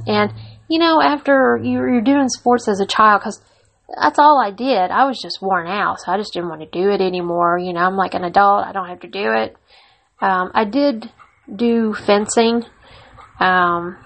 and 0.06 0.32
you 0.68 0.78
know, 0.78 1.00
after 1.00 1.58
you're 1.62 2.00
doing 2.00 2.28
sports 2.28 2.68
as 2.68 2.80
a 2.80 2.86
child, 2.86 3.20
because 3.20 3.40
that's 4.00 4.18
all 4.18 4.40
I 4.40 4.50
did. 4.50 4.90
I 4.90 5.06
was 5.06 5.18
just 5.20 5.40
worn 5.40 5.66
out, 5.66 6.00
so 6.00 6.12
I 6.12 6.18
just 6.18 6.32
didn't 6.32 6.50
want 6.50 6.60
to 6.60 6.66
do 6.66 6.90
it 6.90 7.00
anymore. 7.00 7.58
You 7.58 7.72
know, 7.72 7.80
I'm 7.80 7.96
like 7.96 8.14
an 8.14 8.24
adult; 8.24 8.66
I 8.66 8.72
don't 8.72 8.88
have 8.88 9.00
to 9.00 9.08
do 9.08 9.32
it. 9.32 9.56
Um, 10.20 10.50
I 10.54 10.64
did 10.64 11.10
do 11.54 11.94
fencing. 11.94 12.64
Um, 13.40 13.96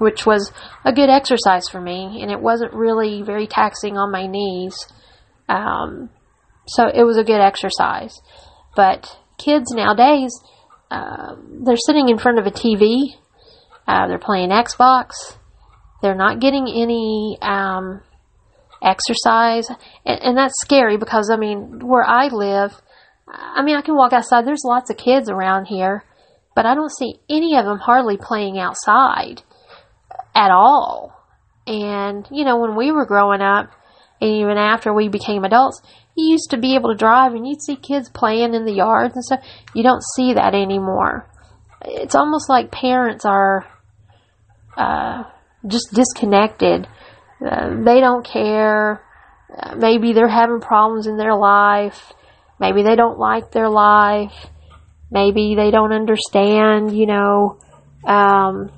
which 0.00 0.24
was 0.24 0.50
a 0.82 0.94
good 0.94 1.10
exercise 1.10 1.68
for 1.70 1.78
me, 1.80 2.20
and 2.22 2.30
it 2.30 2.40
wasn't 2.40 2.72
really 2.72 3.20
very 3.20 3.46
taxing 3.46 3.98
on 3.98 4.10
my 4.10 4.26
knees. 4.26 4.74
Um, 5.46 6.08
so 6.66 6.88
it 6.88 7.02
was 7.02 7.18
a 7.18 7.24
good 7.24 7.40
exercise. 7.40 8.18
But 8.74 9.18
kids 9.36 9.70
nowadays, 9.72 10.32
uh, 10.90 11.36
they're 11.64 11.76
sitting 11.76 12.08
in 12.08 12.18
front 12.18 12.38
of 12.38 12.46
a 12.46 12.50
TV, 12.50 13.14
uh, 13.86 14.08
they're 14.08 14.18
playing 14.18 14.50
Xbox, 14.50 15.36
they're 16.02 16.14
not 16.14 16.40
getting 16.40 16.66
any 16.68 17.38
um, 17.42 18.00
exercise, 18.82 19.68
and, 20.04 20.22
and 20.22 20.36
that's 20.36 20.54
scary 20.60 20.96
because 20.96 21.30
I 21.30 21.36
mean, 21.36 21.86
where 21.86 22.04
I 22.04 22.28
live, 22.28 22.80
I 23.32 23.62
mean, 23.62 23.76
I 23.76 23.82
can 23.82 23.94
walk 23.94 24.12
outside. 24.12 24.46
There's 24.46 24.64
lots 24.64 24.90
of 24.90 24.96
kids 24.96 25.30
around 25.30 25.66
here, 25.66 26.04
but 26.54 26.66
I 26.66 26.74
don't 26.74 26.90
see 26.90 27.20
any 27.28 27.56
of 27.56 27.64
them 27.64 27.78
hardly 27.78 28.16
playing 28.16 28.58
outside 28.58 29.42
at 30.34 30.50
all. 30.50 31.16
And, 31.66 32.26
you 32.30 32.44
know, 32.44 32.58
when 32.58 32.74
we 32.74 32.90
were 32.90 33.06
growing 33.06 33.40
up, 33.40 33.70
and 34.20 34.30
even 34.30 34.58
after 34.58 34.92
we 34.92 35.08
became 35.08 35.44
adults, 35.44 35.80
you 36.20 36.32
used 36.32 36.50
to 36.50 36.58
be 36.58 36.74
able 36.74 36.90
to 36.90 36.96
drive 36.96 37.32
and 37.34 37.46
you'd 37.46 37.62
see 37.62 37.76
kids 37.76 38.08
playing 38.08 38.54
in 38.54 38.64
the 38.64 38.72
yards 38.72 39.14
and 39.14 39.24
stuff. 39.24 39.44
You 39.74 39.82
don't 39.82 40.02
see 40.16 40.34
that 40.34 40.54
anymore. 40.54 41.28
It's 41.84 42.14
almost 42.14 42.48
like 42.48 42.70
parents 42.70 43.24
are 43.24 43.66
uh, 44.76 45.24
just 45.66 45.92
disconnected. 45.94 46.86
Uh, 47.44 47.82
they 47.84 48.00
don't 48.00 48.24
care. 48.24 49.02
Uh, 49.56 49.74
maybe 49.76 50.12
they're 50.12 50.28
having 50.28 50.60
problems 50.60 51.06
in 51.06 51.16
their 51.16 51.34
life. 51.34 52.12
Maybe 52.58 52.82
they 52.82 52.96
don't 52.96 53.18
like 53.18 53.50
their 53.50 53.68
life. 53.68 54.46
Maybe 55.10 55.54
they 55.56 55.70
don't 55.70 55.92
understand, 55.92 56.96
you 56.96 57.06
know, 57.06 57.58
um, 58.04 58.70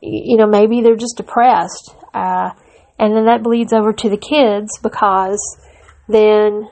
you 0.00 0.36
know, 0.36 0.46
maybe 0.46 0.82
they're 0.82 0.96
just 0.96 1.16
depressed. 1.16 1.94
Uh, 2.12 2.50
and 2.98 3.16
then 3.16 3.26
that 3.26 3.42
bleeds 3.42 3.72
over 3.72 3.92
to 3.92 4.08
the 4.10 4.16
kids 4.16 4.78
because 4.82 5.40
then 6.08 6.68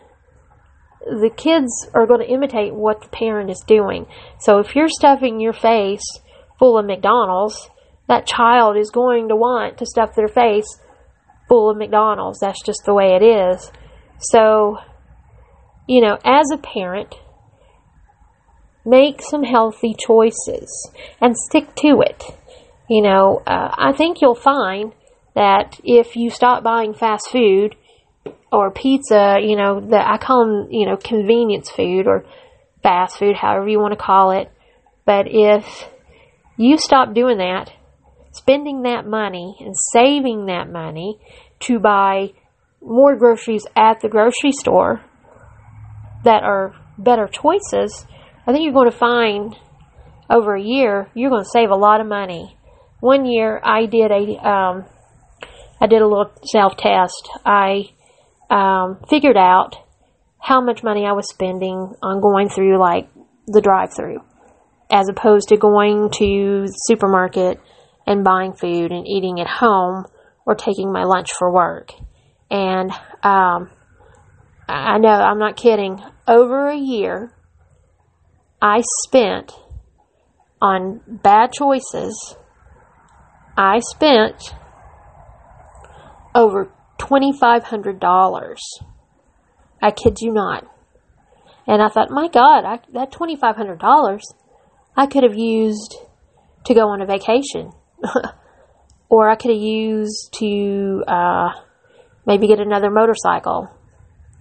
the 1.07 1.31
kids 1.35 1.89
are 1.95 2.07
going 2.07 2.21
to 2.21 2.33
imitate 2.33 2.75
what 2.75 3.01
the 3.01 3.09
parent 3.09 3.51
is 3.51 3.63
doing. 3.67 4.07
So 4.41 4.59
if 4.59 4.75
you're 4.75 4.89
stuffing 4.89 5.41
your 5.41 5.53
face 5.53 6.03
full 6.59 6.79
of 6.79 6.87
McDonald's, 6.87 7.71
that 8.09 8.27
child 8.27 8.77
is 8.77 8.91
going 8.91 9.29
to 9.29 9.37
want 9.37 9.79
to 9.79 9.87
stuff 9.87 10.15
their 10.15 10.29
face 10.29 10.67
full 11.49 11.71
of 11.71 11.77
McDonald's. 11.77 12.41
That's 12.41 12.63
just 12.65 12.83
the 12.85 12.95
way 12.95 13.15
it 13.15 13.23
is. 13.23 13.71
So, 14.19 14.79
you 15.87 16.01
know, 16.01 16.19
as 16.25 16.47
a 16.53 16.57
parent, 16.57 17.15
make 18.85 19.21
some 19.23 19.43
healthy 19.43 19.95
choices 19.95 20.91
and 21.21 21.37
stick 21.37 21.75
to 21.77 22.01
it. 22.01 22.25
You 22.89 23.03
know, 23.03 23.43
uh, 23.47 23.75
I 23.77 23.93
think 23.93 24.21
you'll 24.21 24.35
find 24.35 24.93
that 25.35 25.79
if 25.85 26.17
you 26.17 26.31
stop 26.31 26.63
buying 26.63 26.95
fast 26.95 27.29
food 27.31 27.75
or 28.53 28.71
pizza, 28.71 29.37
you 29.41 29.57
know, 29.57 29.81
that 29.91 30.07
I 30.07 30.19
call 30.19 30.47
them, 30.47 30.69
you 30.71 30.87
know, 30.87 30.97
convenience 30.97 31.71
food 31.71 32.07
or 32.07 32.25
fast 32.83 33.19
food, 33.19 33.37
however 33.37 33.69
you 33.69 33.81
want 33.81 33.93
to 33.93 34.03
call 34.03 34.31
it. 34.31 34.51
But 35.05 35.27
if 35.29 35.65
you 36.57 36.79
stop 36.79 37.15
doing 37.15 37.39
that, 37.39 37.73
spending 38.33 38.83
that 38.83 39.07
money 39.07 39.57
and 39.61 39.75
saving 39.93 40.47
that 40.47 40.71
money 40.71 41.19
to 41.61 41.79
buy 41.79 42.33
more 42.81 43.17
groceries 43.17 43.67
at 43.77 44.01
the 44.01 44.09
grocery 44.09 44.53
store 44.53 45.03
that 46.25 46.43
are 46.43 46.75
better 46.99 47.29
choices, 47.29 48.07
I 48.47 48.53
think 48.53 48.65
you're 48.65 48.73
going 48.73 48.91
to 48.91 48.97
find 48.97 49.57
over 50.29 50.57
a 50.57 50.63
year 50.63 51.09
you're 51.15 51.31
going 51.31 51.45
to 51.45 51.51
save 51.51 51.71
a 51.71 51.77
lot 51.77 52.01
of 52.01 52.07
money 52.09 52.57
one 53.01 53.27
year 53.27 53.61
I 53.63 53.87
did 53.87 54.11
a 54.11 54.49
um, 54.49 54.85
I 55.81 55.87
did 55.87 56.01
a 56.01 56.07
little 56.07 56.33
self 56.45 56.77
test. 56.77 57.29
I 57.45 57.91
um, 58.51 58.99
figured 59.09 59.37
out 59.37 59.77
how 60.39 60.61
much 60.61 60.83
money 60.83 61.07
I 61.07 61.13
was 61.13 61.29
spending 61.29 61.95
on 62.03 62.21
going 62.21 62.49
through 62.49 62.79
like 62.79 63.09
the 63.47 63.61
drive 63.61 63.95
through 63.95 64.21
as 64.91 65.09
opposed 65.09 65.49
to 65.49 65.57
going 65.57 66.11
to 66.11 66.67
the 66.67 66.81
supermarket 66.87 67.61
and 68.07 68.23
buying 68.23 68.53
food 68.53 68.93
and 68.93 69.07
eating 69.07 69.41
at 69.41 69.49
home 69.49 70.05
or 70.45 70.55
taking 70.55 70.93
my 70.93 71.03
lunch 71.03 71.29
for 71.37 71.53
work. 71.53 71.91
And 72.51 72.93
um, 73.25 73.71
I 74.69 74.99
know 74.99 75.09
I'm 75.09 75.41
not 75.41 75.57
kidding. 75.57 76.01
Over 76.29 76.69
a 76.69 76.77
year, 76.77 77.33
I 78.63 78.83
spent 79.05 79.53
on 80.63 81.01
bad 81.09 81.53
choices 81.53 82.37
I 83.59 83.79
spent 83.81 84.55
over 86.35 86.71
$2,500. 86.99 88.57
I 89.83 89.91
kid 89.91 90.19
you 90.21 90.33
not. 90.33 90.65
And 91.67 91.83
I 91.83 91.89
thought, 91.89 92.11
my 92.11 92.29
God, 92.29 92.65
I, 92.65 92.81
that 92.93 93.13
$2,500 93.13 94.21
I 94.97 95.07
could 95.07 95.25
have 95.25 95.37
used 95.37 95.97
to 96.65 96.75
go 96.75 96.89
on 96.89 97.03
a 97.03 97.07
vacation. 97.07 97.73
or 99.09 99.29
I 99.29 99.37
could 99.37 99.51
have 99.51 99.61
used 99.61 100.35
to 100.39 101.05
uh, 101.07 101.51
maybe 102.27 102.47
get 102.47 102.61
another 102.61 102.91
motorcycle. 102.91 103.69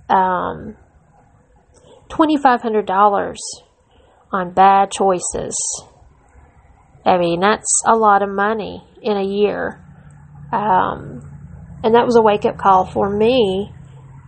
Um, 0.10 0.76
$2,500 2.10 3.36
on 4.32 4.54
bad 4.54 4.92
choices. 4.92 5.56
I 7.06 7.18
mean, 7.18 7.40
that's 7.42 7.84
a 7.86 7.96
lot 7.96 8.24
of 8.24 8.30
money 8.30 8.84
in 9.02 9.18
a 9.18 9.24
year. 9.24 9.84
Um, 10.52 11.35
and 11.86 11.94
that 11.94 12.06
was 12.06 12.16
a 12.16 12.22
wake 12.22 12.46
up 12.46 12.58
call 12.58 12.84
for 12.84 13.08
me 13.08 13.72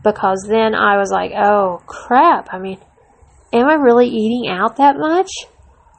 because 0.03 0.45
then 0.47 0.75
I 0.75 0.97
was 0.97 1.09
like, 1.11 1.31
oh 1.35 1.81
crap. 1.87 2.49
I 2.53 2.59
mean, 2.59 2.77
am 3.51 3.67
I 3.67 3.73
really 3.73 4.07
eating 4.07 4.47
out 4.47 4.77
that 4.77 4.95
much? 4.95 5.31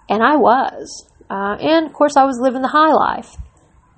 And 0.09 0.23
I 0.23 0.37
was. 0.37 1.05
Uh, 1.29 1.57
and 1.61 1.87
of 1.87 1.93
course, 1.93 2.17
I 2.17 2.25
was 2.27 2.39
living 2.41 2.63
the 2.63 2.69
high 2.69 2.93
life. 2.93 3.37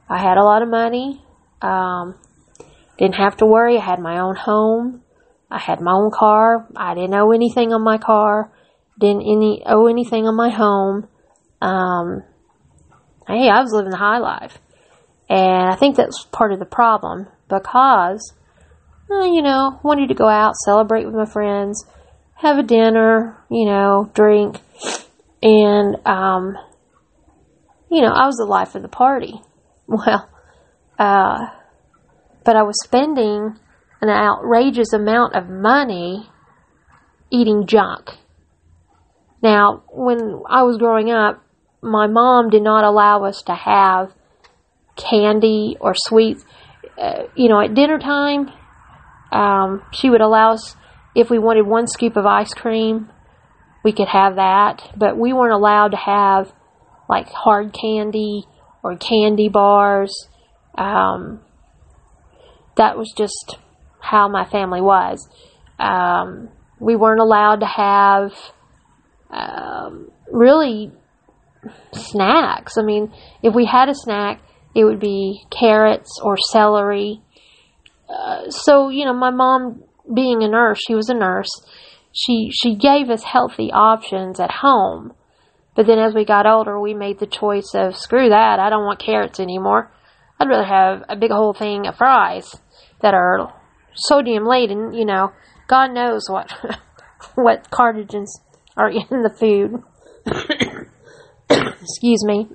I 0.09 0.19
had 0.19 0.39
a 0.39 0.43
lot 0.43 0.63
of 0.63 0.71
money. 0.71 1.23
Um, 1.61 2.19
didn't 2.97 3.17
have 3.17 3.37
to 3.37 3.47
worry. 3.47 3.77
I 3.77 3.85
had 3.85 4.01
my 4.01 4.21
own 4.21 4.37
home. 4.37 5.03
I 5.51 5.59
had 5.59 5.83
my 5.83 5.93
own 5.93 6.11
car. 6.11 6.67
I 6.75 6.95
didn't 6.95 7.15
owe 7.15 7.31
anything 7.31 7.75
on 7.75 7.85
my 7.85 7.99
car. 7.99 8.51
Didn't 8.99 9.21
any 9.21 9.63
owe 9.67 9.87
anything 9.87 10.27
on 10.27 10.35
my 10.35 10.49
home. 10.49 11.09
Um, 11.61 12.23
hey, 13.29 13.51
I 13.51 13.61
was 13.61 13.71
living 13.71 13.91
the 13.91 13.99
high 13.99 14.19
life. 14.19 14.59
And 15.29 15.71
I 15.71 15.77
think 15.77 15.97
that's 15.97 16.25
part 16.33 16.53
of 16.55 16.59
the 16.59 16.65
problem 16.65 17.29
because, 17.51 18.33
well, 19.09 19.27
you 19.27 19.43
know, 19.43 19.79
wanted 19.83 20.09
to 20.09 20.15
go 20.15 20.29
out, 20.29 20.55
celebrate 20.65 21.05
with 21.05 21.15
my 21.15 21.27
friends, 21.27 21.85
have 22.35 22.59
a 22.59 22.63
dinner, 22.63 23.37
you 23.51 23.67
know, 23.67 24.11
drink, 24.15 24.59
and, 25.43 25.97
um, 26.07 26.57
you 27.91 28.01
know, 28.01 28.13
I 28.13 28.27
was 28.27 28.37
the 28.37 28.47
life 28.47 28.75
of 28.75 28.83
the 28.83 28.89
party. 28.89 29.35
Well, 29.93 30.31
uh, 31.01 31.47
but 32.45 32.55
I 32.55 32.63
was 32.63 32.77
spending 32.85 33.57
an 34.01 34.09
outrageous 34.09 34.93
amount 34.93 35.35
of 35.35 35.49
money 35.49 36.31
eating 37.31 37.67
junk. 37.67 38.11
Now, 39.43 39.83
when 39.89 40.43
I 40.49 40.63
was 40.63 40.77
growing 40.77 41.11
up, 41.11 41.43
my 41.83 42.07
mom 42.07 42.51
did 42.51 42.63
not 42.63 42.85
allow 42.85 43.25
us 43.25 43.43
to 43.47 43.55
have 43.55 44.13
candy 44.97 45.77
or 45.81 45.95
sweets. 45.97 46.45
Uh, 47.01 47.25
you 47.35 47.49
know, 47.49 47.61
at 47.61 47.75
dinner 47.75 47.99
time, 47.99 48.51
um, 49.33 49.83
she 49.93 50.11
would 50.11 50.21
allow 50.21 50.53
us, 50.53 50.77
if 51.15 51.31
we 51.31 51.39
wanted 51.39 51.67
one 51.67 51.87
scoop 51.87 52.17
of 52.17 52.27
ice 52.27 52.53
cream, 52.53 53.09
we 53.83 53.93
could 53.93 54.09
have 54.09 54.37
that, 54.37 54.83
but 54.97 55.17
we 55.17 55.33
weren't 55.33 55.55
allowed 55.55 55.93
to 55.93 55.97
have 55.97 56.53
like 57.09 57.29
hard 57.29 57.73
candy 57.73 58.45
or 58.83 58.97
candy 58.97 59.49
bars. 59.49 60.29
Um, 60.77 61.41
that 62.77 62.97
was 62.97 63.13
just 63.17 63.57
how 64.01 64.29
my 64.29 64.45
family 64.45 64.81
was. 64.81 65.27
Um, 65.79 66.51
we 66.79 66.97
weren't 66.97 67.21
allowed 67.21 67.61
to 67.61 67.67
have 67.67 68.33
um, 69.31 70.11
really 70.31 70.93
snacks. 71.93 72.77
I 72.79 72.83
mean, 72.83 73.13
if 73.43 73.55
we 73.55 73.67
had 73.67 73.89
a 73.89 73.95
snack, 73.95 74.43
it 74.75 74.85
would 74.85 75.01
be 75.01 75.45
carrots 75.51 76.19
or 76.23 76.37
celery. 76.51 77.21
Uh, 78.09 78.51
so, 78.51 78.89
you 78.89 79.05
know, 79.05 79.13
my 79.13 79.31
mom, 79.31 79.83
being 80.13 80.43
a 80.43 80.49
nurse, 80.49 80.79
she 80.87 80.95
was 80.95 81.09
a 81.09 81.15
nurse. 81.15 81.51
She 82.13 82.51
she 82.53 82.75
gave 82.75 83.09
us 83.09 83.23
healthy 83.23 83.71
options 83.73 84.41
at 84.41 84.51
home. 84.51 85.13
But 85.77 85.87
then 85.87 85.99
as 85.99 86.15
we 86.15 86.25
got 86.25 86.47
older, 86.47 86.81
we 86.81 86.95
made 86.95 87.21
the 87.21 87.27
choice 87.27 87.73
of 87.75 87.97
screw 87.97 88.29
that. 88.31 88.59
I 88.59 88.69
don't 88.69 88.85
want 88.85 88.99
carrots 88.99 89.39
anymore. 89.39 89.93
I'd 90.41 90.49
rather 90.49 90.65
have 90.65 91.05
a 91.09 91.17
big 91.17 91.31
whole 91.31 91.55
thing 91.55 91.87
of 91.87 91.97
fries 91.97 92.57
that 93.03 93.15
are 93.15 93.55
sodium 93.95 94.45
laden, 94.45 94.93
you 94.93 95.05
know, 95.05 95.33
God 95.69 95.93
knows 95.93 96.29
what 96.29 96.53
what 97.35 97.71
carcinogens 97.71 98.29
are 98.77 98.91
in 98.91 99.23
the 99.23 99.31
food. 99.31 99.83
Excuse 101.81 102.25
me. 102.25 102.49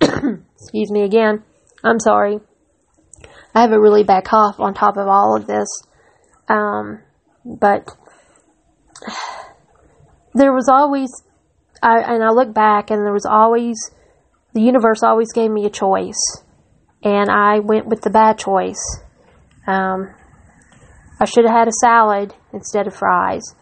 Excuse 0.60 0.90
me 0.90 1.02
again. 1.02 1.42
I'm 1.82 1.98
sorry. 1.98 2.38
I 3.54 3.62
have 3.62 3.72
a 3.72 3.80
really 3.80 4.04
bad 4.04 4.24
cough 4.24 4.60
on 4.60 4.74
top 4.74 4.96
of 4.96 5.08
all 5.08 5.36
of 5.36 5.46
this. 5.46 5.68
Um, 6.48 7.00
but 7.44 7.88
there 10.34 10.52
was 10.52 10.68
always, 10.68 11.10
I, 11.82 12.00
and 12.00 12.22
I 12.22 12.30
look 12.30 12.52
back 12.52 12.90
and 12.90 13.00
there 13.00 13.12
was 13.12 13.26
always, 13.26 13.76
the 14.52 14.60
universe 14.60 15.02
always 15.02 15.32
gave 15.32 15.50
me 15.50 15.64
a 15.64 15.70
choice. 15.70 16.20
And 17.02 17.30
I 17.30 17.60
went 17.60 17.86
with 17.86 18.02
the 18.02 18.10
bad 18.10 18.38
choice. 18.38 18.82
Um, 19.66 20.14
I 21.18 21.24
should 21.24 21.46
have 21.46 21.56
had 21.56 21.68
a 21.68 21.72
salad 21.80 22.34
instead 22.52 22.86
of 22.86 22.94
fries. 22.94 23.54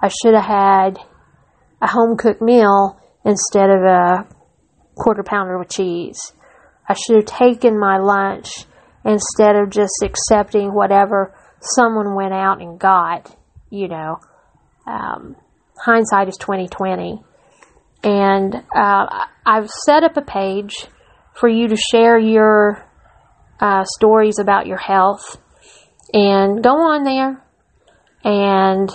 I 0.00 0.08
should 0.08 0.34
have 0.34 0.44
had 0.44 0.98
a 1.80 1.86
home 1.86 2.16
cooked 2.18 2.42
meal 2.42 3.00
instead 3.24 3.70
of 3.70 3.82
a 3.82 4.26
quarter 4.94 5.22
pounder 5.22 5.58
with 5.58 5.70
cheese. 5.70 6.32
I 6.92 6.94
should 6.94 7.16
have 7.16 7.24
taken 7.24 7.78
my 7.78 7.96
lunch 7.96 8.66
instead 9.02 9.56
of 9.56 9.70
just 9.70 10.04
accepting 10.04 10.74
whatever 10.74 11.34
someone 11.74 12.14
went 12.14 12.34
out 12.34 12.60
and 12.60 12.78
got. 12.78 13.34
You 13.70 13.88
know, 13.88 14.18
um, 14.86 15.36
hindsight 15.78 16.28
is 16.28 16.36
twenty 16.36 16.68
twenty, 16.68 17.22
and 18.04 18.54
uh, 18.54 19.06
I've 19.46 19.70
set 19.86 20.04
up 20.04 20.18
a 20.18 20.20
page 20.20 20.86
for 21.32 21.48
you 21.48 21.68
to 21.68 21.76
share 21.76 22.18
your 22.18 22.86
uh, 23.58 23.84
stories 23.84 24.38
about 24.38 24.66
your 24.66 24.76
health, 24.76 25.38
and 26.12 26.62
go 26.62 26.74
on 26.74 27.04
there 27.04 27.42
and 28.22 28.92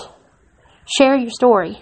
share 1.00 1.16
your 1.16 1.32
story. 1.32 1.82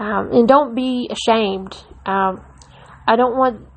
Um, 0.00 0.30
and 0.32 0.48
don't 0.48 0.74
be 0.74 1.08
ashamed. 1.12 1.76
Um, 2.06 2.44
I 3.06 3.14
don't 3.14 3.36
want, 3.36 3.68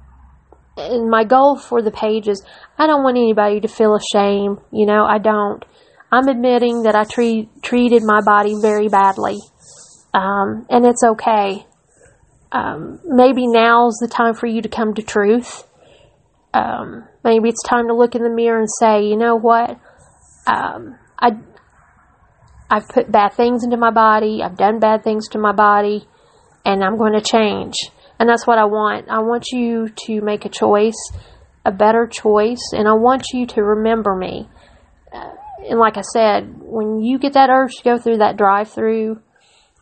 and 0.78 1.10
my 1.10 1.24
goal 1.24 1.58
for 1.58 1.82
the 1.82 1.92
page 1.92 2.28
is 2.28 2.44
I 2.78 2.88
don't 2.88 3.04
want 3.04 3.18
anybody 3.18 3.62
to 3.62 3.68
feel 3.68 3.96
ashamed. 3.96 4.60
You 4.72 4.86
know, 4.86 5.06
I 5.06 5.20
don't. 5.20 5.64
I'm 6.12 6.28
admitting 6.28 6.84
that 6.84 6.96
I 6.96 7.04
treat, 7.04 7.50
treated 7.62 8.04
my 8.04 8.22
body 8.26 8.56
very 8.62 8.88
badly. 8.88 9.38
Um, 10.14 10.66
and 10.70 10.86
it's 10.86 11.04
okay. 11.04 11.66
Um, 12.52 13.00
maybe 13.04 13.48
now's 13.48 13.98
the 14.00 14.08
time 14.08 14.34
for 14.34 14.48
you 14.48 14.62
to 14.62 14.70
come 14.70 14.94
to 14.94 15.02
truth. 15.02 15.68
Um, 16.54 17.06
maybe 17.24 17.50
it's 17.50 17.64
time 17.68 17.88
to 17.88 17.94
look 17.94 18.16
in 18.16 18.24
the 18.24 18.30
mirror 18.30 18.60
and 18.60 18.70
say, 18.80 19.04
you 19.04 19.18
know 19.18 19.36
what? 19.36 19.72
Um, 20.48 20.98
I, 21.20 21.32
I've 22.70 22.88
put 22.88 23.12
bad 23.12 23.34
things 23.34 23.64
into 23.64 23.78
my 23.78 23.92
body. 23.92 24.42
I've 24.42 24.58
done 24.58 24.80
bad 24.80 25.04
things 25.04 25.28
to 25.30 25.40
my 25.40 25.52
body, 25.52 26.08
and 26.64 26.84
I'm 26.84 26.98
going 26.98 27.14
to 27.14 27.22
change. 27.22 27.76
And 28.20 28.30
that's 28.30 28.48
what 28.48 28.58
I 28.58 28.66
want. 28.66 29.10
I 29.10 29.20
want 29.20 29.46
you 29.52 29.90
to 30.08 30.22
make 30.22 30.46
a 30.46 30.50
choice, 30.50 31.12
a 31.66 31.72
better 31.72 32.08
choice, 32.08 32.72
and 32.72 32.88
I 32.88 32.94
want 32.94 33.26
you 33.34 33.46
to 33.48 33.62
remember 33.62 34.16
me. 34.16 34.48
Uh, 35.14 35.32
and 35.70 35.80
like 35.80 35.98
I 35.98 36.02
said, 36.02 36.56
when 36.62 37.02
you 37.02 37.20
get 37.20 37.34
that 37.34 37.50
urge 37.50 37.76
to 37.76 37.84
go 37.84 37.98
through 37.98 38.18
that 38.18 38.38
drive 38.38 38.70
through, 38.70 39.22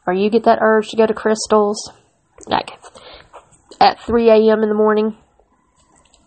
or 0.07 0.13
you 0.13 0.29
get 0.29 0.45
that 0.45 0.59
urge 0.61 0.89
to 0.89 0.97
go 0.97 1.05
to 1.05 1.13
Krystal's, 1.13 1.91
like 2.47 2.71
at 3.79 4.01
3 4.01 4.29
a.m. 4.29 4.63
in 4.63 4.69
the 4.69 4.75
morning, 4.75 5.15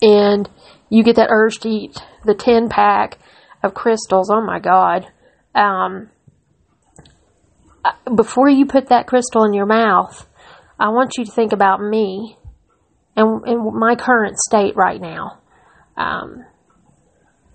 and 0.01 0.49
you 0.89 1.03
get 1.03 1.17
that 1.17 1.29
urge 1.31 1.59
to 1.61 1.69
eat 1.69 1.99
the 2.25 2.35
10 2.35 2.69
pack 2.69 3.19
of 3.63 3.75
Krystals. 3.75 4.27
oh 4.31 4.45
my 4.45 4.61
God. 4.61 5.07
Um, 5.55 6.11
uh, 7.85 7.93
before 8.15 8.49
you 8.49 8.67
put 8.67 8.89
that 8.89 9.07
Krystal 9.07 9.47
in 9.47 9.55
your 9.55 9.67
mouth, 9.67 10.26
I 10.79 10.89
want 10.91 11.13
you 11.17 11.25
to 11.25 11.31
think 11.31 11.53
about 11.53 11.81
me 11.81 12.37
and, 13.17 13.43
and 13.47 13.75
my 13.75 13.97
current 13.97 14.37
state 14.39 14.77
right 14.77 15.01
now. 15.01 15.41
Um, 15.97 16.45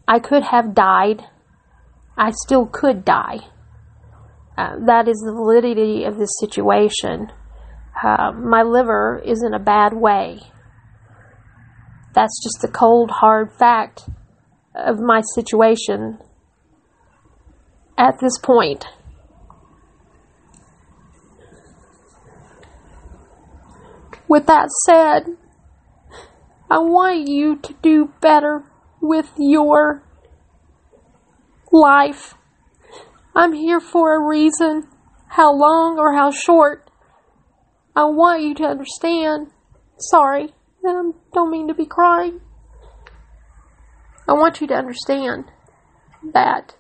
I 0.08 0.20
could 0.20 0.44
have 0.44 0.74
died. 0.74 1.24
I 2.18 2.32
still 2.32 2.66
could 2.66 3.06
die. 3.06 3.40
Uh, 4.58 4.76
that 4.86 5.08
is 5.08 5.18
the 5.18 5.34
validity 5.34 6.04
of 6.04 6.18
this 6.18 6.32
situation. 6.40 7.32
Uh, 8.02 8.32
my 8.32 8.64
liver 8.64 9.22
is 9.24 9.44
in 9.44 9.54
a 9.54 9.60
bad 9.60 9.94
way. 9.94 10.40
That's 12.14 12.44
just 12.44 12.62
the 12.62 12.68
cold, 12.68 13.12
hard 13.12 13.54
fact 13.54 14.10
of 14.76 15.00
my 15.00 15.22
situation 15.36 16.20
at 17.98 18.20
this 18.20 18.38
point. 18.40 18.86
With 24.32 24.46
that 24.46 24.70
said, 24.86 25.36
I 26.70 26.78
want 26.78 27.28
you 27.28 27.58
to 27.58 27.76
do 27.82 28.14
better 28.22 28.64
with 29.02 29.30
your 29.38 30.04
life. 31.70 32.36
I'm 33.36 33.52
here 33.52 33.82
for 33.82 34.16
a 34.16 34.26
reason, 34.26 34.88
how 35.28 35.54
long 35.54 36.00
or 36.00 36.14
how 36.14 36.32
short. 36.32 36.90
I 37.94 38.06
want 38.06 38.42
you 38.42 38.56
to 38.56 38.64
understand. 38.64 39.48
Sorry, 39.98 40.54
I 40.88 41.12
don't 41.34 41.52
mean 41.52 41.68
to 41.68 41.74
be 41.74 41.86
crying. 41.86 42.40
I 44.30 44.32
want 44.32 44.62
you 44.62 44.68
to 44.68 44.76
understand 44.76 45.52
that 46.34 46.74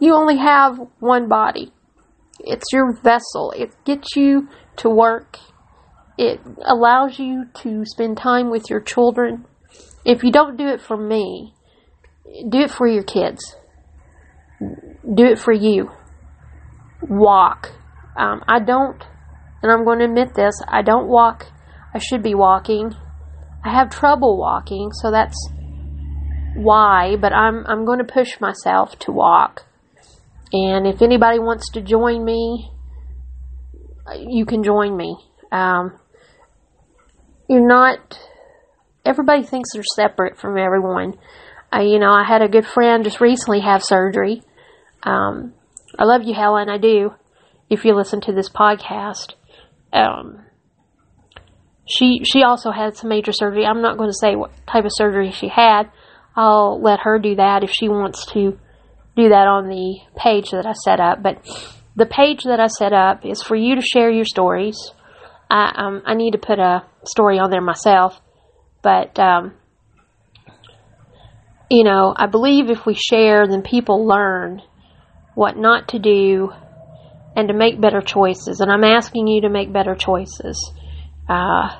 you 0.00 0.14
only 0.14 0.38
have 0.38 0.80
one 0.98 1.28
body. 1.28 1.74
It's 2.40 2.72
your 2.72 2.98
vessel. 3.02 3.52
It 3.54 3.74
gets 3.84 4.16
you 4.16 4.48
to 4.76 4.88
work 4.88 5.40
it 6.18 6.40
allows 6.64 7.18
you 7.18 7.44
to 7.62 7.84
spend 7.84 8.16
time 8.16 8.50
with 8.50 8.70
your 8.70 8.80
children. 8.80 9.44
If 10.04 10.22
you 10.22 10.32
don't 10.32 10.56
do 10.56 10.66
it 10.68 10.80
for 10.80 10.96
me, 10.96 11.54
do 12.48 12.60
it 12.60 12.70
for 12.70 12.86
your 12.86 13.02
kids. 13.02 13.56
Do 14.60 15.24
it 15.24 15.38
for 15.38 15.52
you. 15.52 15.90
Walk. 17.02 17.72
Um, 18.16 18.42
I 18.48 18.60
don't, 18.60 19.02
and 19.62 19.70
I'm 19.70 19.84
going 19.84 19.98
to 19.98 20.06
admit 20.06 20.34
this, 20.34 20.54
I 20.66 20.82
don't 20.82 21.08
walk. 21.08 21.46
I 21.92 21.98
should 21.98 22.22
be 22.22 22.34
walking. 22.34 22.94
I 23.64 23.72
have 23.72 23.90
trouble 23.90 24.38
walking, 24.38 24.90
so 24.92 25.10
that's 25.10 25.36
why, 26.54 27.16
but 27.20 27.32
I'm, 27.32 27.66
I'm 27.66 27.84
going 27.84 27.98
to 27.98 28.04
push 28.04 28.40
myself 28.40 28.98
to 29.00 29.12
walk. 29.12 29.64
And 30.52 30.86
if 30.86 31.02
anybody 31.02 31.38
wants 31.38 31.70
to 31.72 31.82
join 31.82 32.24
me, 32.24 32.70
you 34.16 34.46
can 34.46 34.62
join 34.62 34.96
me. 34.96 35.16
Um, 35.52 35.98
you're 37.48 37.66
not 37.66 38.18
everybody 39.04 39.44
thinks 39.44 39.70
they're 39.72 39.82
separate 39.94 40.38
from 40.38 40.58
everyone. 40.58 41.14
Uh, 41.72 41.80
you 41.80 41.98
know, 41.98 42.10
I 42.10 42.24
had 42.26 42.42
a 42.42 42.48
good 42.48 42.66
friend 42.66 43.04
just 43.04 43.20
recently 43.20 43.60
have 43.60 43.82
surgery. 43.82 44.42
Um, 45.02 45.54
I 45.98 46.04
love 46.04 46.22
you, 46.24 46.34
Helen. 46.34 46.68
I 46.68 46.78
do. 46.78 47.12
If 47.70 47.84
you 47.84 47.94
listen 47.94 48.20
to 48.22 48.32
this 48.32 48.48
podcast, 48.48 49.34
um, 49.92 50.44
she 51.88 52.20
she 52.24 52.42
also 52.42 52.70
had 52.70 52.96
some 52.96 53.08
major 53.08 53.32
surgery. 53.32 53.64
I'm 53.64 53.82
not 53.82 53.96
going 53.96 54.10
to 54.10 54.16
say 54.20 54.36
what 54.36 54.52
type 54.66 54.84
of 54.84 54.90
surgery 54.94 55.30
she 55.30 55.48
had. 55.48 55.84
I'll 56.34 56.80
let 56.80 57.00
her 57.00 57.18
do 57.18 57.36
that 57.36 57.64
if 57.64 57.70
she 57.70 57.88
wants 57.88 58.26
to 58.32 58.58
do 59.16 59.28
that 59.30 59.46
on 59.46 59.68
the 59.68 59.98
page 60.16 60.50
that 60.50 60.66
I 60.66 60.72
set 60.72 61.00
up. 61.00 61.22
But 61.22 61.44
the 61.96 62.06
page 62.06 62.42
that 62.44 62.60
I 62.60 62.66
set 62.66 62.92
up 62.92 63.24
is 63.24 63.42
for 63.42 63.56
you 63.56 63.76
to 63.76 63.80
share 63.80 64.10
your 64.10 64.26
stories. 64.26 64.76
I 65.50 65.72
um, 65.76 66.02
I 66.04 66.14
need 66.14 66.32
to 66.32 66.38
put 66.38 66.58
a 66.58 66.84
story 67.04 67.38
on 67.38 67.50
there 67.50 67.60
myself, 67.60 68.20
but 68.82 69.18
um, 69.18 69.54
you 71.70 71.84
know 71.84 72.14
I 72.16 72.26
believe 72.26 72.70
if 72.70 72.86
we 72.86 72.94
share, 72.94 73.46
then 73.46 73.62
people 73.62 74.06
learn 74.06 74.62
what 75.34 75.56
not 75.56 75.88
to 75.88 75.98
do 75.98 76.50
and 77.36 77.48
to 77.48 77.54
make 77.54 77.80
better 77.80 78.00
choices. 78.00 78.60
And 78.60 78.72
I'm 78.72 78.82
asking 78.82 79.28
you 79.28 79.42
to 79.42 79.50
make 79.50 79.72
better 79.72 79.94
choices. 79.94 80.72
Uh, 81.28 81.76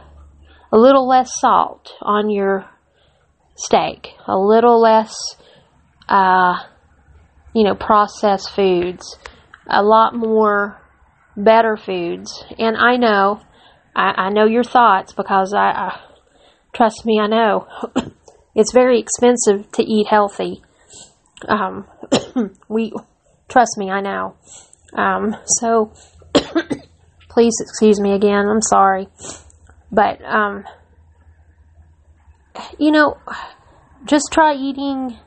a 0.71 0.77
little 0.77 1.09
less 1.09 1.31
salt 1.41 1.93
on 2.03 2.29
your 2.31 2.69
steak, 3.57 4.11
a 4.27 4.37
little 4.37 4.81
less, 4.81 5.15
uh, 6.09 6.59
you 7.55 7.65
know, 7.65 7.75
processed 7.75 8.51
foods, 8.55 9.17
a 9.67 9.83
lot 9.83 10.15
more 10.15 10.79
better 11.37 11.77
foods. 11.77 12.45
And 12.59 12.77
I 12.77 12.97
know, 12.97 13.41
I, 13.97 14.27
I 14.27 14.29
know 14.29 14.45
your 14.45 14.63
thoughts 14.63 15.15
because 15.15 15.55
I, 15.55 15.71
I 15.71 16.01
trust 16.75 17.07
me, 17.07 17.19
I 17.19 17.27
know 17.27 17.67
it's 18.55 18.73
very 18.73 19.01
expensive 19.01 19.73
to 19.73 19.83
eat 19.83 20.07
healthy. 20.07 20.63
Um, 21.49 21.87
we 22.69 22.93
trust 23.49 23.79
me, 23.79 23.91
I 23.91 24.03
know. 24.03 24.37
Um, 24.93 25.35
so 25.47 25.93
please 27.31 27.55
excuse 27.61 27.99
me 27.99 28.13
again. 28.13 28.47
I'm 28.49 28.61
sorry. 28.61 29.09
But, 29.91 30.23
um, 30.23 30.65
you 32.79 32.91
know, 32.93 33.17
just 34.05 34.29
try 34.31 34.55
eating, 34.55 35.19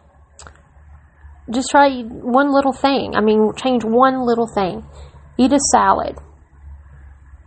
just 1.50 1.70
try 1.72 2.02
one 2.04 2.54
little 2.54 2.74
thing. 2.74 3.16
I 3.16 3.22
mean, 3.22 3.52
change 3.56 3.84
one 3.84 4.28
little 4.28 4.48
thing. 4.54 4.86
Eat 5.40 5.54
a 5.54 5.60
salad 5.72 6.20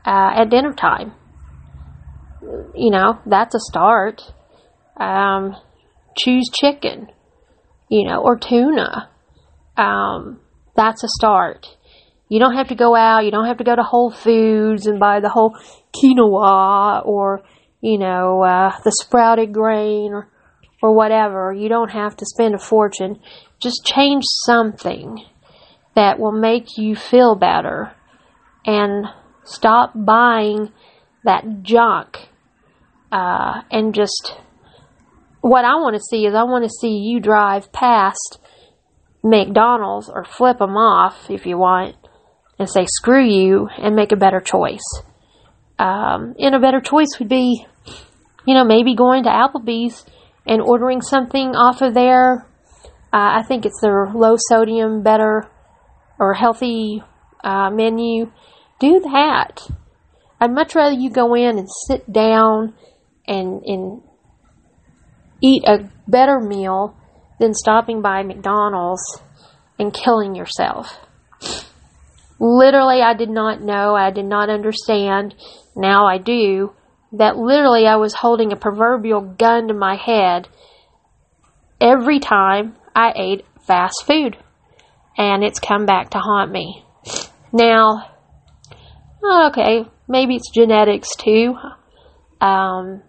uh, 0.05 0.33
at 0.35 0.51
dinner 0.51 0.73
time. 0.73 1.13
You 2.75 2.91
know, 2.91 3.19
that's 3.27 3.55
a 3.55 3.61
start. 3.61 4.23
Um, 4.97 5.57
choose 6.17 6.51
chicken, 6.53 7.09
you 7.89 8.07
know, 8.07 8.23
or 8.23 8.39
tuna. 8.39 9.11
Um, 9.77 10.41
that's 10.77 11.05
a 11.05 11.09
start. 11.09 11.67
You 12.29 12.39
don't 12.39 12.57
have 12.57 12.69
to 12.69 12.75
go 12.75 12.97
out. 12.97 13.25
You 13.25 13.31
don't 13.31 13.47
have 13.47 13.59
to 13.59 13.65
go 13.65 13.77
to 13.77 13.83
Whole 13.83 14.11
Foods 14.11 14.87
and 14.87 14.99
buy 14.99 15.21
the 15.21 15.29
whole 15.29 15.57
quinoa 15.95 17.05
or, 17.05 17.43
you 17.81 17.99
know, 17.99 18.43
uh, 18.43 18.73
the 18.85 18.93
sprouted 19.03 19.53
grain 19.53 20.13
or, 20.13 20.29
or 20.83 20.95
whatever. 20.95 21.53
You 21.53 21.69
don't 21.69 21.91
have 21.91 22.17
to 22.17 22.27
spend 22.27 22.55
a 22.55 22.59
fortune. 22.59 23.21
Just 23.61 23.85
change 23.85 24.25
something 24.47 25.25
that 25.95 26.19
will 26.19 26.33
make 26.33 26.79
you 26.79 26.97
feel 26.97 27.35
better 27.35 27.93
and 28.65 29.07
stop 29.45 29.93
buying 29.95 30.72
that 31.24 31.62
junk 31.62 32.28
uh, 33.11 33.62
and 33.70 33.95
just 33.95 34.34
what 35.43 35.64
I 35.64 35.74
want 35.74 35.97
to 35.97 36.01
see 36.01 36.24
is 36.24 36.34
I 36.34 36.45
want 36.45 36.64
to 36.64 36.70
see 36.70 36.99
you 36.99 37.20
drive 37.20 37.72
past 37.72 38.38
McDonald's 39.22 40.09
or 40.09 40.24
flip 40.24 40.59
them 40.59 40.76
off 40.76 41.30
if 41.30 41.47
you 41.47 41.59
want 41.59 41.97
and 42.59 42.68
say 42.68 42.86
screw 42.86 43.24
you 43.24 43.68
and 43.78 43.95
make 43.95 44.12
a 44.12 44.16
better 44.16 44.40
choice. 44.40 45.03
Um, 45.78 46.34
and 46.38 46.55
a 46.55 46.61
better 46.61 46.80
choice 46.80 47.18
would 47.18 47.28
be, 47.28 47.66
you 48.47 48.55
know, 48.55 48.64
maybe 48.64 48.95
going 48.95 49.24
to 49.24 49.30
Applebee's 49.30 50.05
and 50.47 50.61
ordering 50.61 51.03
something 51.03 51.51
off 51.51 51.82
of 51.82 51.95
their, 51.95 52.47
uh, 53.12 53.40
I 53.40 53.43
think 53.47 53.66
it's 53.66 53.80
their 53.80 54.11
low 54.14 54.36
sodium, 54.36 55.03
better 55.03 55.49
or 56.18 56.34
healthy 56.34 57.03
uh, 57.43 57.70
menu. 57.70 58.30
Do 58.83 58.99
that. 58.99 59.61
I'd 60.41 60.51
much 60.51 60.74
rather 60.74 60.93
you 60.93 61.09
go 61.09 61.37
in 61.37 61.57
and 61.57 61.68
sit 61.87 62.12
down 62.12 62.74
and, 63.28 63.62
and 63.62 64.03
eat 65.41 65.62
a 65.68 65.89
better 66.09 66.41
meal 66.41 66.97
than 67.39 67.55
stopping 67.55 68.03
by 68.03 68.24
McDonald's 68.24 69.22
and 69.78 69.95
killing 69.95 70.35
yourself. 70.35 70.99
Literally, 72.41 73.03
I 73.03 73.14
did 73.14 73.30
not 73.30 73.61
know, 73.62 73.95
I 73.95 74.11
did 74.11 74.24
not 74.24 74.51
understand, 74.51 75.37
now 75.76 76.07
I 76.07 76.18
do, 76.18 76.72
that 77.12 77.37
literally 77.37 77.87
I 77.87 77.95
was 77.95 78.14
holding 78.14 78.51
a 78.51 78.57
proverbial 78.57 79.20
gun 79.20 79.68
to 79.68 79.74
my 79.74 79.95
head 79.95 80.49
every 81.80 82.18
time 82.18 82.74
I 82.97 83.12
ate 83.14 83.45
fast 83.64 84.03
food. 84.09 84.37
And 85.16 85.45
it's 85.45 85.61
come 85.61 85.87
back 85.87 86.11
to 86.11 86.18
haunt 86.18 86.51
me. 86.51 86.85
Now, 87.53 88.12
okay, 89.25 89.85
maybe 90.09 90.37
it's 90.37 90.51
genetics 90.51 91.14
too. 91.16 91.55
Um, 92.41 93.03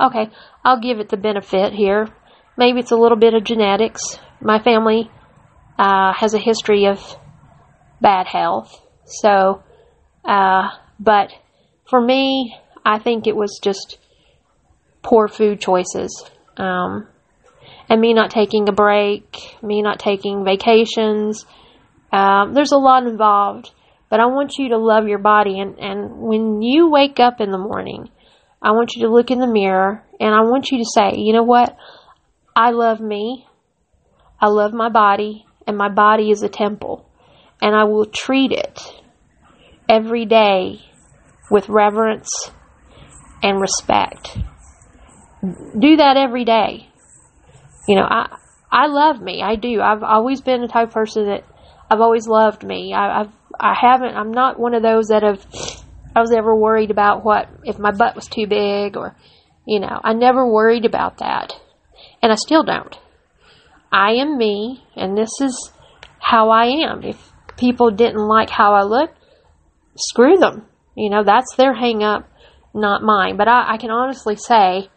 okay, 0.00 0.30
I'll 0.64 0.80
give 0.80 1.00
it 1.00 1.08
the 1.08 1.16
benefit 1.16 1.72
here. 1.72 2.08
Maybe 2.56 2.80
it's 2.80 2.92
a 2.92 2.96
little 2.96 3.18
bit 3.18 3.34
of 3.34 3.44
genetics. 3.44 4.18
My 4.40 4.62
family 4.62 5.10
uh, 5.78 6.12
has 6.12 6.34
a 6.34 6.38
history 6.38 6.86
of 6.86 7.00
bad 8.00 8.26
health. 8.26 8.80
So, 9.06 9.62
uh, 10.24 10.70
but 11.00 11.32
for 11.88 12.00
me, 12.00 12.56
I 12.84 12.98
think 12.98 13.26
it 13.26 13.36
was 13.36 13.58
just 13.62 13.98
poor 15.02 15.28
food 15.28 15.60
choices. 15.60 16.24
Um, 16.56 17.08
and 17.88 18.00
me 18.00 18.14
not 18.14 18.30
taking 18.30 18.68
a 18.68 18.72
break, 18.72 19.56
me 19.62 19.82
not 19.82 19.98
taking 19.98 20.44
vacations. 20.44 21.44
Um, 22.12 22.54
there's 22.54 22.72
a 22.72 22.78
lot 22.78 23.06
involved, 23.06 23.70
but 24.14 24.20
I 24.20 24.26
want 24.26 24.58
you 24.58 24.68
to 24.68 24.78
love 24.78 25.08
your 25.08 25.18
body. 25.18 25.58
And, 25.58 25.76
and 25.80 26.20
when 26.20 26.62
you 26.62 26.88
wake 26.88 27.18
up 27.18 27.40
in 27.40 27.50
the 27.50 27.58
morning, 27.58 28.10
I 28.62 28.70
want 28.70 28.94
you 28.94 29.02
to 29.02 29.12
look 29.12 29.32
in 29.32 29.40
the 29.40 29.48
mirror 29.48 30.04
and 30.20 30.32
I 30.32 30.42
want 30.42 30.70
you 30.70 30.78
to 30.78 30.84
say, 30.84 31.16
you 31.16 31.32
know 31.32 31.42
what? 31.42 31.76
I 32.54 32.70
love 32.70 33.00
me. 33.00 33.44
I 34.40 34.46
love 34.46 34.72
my 34.72 34.88
body, 34.88 35.46
and 35.66 35.76
my 35.76 35.88
body 35.88 36.30
is 36.30 36.44
a 36.44 36.48
temple 36.48 37.10
and 37.60 37.74
I 37.74 37.84
will 37.84 38.06
treat 38.06 38.52
it 38.52 38.80
every 39.88 40.26
day 40.26 40.78
with 41.50 41.68
reverence 41.68 42.30
and 43.42 43.60
respect. 43.60 44.38
Do 45.42 45.96
that 45.96 46.16
every 46.16 46.44
day. 46.44 46.88
You 47.88 47.96
know, 47.96 48.06
I 48.08 48.36
I 48.70 48.86
love 48.86 49.20
me. 49.20 49.42
I 49.42 49.56
do. 49.56 49.80
I've 49.80 50.04
always 50.04 50.40
been 50.40 50.60
the 50.60 50.68
type 50.68 50.86
of 50.86 50.94
person 50.94 51.26
that 51.26 51.44
I've 51.90 52.00
always 52.00 52.28
loved 52.28 52.62
me. 52.62 52.94
I, 52.94 53.22
I've 53.22 53.32
I 53.58 53.74
haven't. 53.80 54.16
I'm 54.16 54.32
not 54.32 54.58
one 54.58 54.74
of 54.74 54.82
those 54.82 55.06
that 55.08 55.22
have. 55.22 55.44
I 56.16 56.20
was 56.20 56.32
ever 56.32 56.54
worried 56.54 56.90
about 56.90 57.24
what 57.24 57.48
if 57.64 57.78
my 57.78 57.90
butt 57.90 58.14
was 58.14 58.26
too 58.26 58.46
big 58.46 58.96
or, 58.96 59.16
you 59.66 59.80
know, 59.80 60.00
I 60.02 60.12
never 60.12 60.46
worried 60.46 60.84
about 60.84 61.18
that, 61.18 61.52
and 62.22 62.30
I 62.30 62.36
still 62.36 62.62
don't. 62.62 62.96
I 63.90 64.14
am 64.14 64.36
me, 64.36 64.84
and 64.96 65.16
this 65.16 65.30
is 65.40 65.72
how 66.20 66.50
I 66.50 66.66
am. 66.88 67.02
If 67.02 67.32
people 67.56 67.90
didn't 67.90 68.26
like 68.26 68.50
how 68.50 68.74
I 68.74 68.82
looked, 68.82 69.18
screw 69.96 70.36
them. 70.36 70.66
You 70.96 71.10
know, 71.10 71.24
that's 71.24 71.54
their 71.56 71.74
hang 71.74 72.02
up, 72.02 72.28
not 72.72 73.02
mine. 73.02 73.36
But 73.36 73.48
I, 73.48 73.74
I 73.74 73.76
can 73.76 73.90
honestly 73.90 74.36
say, 74.36 74.88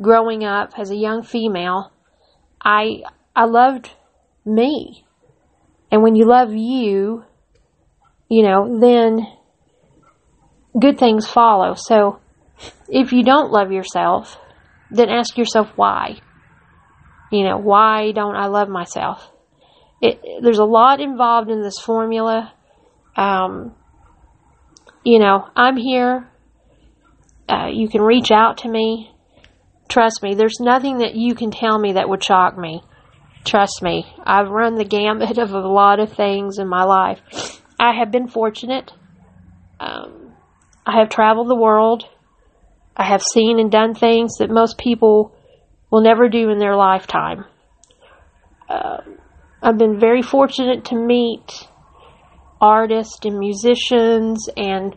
growing 0.00 0.44
up 0.44 0.72
as 0.78 0.90
a 0.90 0.96
young 0.96 1.22
female, 1.22 1.92
I 2.62 3.02
I 3.34 3.44
loved 3.44 3.90
me. 4.44 5.04
And 5.90 6.02
when 6.02 6.16
you 6.16 6.26
love 6.26 6.54
you, 6.54 7.24
you 8.32 8.42
know, 8.42 8.80
then 8.80 9.26
good 10.78 10.98
things 10.98 11.28
follow. 11.28 11.74
So 11.76 12.20
if 12.88 13.12
you 13.12 13.22
don't 13.22 13.52
love 13.52 13.72
yourself, 13.72 14.38
then 14.90 15.08
ask 15.08 15.36
yourself 15.36 15.68
why. 15.76 16.20
You 17.30 17.44
know, 17.44 17.58
why 17.58 18.12
don't 18.12 18.36
I 18.36 18.46
love 18.46 18.68
myself? 18.68 19.32
it, 20.02 20.20
there's 20.42 20.58
a 20.58 20.64
lot 20.64 21.00
involved 21.00 21.48
in 21.48 21.62
this 21.62 21.78
formula. 21.78 22.52
Um, 23.16 23.74
you 25.04 25.20
know, 25.20 25.48
I'm 25.54 25.76
here. 25.76 26.28
Uh, 27.48 27.68
you 27.72 27.88
can 27.88 28.02
reach 28.02 28.30
out 28.32 28.58
to 28.58 28.68
me. 28.68 29.14
Trust 29.88 30.22
me, 30.22 30.34
there's 30.34 30.58
nothing 30.58 30.98
that 30.98 31.14
you 31.14 31.34
can 31.34 31.50
tell 31.50 31.78
me 31.78 31.92
that 31.92 32.08
would 32.08 32.24
shock 32.24 32.58
me. 32.58 32.82
Trust 33.44 33.82
me, 33.82 34.06
I've 34.24 34.48
run 34.48 34.74
the 34.74 34.84
gambit 34.84 35.38
of 35.38 35.52
a 35.52 35.58
lot 35.60 36.00
of 36.00 36.12
things 36.12 36.58
in 36.58 36.68
my 36.68 36.82
life. 36.82 37.20
I 37.82 37.94
have 37.94 38.12
been 38.12 38.28
fortunate. 38.28 38.92
Um, 39.80 40.34
I 40.86 41.00
have 41.00 41.08
traveled 41.08 41.50
the 41.50 41.56
world. 41.56 42.04
I 42.96 43.02
have 43.02 43.22
seen 43.22 43.58
and 43.58 43.72
done 43.72 43.96
things 43.96 44.36
that 44.38 44.50
most 44.50 44.78
people 44.78 45.34
will 45.90 46.00
never 46.00 46.28
do 46.28 46.50
in 46.50 46.60
their 46.60 46.76
lifetime. 46.76 47.44
Um, 48.68 49.18
I've 49.60 49.78
been 49.78 49.98
very 49.98 50.22
fortunate 50.22 50.84
to 50.86 50.94
meet 50.94 51.66
artists 52.60 53.18
and 53.24 53.40
musicians 53.40 54.48
and 54.56 54.94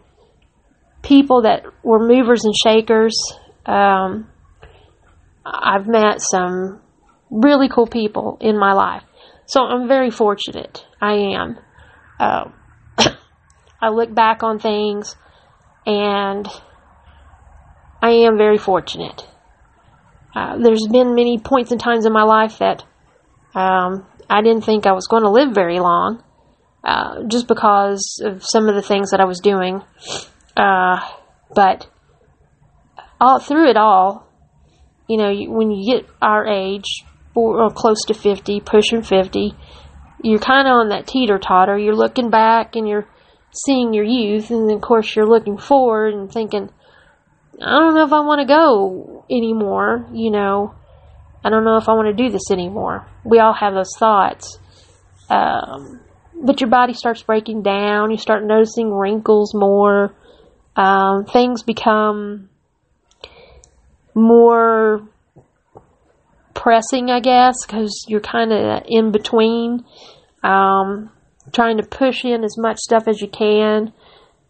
people 1.01 1.41
that 1.41 1.63
were 1.83 2.07
movers 2.07 2.45
and 2.45 2.53
shakers. 2.63 3.19
Um, 3.65 4.29
I've 5.43 5.87
met 5.87 6.21
some 6.21 6.81
really 7.31 7.67
cool 7.67 7.87
people 7.87 8.37
in 8.41 8.59
my 8.59 8.73
life. 8.73 9.01
So 9.47 9.61
I'm 9.61 9.87
very 9.87 10.11
fortunate. 10.11 10.85
I 11.01 11.13
am. 11.13 11.57
Uh, 12.19 12.51
I 13.85 13.89
look 13.89 14.11
back 14.11 14.41
on 14.41 14.57
things 14.57 15.15
and 15.85 16.47
I 18.01 18.09
am 18.25 18.35
very 18.35 18.57
fortunate. 18.57 19.23
Uh, 20.35 20.57
there's 20.57 20.87
been 20.91 21.13
many 21.13 21.37
points 21.37 21.71
and 21.71 21.79
times 21.79 22.07
in 22.07 22.11
my 22.11 22.23
life 22.23 22.57
that 22.57 22.83
um, 23.53 24.07
I 24.27 24.41
didn't 24.41 24.63
think 24.63 24.87
I 24.87 24.93
was 24.93 25.05
going 25.05 25.21
to 25.21 25.29
live 25.29 25.53
very 25.53 25.79
long, 25.79 26.23
uh, 26.83 27.25
just 27.27 27.47
because 27.47 28.19
of 28.25 28.43
some 28.43 28.67
of 28.67 28.73
the 28.73 28.81
things 28.81 29.11
that 29.11 29.21
I 29.21 29.25
was 29.25 29.39
doing. 29.39 29.83
Uh, 30.57 30.99
but 31.53 31.87
all 33.21 33.37
through 33.37 33.69
it 33.69 33.77
all, 33.77 34.27
you 35.07 35.17
know, 35.17 35.31
when 35.47 35.69
you 35.69 35.93
get 35.93 36.09
our 36.23 36.47
age, 36.47 37.03
or 37.35 37.69
close 37.69 38.03
to 38.07 38.15
50, 38.15 38.61
pushing 38.61 39.03
50, 39.03 39.53
you're 40.23 40.39
kind 40.39 40.67
of 40.67 40.71
on 40.71 40.89
that 40.89 41.05
teeter 41.05 41.37
totter. 41.37 41.77
You're 41.77 41.95
looking 41.95 42.31
back 42.31 42.75
and 42.75 42.87
you're 42.87 43.07
seeing 43.55 43.93
your 43.93 44.05
youth, 44.05 44.51
and 44.51 44.69
of 44.71 44.81
course 44.81 45.15
you're 45.15 45.27
looking 45.27 45.57
forward 45.57 46.13
and 46.13 46.31
thinking, 46.31 46.69
I 47.61 47.79
don't 47.79 47.95
know 47.95 48.05
if 48.05 48.13
I 48.13 48.19
want 48.19 48.41
to 48.41 48.47
go 48.47 49.25
anymore, 49.29 50.07
you 50.13 50.31
know. 50.31 50.75
I 51.43 51.49
don't 51.49 51.63
know 51.63 51.77
if 51.77 51.87
I 51.87 51.93
want 51.93 52.07
to 52.07 52.23
do 52.23 52.29
this 52.29 52.51
anymore. 52.51 53.07
We 53.23 53.39
all 53.39 53.53
have 53.53 53.73
those 53.73 53.95
thoughts. 53.97 54.57
Um, 55.29 56.01
but 56.33 56.59
your 56.59 56.69
body 56.69 56.93
starts 56.93 57.21
breaking 57.21 57.61
down. 57.61 58.11
You 58.11 58.17
start 58.17 58.43
noticing 58.43 58.91
wrinkles 58.91 59.53
more. 59.53 60.13
Um, 60.75 61.25
things 61.25 61.63
become 61.63 62.49
more 64.13 65.07
pressing, 66.53 67.09
I 67.11 67.19
guess, 67.19 67.55
because 67.65 68.05
you're 68.07 68.21
kind 68.21 68.51
of 68.51 68.83
in 68.87 69.11
between, 69.11 69.85
um, 70.43 71.11
trying 71.53 71.77
to 71.77 71.83
push 71.83 72.25
in 72.25 72.43
as 72.43 72.57
much 72.57 72.77
stuff 72.77 73.07
as 73.07 73.21
you 73.21 73.27
can 73.27 73.93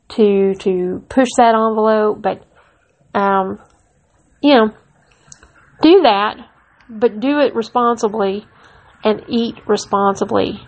to 0.10 0.54
to 0.56 1.04
push 1.10 1.30
that 1.38 1.56
envelope. 1.56 2.22
But 2.22 2.44
um, 3.14 3.60
you 4.42 4.54
know, 4.54 4.72
do 5.82 6.02
that, 6.04 6.38
but 6.90 7.20
do 7.20 7.40
it 7.40 7.56
responsibly 7.56 8.46
and 9.04 9.24
eat 9.28 9.56
responsibly. 9.68 10.60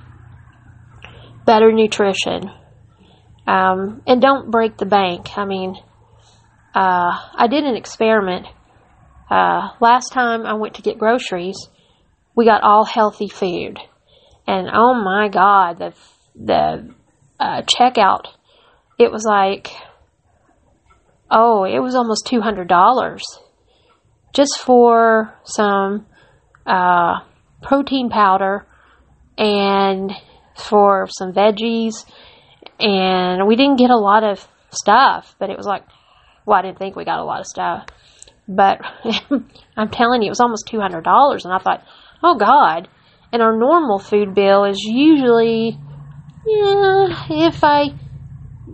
Better 1.45 1.71
nutrition. 1.71 2.49
Um, 3.47 4.01
and 4.05 4.21
don't 4.21 4.51
break 4.51 4.77
the 4.77 4.85
bank. 4.85 5.37
I 5.37 5.45
mean, 5.45 5.75
uh, 6.75 7.17
I 7.35 7.47
did 7.49 7.63
an 7.63 7.75
experiment. 7.75 8.45
Uh, 9.29 9.69
last 9.79 10.11
time 10.11 10.45
I 10.45 10.53
went 10.53 10.75
to 10.75 10.81
get 10.81 10.99
groceries, 10.99 11.57
we 12.35 12.45
got 12.45 12.63
all 12.63 12.85
healthy 12.85 13.29
food. 13.29 13.79
And 14.45 14.69
oh 14.71 14.93
my 14.93 15.29
God, 15.29 15.79
the, 15.79 15.93
the 16.37 16.93
uh, 17.39 17.61
checkout, 17.63 18.27
it 18.97 19.11
was 19.11 19.23
like 19.25 19.71
oh, 21.29 21.63
it 21.63 21.79
was 21.79 21.95
almost 21.95 22.25
$200 22.25 23.19
just 24.33 24.59
for 24.59 25.33
some 25.43 26.05
uh, 26.65 27.19
protein 27.61 28.09
powder 28.09 28.65
and 29.37 30.11
for 30.55 31.07
some 31.09 31.33
veggies. 31.33 32.05
And 32.79 33.47
we 33.47 33.55
didn't 33.55 33.77
get 33.77 33.89
a 33.89 33.97
lot 33.97 34.23
of 34.23 34.47
stuff, 34.69 35.35
but 35.39 35.49
it 35.49 35.57
was 35.57 35.65
like, 35.65 35.83
well, 36.45 36.59
I 36.59 36.61
didn't 36.61 36.77
think 36.77 36.95
we 36.95 37.05
got 37.05 37.19
a 37.19 37.23
lot 37.23 37.39
of 37.39 37.47
stuff. 37.47 37.87
But 38.47 38.79
I'm 39.77 39.89
telling 39.89 40.21
you, 40.21 40.27
it 40.27 40.31
was 40.31 40.39
almost 40.39 40.67
$200. 40.71 41.43
And 41.43 41.53
I 41.53 41.57
thought, 41.57 41.83
oh 42.23 42.37
God. 42.37 42.87
And 43.33 43.41
our 43.41 43.57
normal 43.57 43.99
food 43.99 44.33
bill 44.33 44.63
is 44.63 44.79
usually, 44.81 45.77
yeah, 46.47 47.25
if 47.29 47.63
I 47.63 47.89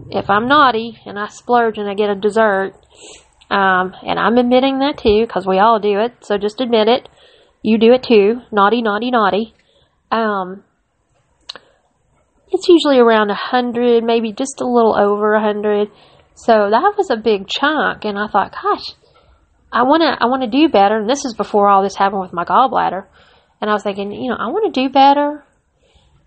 if 0.10 0.30
I'm 0.30 0.48
naughty 0.48 1.00
and 1.06 1.18
I 1.18 1.28
splurge 1.28 1.78
and 1.78 1.90
I 1.90 1.96
get 1.96 2.10
a 2.10 2.16
dessert, 2.16 2.74
um, 3.50 3.94
and 4.06 4.20
I'm 4.20 4.38
admitting 4.38 4.80
that 4.80 4.98
too, 4.98 5.26
because 5.26 5.46
we 5.48 5.60
all 5.60 5.80
do 5.80 6.00
it, 6.00 6.14
so 6.22 6.38
just 6.38 6.62
admit 6.62 6.88
it. 6.88 7.10
You 7.62 7.78
do 7.78 7.94
it 7.94 8.04
too. 8.04 8.42
Naughty, 8.52 8.82
naughty, 8.82 9.10
naughty. 9.10 9.54
Um, 10.12 10.64
it's 12.50 12.68
usually 12.68 13.00
around 13.00 13.32
a 13.32 13.36
hundred, 13.36 14.04
maybe 14.04 14.32
just 14.32 14.62
a 14.62 14.68
little 14.68 14.96
over 14.96 15.34
a 15.34 15.42
hundred. 15.42 15.90
So 16.36 16.70
that 16.70 16.94
was 16.98 17.10
a 17.10 17.18
big 17.18 17.48
chunk, 17.48 18.06
and 18.06 18.18
I 18.18 18.28
thought, 18.28 18.52
gosh, 18.52 18.96
I 19.72 19.84
wanna, 19.84 20.18
I 20.20 20.26
wanna 20.26 20.50
do 20.50 20.68
better. 20.70 20.98
And 20.98 21.10
this 21.10 21.26
is 21.26 21.34
before 21.34 21.70
all 21.70 21.82
this 21.82 21.96
happened 21.96 22.22
with 22.22 22.34
my 22.34 22.46
gallbladder, 22.46 23.06
and 23.62 23.70
I 23.70 23.74
was 23.74 23.84
thinking, 23.84 24.12
you 24.12 24.30
know, 24.30 24.38
I 24.38 24.48
want 24.48 24.74
to 24.74 24.82
do 24.82 24.90
better. 24.92 25.46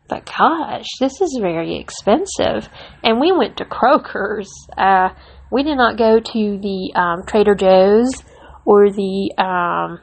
But 0.08 0.26
gosh, 0.26 0.86
this 1.00 1.20
is 1.20 1.38
very 1.40 1.76
expensive. 1.78 2.68
And 3.02 3.20
we 3.20 3.32
went 3.32 3.56
to 3.56 3.64
Kroger's. 3.64 4.50
Uh, 4.76 5.08
we 5.50 5.62
did 5.62 5.76
not 5.76 5.98
go 5.98 6.20
to 6.20 6.58
the 6.58 6.92
um, 6.94 7.26
Trader 7.26 7.54
Joe's 7.54 8.22
or 8.64 8.90
the 8.90 9.32
um, 9.38 10.00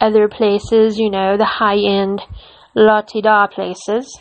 other 0.00 0.28
places, 0.28 0.98
you 0.98 1.10
know, 1.10 1.36
the 1.36 1.44
high 1.44 1.78
end 1.78 2.20
la 2.74 3.02
da 3.02 3.46
places. 3.46 4.18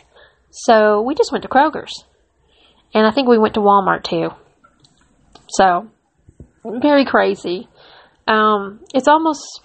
So 0.51 1.01
we 1.01 1.15
just 1.15 1.31
went 1.31 1.43
to 1.43 1.49
Kroger's. 1.49 2.05
And 2.93 3.07
I 3.07 3.11
think 3.11 3.27
we 3.27 3.37
went 3.37 3.53
to 3.53 3.61
Walmart 3.61 4.03
too. 4.03 4.29
So, 5.47 5.89
very 6.63 7.05
crazy. 7.05 7.67
Um, 8.27 8.81
it's 8.93 9.07
almost 9.07 9.61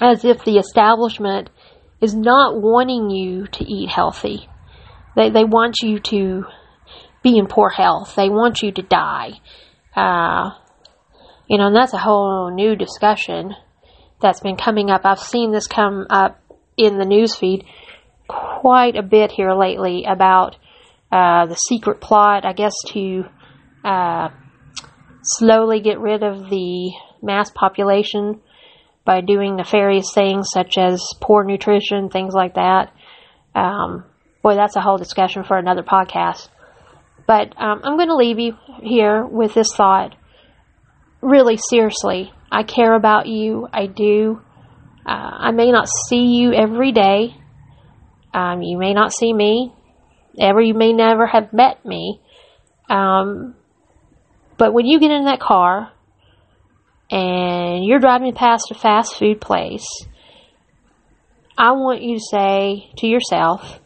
as 0.00 0.24
if 0.24 0.44
the 0.44 0.58
establishment 0.58 1.50
is 2.04 2.14
not 2.14 2.60
wanting 2.60 3.08
you 3.08 3.46
to 3.46 3.64
eat 3.64 3.88
healthy. 3.88 4.48
They, 5.16 5.30
they 5.30 5.44
want 5.44 5.76
you 5.82 5.98
to 6.00 6.44
be 7.22 7.38
in 7.38 7.46
poor 7.46 7.70
health. 7.70 8.14
They 8.14 8.28
want 8.28 8.62
you 8.62 8.70
to 8.72 8.82
die. 8.82 9.40
Uh, 9.96 10.50
you 11.48 11.56
know, 11.56 11.68
and 11.68 11.76
that's 11.76 11.94
a 11.94 11.98
whole 11.98 12.54
new 12.54 12.76
discussion 12.76 13.54
that's 14.20 14.40
been 14.40 14.56
coming 14.56 14.90
up. 14.90 15.02
I've 15.04 15.18
seen 15.18 15.50
this 15.50 15.66
come 15.66 16.06
up 16.10 16.38
in 16.76 16.98
the 16.98 17.06
news 17.06 17.34
feed 17.34 17.64
quite 18.28 18.96
a 18.96 19.02
bit 19.02 19.32
here 19.32 19.52
lately 19.54 20.04
about 20.04 20.56
uh, 21.10 21.46
the 21.46 21.54
secret 21.54 22.00
plot, 22.00 22.44
I 22.44 22.52
guess, 22.52 22.74
to 22.88 23.24
uh, 23.84 24.28
slowly 25.22 25.80
get 25.80 25.98
rid 25.98 26.22
of 26.22 26.50
the 26.50 26.92
mass 27.22 27.50
population 27.50 28.40
by 29.04 29.20
doing 29.20 29.56
nefarious 29.56 30.12
things 30.14 30.48
such 30.52 30.78
as 30.78 31.02
poor 31.20 31.44
nutrition, 31.44 32.08
things 32.08 32.34
like 32.34 32.54
that. 32.54 32.92
Um, 33.54 34.04
boy, 34.42 34.54
that's 34.54 34.76
a 34.76 34.80
whole 34.80 34.98
discussion 34.98 35.44
for 35.44 35.58
another 35.58 35.82
podcast. 35.82 36.48
But 37.26 37.54
um, 37.60 37.80
I'm 37.84 37.96
going 37.96 38.08
to 38.08 38.16
leave 38.16 38.38
you 38.38 38.56
here 38.82 39.24
with 39.24 39.54
this 39.54 39.74
thought. 39.74 40.14
Really, 41.20 41.56
seriously, 41.56 42.32
I 42.50 42.62
care 42.62 42.94
about 42.94 43.26
you. 43.26 43.66
I 43.72 43.86
do. 43.86 44.40
Uh, 45.06 45.10
I 45.10 45.50
may 45.52 45.70
not 45.70 45.88
see 46.08 46.36
you 46.36 46.52
every 46.52 46.92
day. 46.92 47.36
Um, 48.32 48.62
you 48.62 48.78
may 48.78 48.94
not 48.94 49.12
see 49.12 49.32
me. 49.32 49.72
Ever, 50.38 50.60
you 50.60 50.74
may 50.74 50.92
never 50.92 51.26
have 51.26 51.52
met 51.52 51.84
me. 51.84 52.20
Um, 52.90 53.54
but 54.58 54.72
when 54.72 54.86
you 54.86 54.98
get 54.98 55.10
in 55.10 55.24
that 55.24 55.40
car 55.40 55.92
and 57.10 57.84
you're 57.84 57.98
driving 57.98 58.34
past 58.34 58.70
a 58.70 58.74
fast 58.74 59.16
food 59.16 59.40
place, 59.40 59.86
I 61.56 61.72
want 61.72 62.02
you 62.02 62.18
to 62.18 62.24
say 62.30 62.90
to 62.98 63.06
yourself, 63.06 63.80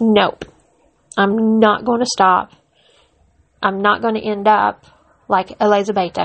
Nope, 0.00 0.44
I'm 1.16 1.60
not 1.60 1.84
going 1.84 2.00
to 2.00 2.06
stop. 2.06 2.52
I'm 3.62 3.80
not 3.80 4.02
going 4.02 4.14
to 4.14 4.20
end 4.20 4.48
up 4.48 4.84
like 5.28 5.56
Elizabeth. 5.60 6.18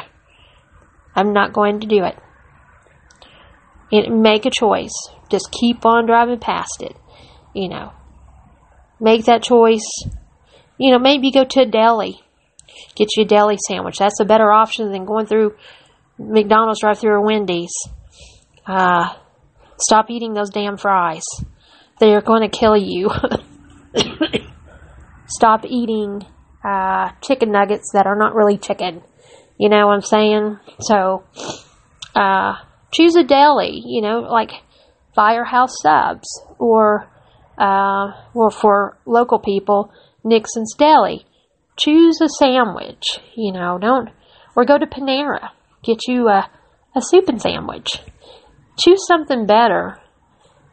I'm 1.16 1.34
not 1.34 1.54
going 1.54 1.82
to 1.82 1.88
do 1.88 2.04
it. 2.04 2.18
make 4.12 4.46
a 4.46 4.52
choice. 4.52 4.94
Just 5.30 5.52
keep 5.52 5.86
on 5.86 6.06
driving 6.06 6.40
past 6.40 6.82
it. 6.82 6.96
You 7.54 7.70
know, 7.70 7.94
make 9.00 9.26
that 9.26 9.44
choice. 9.44 9.88
You 10.78 10.92
know, 10.92 11.00
maybe 11.00 11.32
go 11.32 11.44
to 11.44 11.62
a 11.62 11.66
deli, 11.66 12.20
get 12.96 13.10
you 13.16 13.24
a 13.24 13.28
deli 13.28 13.58
sandwich. 13.68 13.98
That's 14.00 14.20
a 14.20 14.26
better 14.26 14.52
option 14.52 14.92
than 14.92 15.06
going 15.06 15.26
through 15.26 15.56
McDonald's 16.20 16.82
drive 16.82 16.99
through 16.99 17.13
or 17.13 17.22
Wendy's. 17.22 17.74
Uh, 18.67 19.15
stop 19.80 20.09
eating 20.09 20.34
those 20.34 20.49
damn 20.49 20.78
fries. 20.78 21.24
They're 21.99 22.22
going 22.22 22.47
to 22.47 22.55
kill 22.55 22.78
you. 22.78 23.09
stop 25.28 25.65
eating 25.65 26.26
uh, 26.63 27.11
chicken 27.22 27.51
nuggets 27.51 27.91
that 27.93 28.05
are 28.05 28.17
not 28.17 28.36
really 28.36 28.57
chicken. 28.57 29.01
You 29.57 29.70
know 29.70 29.88
what 29.88 29.93
I'm 29.93 30.01
saying? 30.01 30.59
So, 30.82 31.24
uh, 32.15 32.55
choose 32.91 33.15
a 33.15 33.24
deli, 33.24 33.82
you 33.86 34.01
know, 34.01 34.20
like 34.20 34.51
Firehouse 35.15 35.74
Subs 35.82 36.28
or, 36.57 37.09
uh, 37.57 38.11
or 38.34 38.51
for 38.51 38.97
local 39.05 39.39
people, 39.39 39.91
Nixon's 40.24 40.76
Deli. 40.76 41.26
choose 41.78 42.20
a 42.22 42.28
sandwich, 42.28 43.20
you 43.36 43.53
know, 43.53 43.78
don't, 43.80 44.09
or 44.55 44.65
go 44.65 44.78
to 44.78 44.86
Panera, 44.86 45.49
get 45.84 46.08
you 46.08 46.28
a, 46.28 46.50
a 46.96 47.02
soup 47.02 47.30
and 47.30 47.42
sandwich. 47.42 48.02
Choose 48.78 49.06
something 49.08 49.46
better 49.46 50.00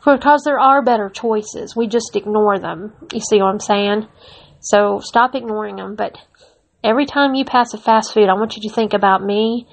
because 0.04 0.42
there 0.44 0.60
are 0.60 0.82
better 0.82 1.08
choices. 1.08 1.74
We 1.74 1.88
just 1.88 2.14
ignore 2.14 2.58
them. 2.58 2.92
You 3.12 3.20
see 3.20 3.38
what 3.38 3.46
I'm 3.46 3.60
saying? 3.60 4.06
So 4.60 5.00
stop 5.00 5.34
ignoring 5.34 5.76
them. 5.76 5.96
But 5.96 6.18
every 6.84 7.06
time 7.06 7.34
you 7.34 7.44
pass 7.44 7.74
a 7.74 7.78
fast 7.78 8.14
food, 8.14 8.28
I 8.28 8.34
want 8.34 8.56
you 8.56 8.68
to 8.68 8.74
think 8.74 8.92
about 8.94 9.22
me 9.22 9.66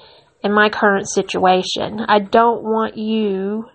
and 0.44 0.54
my 0.54 0.70
current 0.70 1.08
situation. 1.10 2.00
I 2.08 2.20
don't 2.20 2.64
want 2.64 2.98
you 2.98 3.66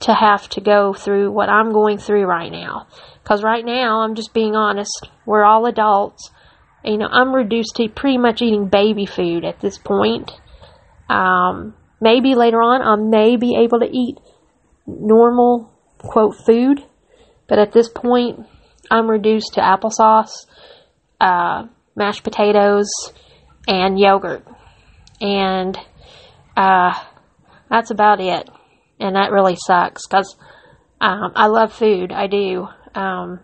to 0.00 0.14
have 0.14 0.48
to 0.50 0.60
go 0.60 0.92
through 0.92 1.32
what 1.32 1.48
I'm 1.48 1.72
going 1.72 1.98
through 1.98 2.24
right 2.24 2.52
now. 2.52 2.86
Because 3.22 3.42
right 3.42 3.64
now, 3.64 4.02
I'm 4.02 4.14
just 4.14 4.34
being 4.34 4.54
honest, 4.54 5.08
we're 5.24 5.44
all 5.44 5.66
adults. 5.66 6.30
You 6.84 6.98
know, 6.98 7.08
I'm 7.10 7.34
reduced 7.34 7.76
to 7.76 7.88
pretty 7.88 8.18
much 8.18 8.42
eating 8.42 8.68
baby 8.68 9.06
food 9.06 9.44
at 9.44 9.60
this 9.60 9.78
point. 9.78 10.30
Um, 11.08 11.74
maybe 12.00 12.34
later 12.34 12.58
on, 12.58 12.82
I 12.82 12.96
may 12.96 13.36
be 13.36 13.56
able 13.56 13.80
to 13.80 13.86
eat 13.86 14.18
normal, 14.86 15.72
quote, 15.98 16.36
food. 16.44 16.84
But 17.48 17.58
at 17.58 17.72
this 17.72 17.88
point, 17.88 18.40
I'm 18.90 19.08
reduced 19.08 19.54
to 19.54 19.60
applesauce, 19.60 20.46
uh, 21.20 21.66
mashed 21.94 22.24
potatoes, 22.24 22.88
and 23.68 23.98
yogurt. 23.98 24.44
And 25.20 25.78
uh, 26.56 26.92
that's 27.70 27.90
about 27.90 28.20
it 28.20 28.48
and 28.98 29.16
that 29.16 29.32
really 29.32 29.56
sucks 29.56 30.06
because 30.06 30.36
um, 31.00 31.32
I 31.34 31.46
love 31.46 31.72
food, 31.72 32.12
I 32.12 32.26
do. 32.26 32.68
Um, 32.94 33.40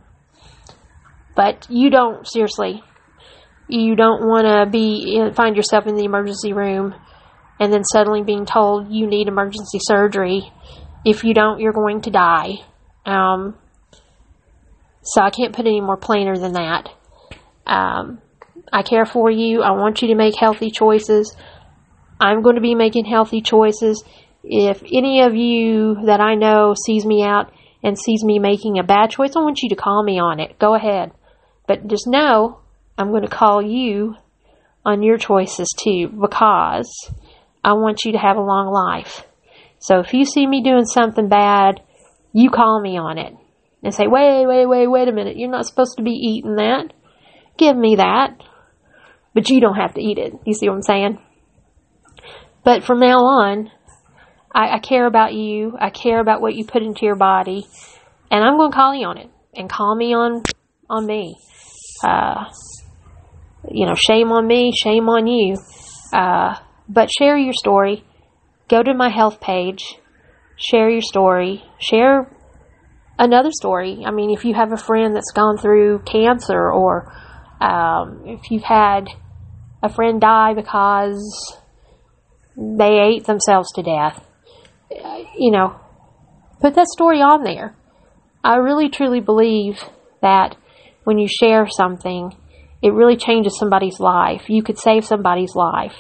but 1.36 1.66
you 1.70 1.90
don't 1.90 2.26
seriously. 2.26 2.82
You 3.68 3.96
don't 3.96 4.26
want 4.26 4.46
to 4.46 4.70
be 4.70 5.30
find 5.34 5.56
yourself 5.56 5.86
in 5.86 5.94
the 5.94 6.04
emergency 6.04 6.52
room, 6.52 6.94
and 7.62 7.72
then 7.72 7.84
suddenly 7.84 8.22
being 8.24 8.44
told 8.44 8.90
you 8.90 9.06
need 9.06 9.28
emergency 9.28 9.78
surgery. 9.80 10.52
If 11.04 11.22
you 11.22 11.32
don't, 11.32 11.60
you're 11.60 11.72
going 11.72 12.00
to 12.02 12.10
die. 12.10 12.56
Um, 13.06 13.56
so 15.02 15.20
I 15.20 15.30
can't 15.30 15.54
put 15.54 15.66
any 15.66 15.80
more 15.80 15.96
plainer 15.96 16.36
than 16.36 16.54
that. 16.54 16.88
Um, 17.66 18.20
I 18.72 18.82
care 18.82 19.04
for 19.04 19.30
you. 19.30 19.62
I 19.62 19.70
want 19.72 20.02
you 20.02 20.08
to 20.08 20.16
make 20.16 20.34
healthy 20.36 20.70
choices. 20.70 21.36
I'm 22.20 22.42
going 22.42 22.56
to 22.56 22.60
be 22.60 22.74
making 22.74 23.04
healthy 23.04 23.40
choices 23.40 24.02
if 24.44 24.82
any 24.92 25.22
of 25.22 25.36
you 25.36 26.04
that 26.06 26.20
I 26.20 26.34
know 26.34 26.74
sees 26.74 27.06
me 27.06 27.22
out 27.22 27.52
and 27.82 27.98
sees 27.98 28.24
me 28.24 28.38
making 28.38 28.78
a 28.78 28.82
bad 28.82 29.10
choice, 29.10 29.36
I 29.36 29.40
want 29.40 29.62
you 29.62 29.68
to 29.68 29.76
call 29.76 30.02
me 30.02 30.18
on 30.18 30.40
it. 30.40 30.58
Go 30.58 30.74
ahead. 30.74 31.12
But 31.66 31.86
just 31.86 32.06
know 32.08 32.58
I'm 32.98 33.10
going 33.10 33.22
to 33.22 33.28
call 33.28 33.62
you 33.62 34.16
on 34.84 35.02
your 35.02 35.16
choices 35.16 35.68
too 35.78 36.08
because 36.08 36.90
I 37.64 37.74
want 37.74 38.04
you 38.04 38.12
to 38.12 38.18
have 38.18 38.36
a 38.36 38.42
long 38.42 38.72
life. 38.72 39.24
So 39.78 40.00
if 40.00 40.14
you 40.14 40.24
see 40.24 40.46
me 40.46 40.62
doing 40.62 40.84
something 40.84 41.28
bad, 41.28 41.80
you 42.32 42.50
call 42.50 42.80
me 42.80 42.98
on 42.98 43.18
it 43.18 43.34
and 43.82 43.94
say, 43.94 44.06
wait, 44.06 44.46
wait, 44.46 44.66
wait, 44.66 44.86
wait 44.86 45.08
a 45.08 45.12
minute. 45.12 45.36
You're 45.36 45.50
not 45.50 45.66
supposed 45.66 45.96
to 45.96 46.02
be 46.02 46.12
eating 46.12 46.56
that. 46.56 46.92
Give 47.58 47.76
me 47.76 47.96
that. 47.96 48.36
But 49.34 49.48
you 49.48 49.60
don't 49.60 49.76
have 49.76 49.94
to 49.94 50.00
eat 50.00 50.18
it. 50.18 50.32
You 50.44 50.54
see 50.54 50.68
what 50.68 50.76
I'm 50.76 50.82
saying? 50.82 51.18
But 52.64 52.84
from 52.84 53.00
now 53.00 53.18
on, 53.18 53.70
I, 54.54 54.74
I 54.74 54.78
care 54.78 55.06
about 55.06 55.34
you. 55.34 55.76
I 55.80 55.90
care 55.90 56.20
about 56.20 56.40
what 56.40 56.54
you 56.54 56.64
put 56.64 56.82
into 56.82 57.04
your 57.04 57.16
body, 57.16 57.66
and 58.30 58.44
I'm 58.44 58.56
going 58.56 58.70
to 58.70 58.76
call 58.76 58.94
you 58.94 59.06
on 59.06 59.18
it 59.18 59.30
and 59.54 59.68
call 59.68 59.96
me 59.96 60.14
on 60.14 60.42
on 60.88 61.06
me. 61.06 61.36
Uh, 62.04 62.44
you 63.70 63.86
know, 63.86 63.94
shame 63.94 64.30
on 64.30 64.46
me, 64.46 64.72
shame 64.76 65.08
on 65.08 65.26
you. 65.26 65.56
Uh, 66.12 66.54
but 66.92 67.10
share 67.10 67.36
your 67.36 67.54
story. 67.54 68.04
Go 68.68 68.82
to 68.82 68.94
my 68.94 69.08
health 69.08 69.40
page. 69.40 69.98
Share 70.56 70.90
your 70.90 71.00
story. 71.00 71.64
Share 71.78 72.30
another 73.18 73.50
story. 73.50 74.02
I 74.06 74.10
mean, 74.10 74.30
if 74.30 74.44
you 74.44 74.54
have 74.54 74.72
a 74.72 74.76
friend 74.76 75.16
that's 75.16 75.32
gone 75.32 75.56
through 75.56 76.00
cancer, 76.00 76.70
or 76.70 77.12
um, 77.60 78.22
if 78.26 78.50
you've 78.50 78.62
had 78.62 79.08
a 79.82 79.88
friend 79.88 80.20
die 80.20 80.54
because 80.54 81.56
they 82.56 82.98
ate 82.98 83.24
themselves 83.24 83.72
to 83.74 83.82
death, 83.82 84.24
you 85.38 85.50
know, 85.50 85.80
put 86.60 86.74
that 86.74 86.88
story 86.88 87.20
on 87.20 87.42
there. 87.42 87.74
I 88.44 88.56
really 88.56 88.88
truly 88.88 89.20
believe 89.20 89.80
that 90.20 90.56
when 91.04 91.18
you 91.18 91.28
share 91.28 91.66
something, 91.66 92.36
it 92.82 92.92
really 92.92 93.16
changes 93.16 93.58
somebody's 93.58 93.98
life. 94.00 94.42
You 94.48 94.62
could 94.62 94.78
save 94.78 95.04
somebody's 95.04 95.54
life. 95.54 95.94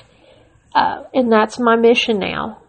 Uh, 0.74 1.04
and 1.14 1.30
that's 1.30 1.58
my 1.58 1.76
mission 1.76 2.18
now. 2.18 2.62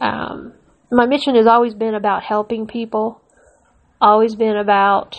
Um, 0.00 0.54
my 0.90 1.06
mission 1.06 1.34
has 1.34 1.46
always 1.46 1.74
been 1.74 1.94
about 1.94 2.22
helping 2.22 2.66
people, 2.66 3.20
always 4.00 4.34
been 4.34 4.56
about, 4.56 5.16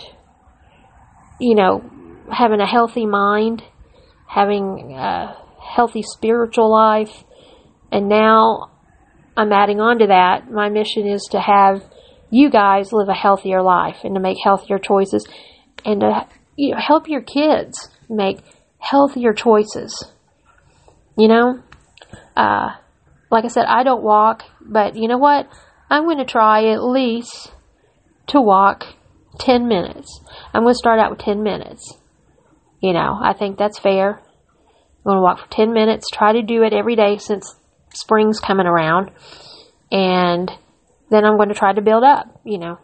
you 1.39 1.55
know, 1.55 1.83
having 2.31 2.61
a 2.61 2.67
healthy 2.67 3.05
mind, 3.05 3.63
having 4.27 4.95
a 4.97 5.35
healthy 5.61 6.01
spiritual 6.01 6.71
life, 6.71 7.23
and 7.91 8.07
now 8.07 8.71
I'm 9.35 9.51
adding 9.51 9.81
on 9.81 9.99
to 9.99 10.07
that. 10.07 10.49
My 10.49 10.69
mission 10.69 11.07
is 11.07 11.27
to 11.31 11.39
have 11.39 11.83
you 12.29 12.49
guys 12.49 12.93
live 12.93 13.09
a 13.09 13.13
healthier 13.13 13.61
life 13.61 13.97
and 14.03 14.15
to 14.15 14.21
make 14.21 14.37
healthier 14.43 14.79
choices 14.79 15.27
and 15.83 16.01
to 16.01 16.27
you 16.55 16.71
know, 16.71 16.81
help 16.81 17.07
your 17.07 17.21
kids 17.21 17.89
make 18.09 18.39
healthier 18.79 19.33
choices. 19.33 20.11
You 21.17 21.27
know, 21.27 21.63
uh, 22.35 22.69
like 23.31 23.45
I 23.45 23.49
said, 23.49 23.65
I 23.65 23.83
don't 23.83 24.03
walk, 24.03 24.43
but 24.61 24.95
you 24.95 25.07
know 25.07 25.17
what? 25.17 25.47
I'm 25.89 26.03
going 26.03 26.17
to 26.17 26.25
try 26.25 26.71
at 26.71 26.83
least 26.83 27.51
to 28.27 28.41
walk 28.41 28.85
10 29.39 29.67
minutes. 29.67 30.19
I'm 30.53 30.63
going 30.63 30.73
to 30.73 30.77
start 30.77 30.99
out 30.99 31.11
with 31.11 31.19
10 31.19 31.43
minutes. 31.43 31.93
You 32.81 32.93
know, 32.93 33.17
I 33.21 33.33
think 33.33 33.57
that's 33.57 33.79
fair. 33.79 34.15
I'm 34.17 35.03
going 35.03 35.17
to 35.17 35.21
walk 35.21 35.39
for 35.39 35.51
10 35.51 35.73
minutes, 35.73 36.07
try 36.11 36.33
to 36.33 36.41
do 36.41 36.63
it 36.63 36.73
every 36.73 36.95
day 36.95 37.17
since 37.17 37.55
spring's 37.93 38.39
coming 38.39 38.65
around. 38.65 39.11
And 39.91 40.51
then 41.09 41.25
I'm 41.25 41.37
going 41.37 41.49
to 41.49 41.55
try 41.55 41.73
to 41.73 41.81
build 41.81 42.03
up, 42.03 42.41
you 42.43 42.57
know, 42.57 42.79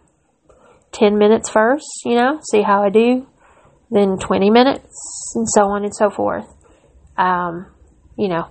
10 0.92 1.18
minutes 1.18 1.50
first, 1.50 1.86
you 2.06 2.16
know, 2.16 2.40
see 2.52 2.62
how 2.62 2.84
I 2.84 2.90
do. 2.90 3.28
Then 3.90 4.18
20 4.18 4.50
minutes 4.50 5.34
and 5.36 5.48
so 5.50 5.64
on 5.64 5.84
and 5.84 5.94
so 5.94 6.10
forth. 6.10 6.46
Um, 7.18 7.68
you 8.18 8.30
know, 8.30 8.48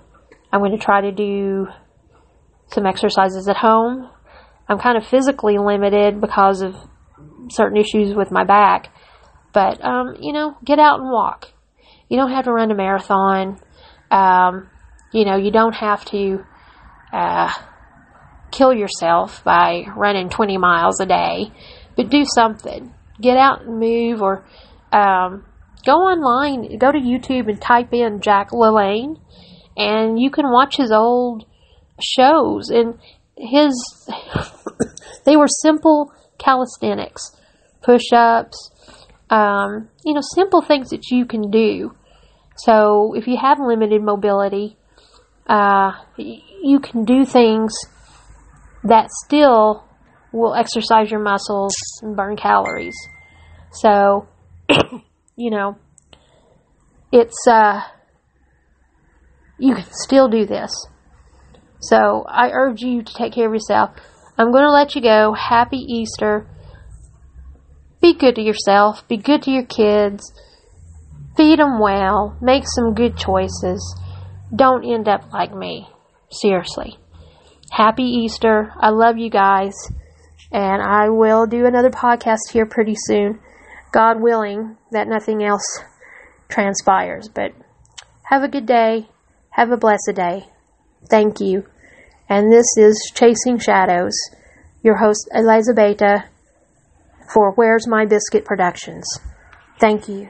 I'm 0.51 0.59
going 0.59 0.77
to 0.77 0.83
try 0.83 1.01
to 1.01 1.11
do 1.11 1.67
some 2.67 2.85
exercises 2.85 3.47
at 3.47 3.57
home. 3.57 4.09
I'm 4.67 4.79
kind 4.79 4.97
of 4.97 5.05
physically 5.05 5.57
limited 5.57 6.21
because 6.21 6.61
of 6.61 6.75
certain 7.49 7.77
issues 7.77 8.15
with 8.15 8.31
my 8.31 8.43
back. 8.43 8.89
But, 9.53 9.83
um, 9.83 10.15
you 10.19 10.33
know, 10.33 10.55
get 10.63 10.79
out 10.79 10.99
and 10.99 11.09
walk. 11.09 11.51
You 12.09 12.17
don't 12.17 12.31
have 12.31 12.45
to 12.45 12.51
run 12.51 12.71
a 12.71 12.75
marathon. 12.75 13.59
Um, 14.09 14.69
you 15.13 15.25
know, 15.25 15.35
you 15.37 15.51
don't 15.51 15.75
have 15.75 16.05
to 16.05 16.43
uh, 17.11 17.51
kill 18.51 18.73
yourself 18.73 19.43
by 19.43 19.85
running 19.95 20.29
20 20.29 20.57
miles 20.57 20.99
a 20.99 21.05
day, 21.05 21.51
but 21.95 22.09
do 22.09 22.23
something. 22.25 22.93
Get 23.19 23.37
out 23.37 23.63
and 23.63 23.79
move 23.79 24.21
or 24.21 24.45
um, 24.91 25.45
go 25.85 25.93
online, 25.93 26.77
go 26.77 26.91
to 26.91 26.97
YouTube 26.97 27.49
and 27.49 27.61
type 27.61 27.93
in 27.93 28.21
Jack 28.21 28.51
LaLanne, 28.51 29.19
and 29.77 30.19
you 30.19 30.29
can 30.29 30.51
watch 30.51 30.77
his 30.77 30.91
old 30.91 31.45
shows. 32.01 32.69
And 32.69 32.99
his, 33.37 33.73
they 35.25 35.35
were 35.35 35.47
simple 35.47 36.11
calisthenics, 36.37 37.31
push 37.81 38.11
ups, 38.13 38.71
um, 39.29 39.89
you 40.05 40.13
know, 40.13 40.21
simple 40.35 40.61
things 40.61 40.89
that 40.89 41.09
you 41.09 41.25
can 41.25 41.49
do. 41.49 41.95
So 42.57 43.13
if 43.15 43.27
you 43.27 43.37
have 43.41 43.59
limited 43.59 44.01
mobility, 44.01 44.77
uh, 45.47 45.91
you 46.17 46.79
can 46.79 47.05
do 47.05 47.25
things 47.25 47.73
that 48.83 49.09
still 49.25 49.85
will 50.31 50.53
exercise 50.55 51.11
your 51.11 51.19
muscles 51.19 51.73
and 52.01 52.15
burn 52.15 52.35
calories. 52.35 52.95
So, 53.73 54.27
you 55.35 55.51
know, 55.51 55.77
it's, 57.11 57.47
uh, 57.47 57.81
you 59.61 59.75
can 59.75 59.85
still 59.91 60.27
do 60.27 60.45
this. 60.45 60.71
So, 61.79 62.25
I 62.27 62.49
urge 62.51 62.81
you 62.81 63.03
to 63.03 63.13
take 63.13 63.33
care 63.33 63.47
of 63.47 63.53
yourself. 63.53 63.91
I'm 64.37 64.51
going 64.51 64.63
to 64.63 64.71
let 64.71 64.95
you 64.95 65.01
go. 65.01 65.33
Happy 65.33 65.77
Easter. 65.77 66.47
Be 68.01 68.15
good 68.15 68.35
to 68.35 68.41
yourself. 68.41 69.07
Be 69.07 69.17
good 69.17 69.43
to 69.43 69.51
your 69.51 69.65
kids. 69.65 70.33
Feed 71.37 71.59
them 71.59 71.79
well. 71.79 72.37
Make 72.41 72.63
some 72.65 72.95
good 72.95 73.17
choices. 73.17 73.99
Don't 74.55 74.83
end 74.83 75.07
up 75.07 75.31
like 75.31 75.53
me. 75.53 75.87
Seriously. 76.31 76.97
Happy 77.71 78.03
Easter. 78.03 78.73
I 78.79 78.89
love 78.89 79.17
you 79.17 79.29
guys. 79.29 79.73
And 80.51 80.81
I 80.81 81.09
will 81.09 81.45
do 81.45 81.65
another 81.65 81.91
podcast 81.91 82.51
here 82.51 82.65
pretty 82.65 82.95
soon. 82.95 83.39
God 83.93 84.21
willing 84.21 84.77
that 84.91 85.07
nothing 85.07 85.43
else 85.43 85.83
transpires. 86.49 87.29
But 87.29 87.51
have 88.23 88.41
a 88.41 88.47
good 88.47 88.65
day. 88.65 89.07
Have 89.51 89.71
a 89.71 89.77
blessed 89.77 90.13
day. 90.15 90.47
Thank 91.09 91.39
you. 91.39 91.65
And 92.29 92.51
this 92.51 92.65
is 92.77 93.11
Chasing 93.13 93.59
Shadows, 93.59 94.13
your 94.81 94.97
host, 94.97 95.27
Eliza 95.33 95.73
Beta, 95.73 96.25
for 97.33 97.51
Where's 97.51 97.85
My 97.85 98.05
Biscuit 98.05 98.45
Productions. 98.45 99.05
Thank 99.77 100.07
you. 100.07 100.29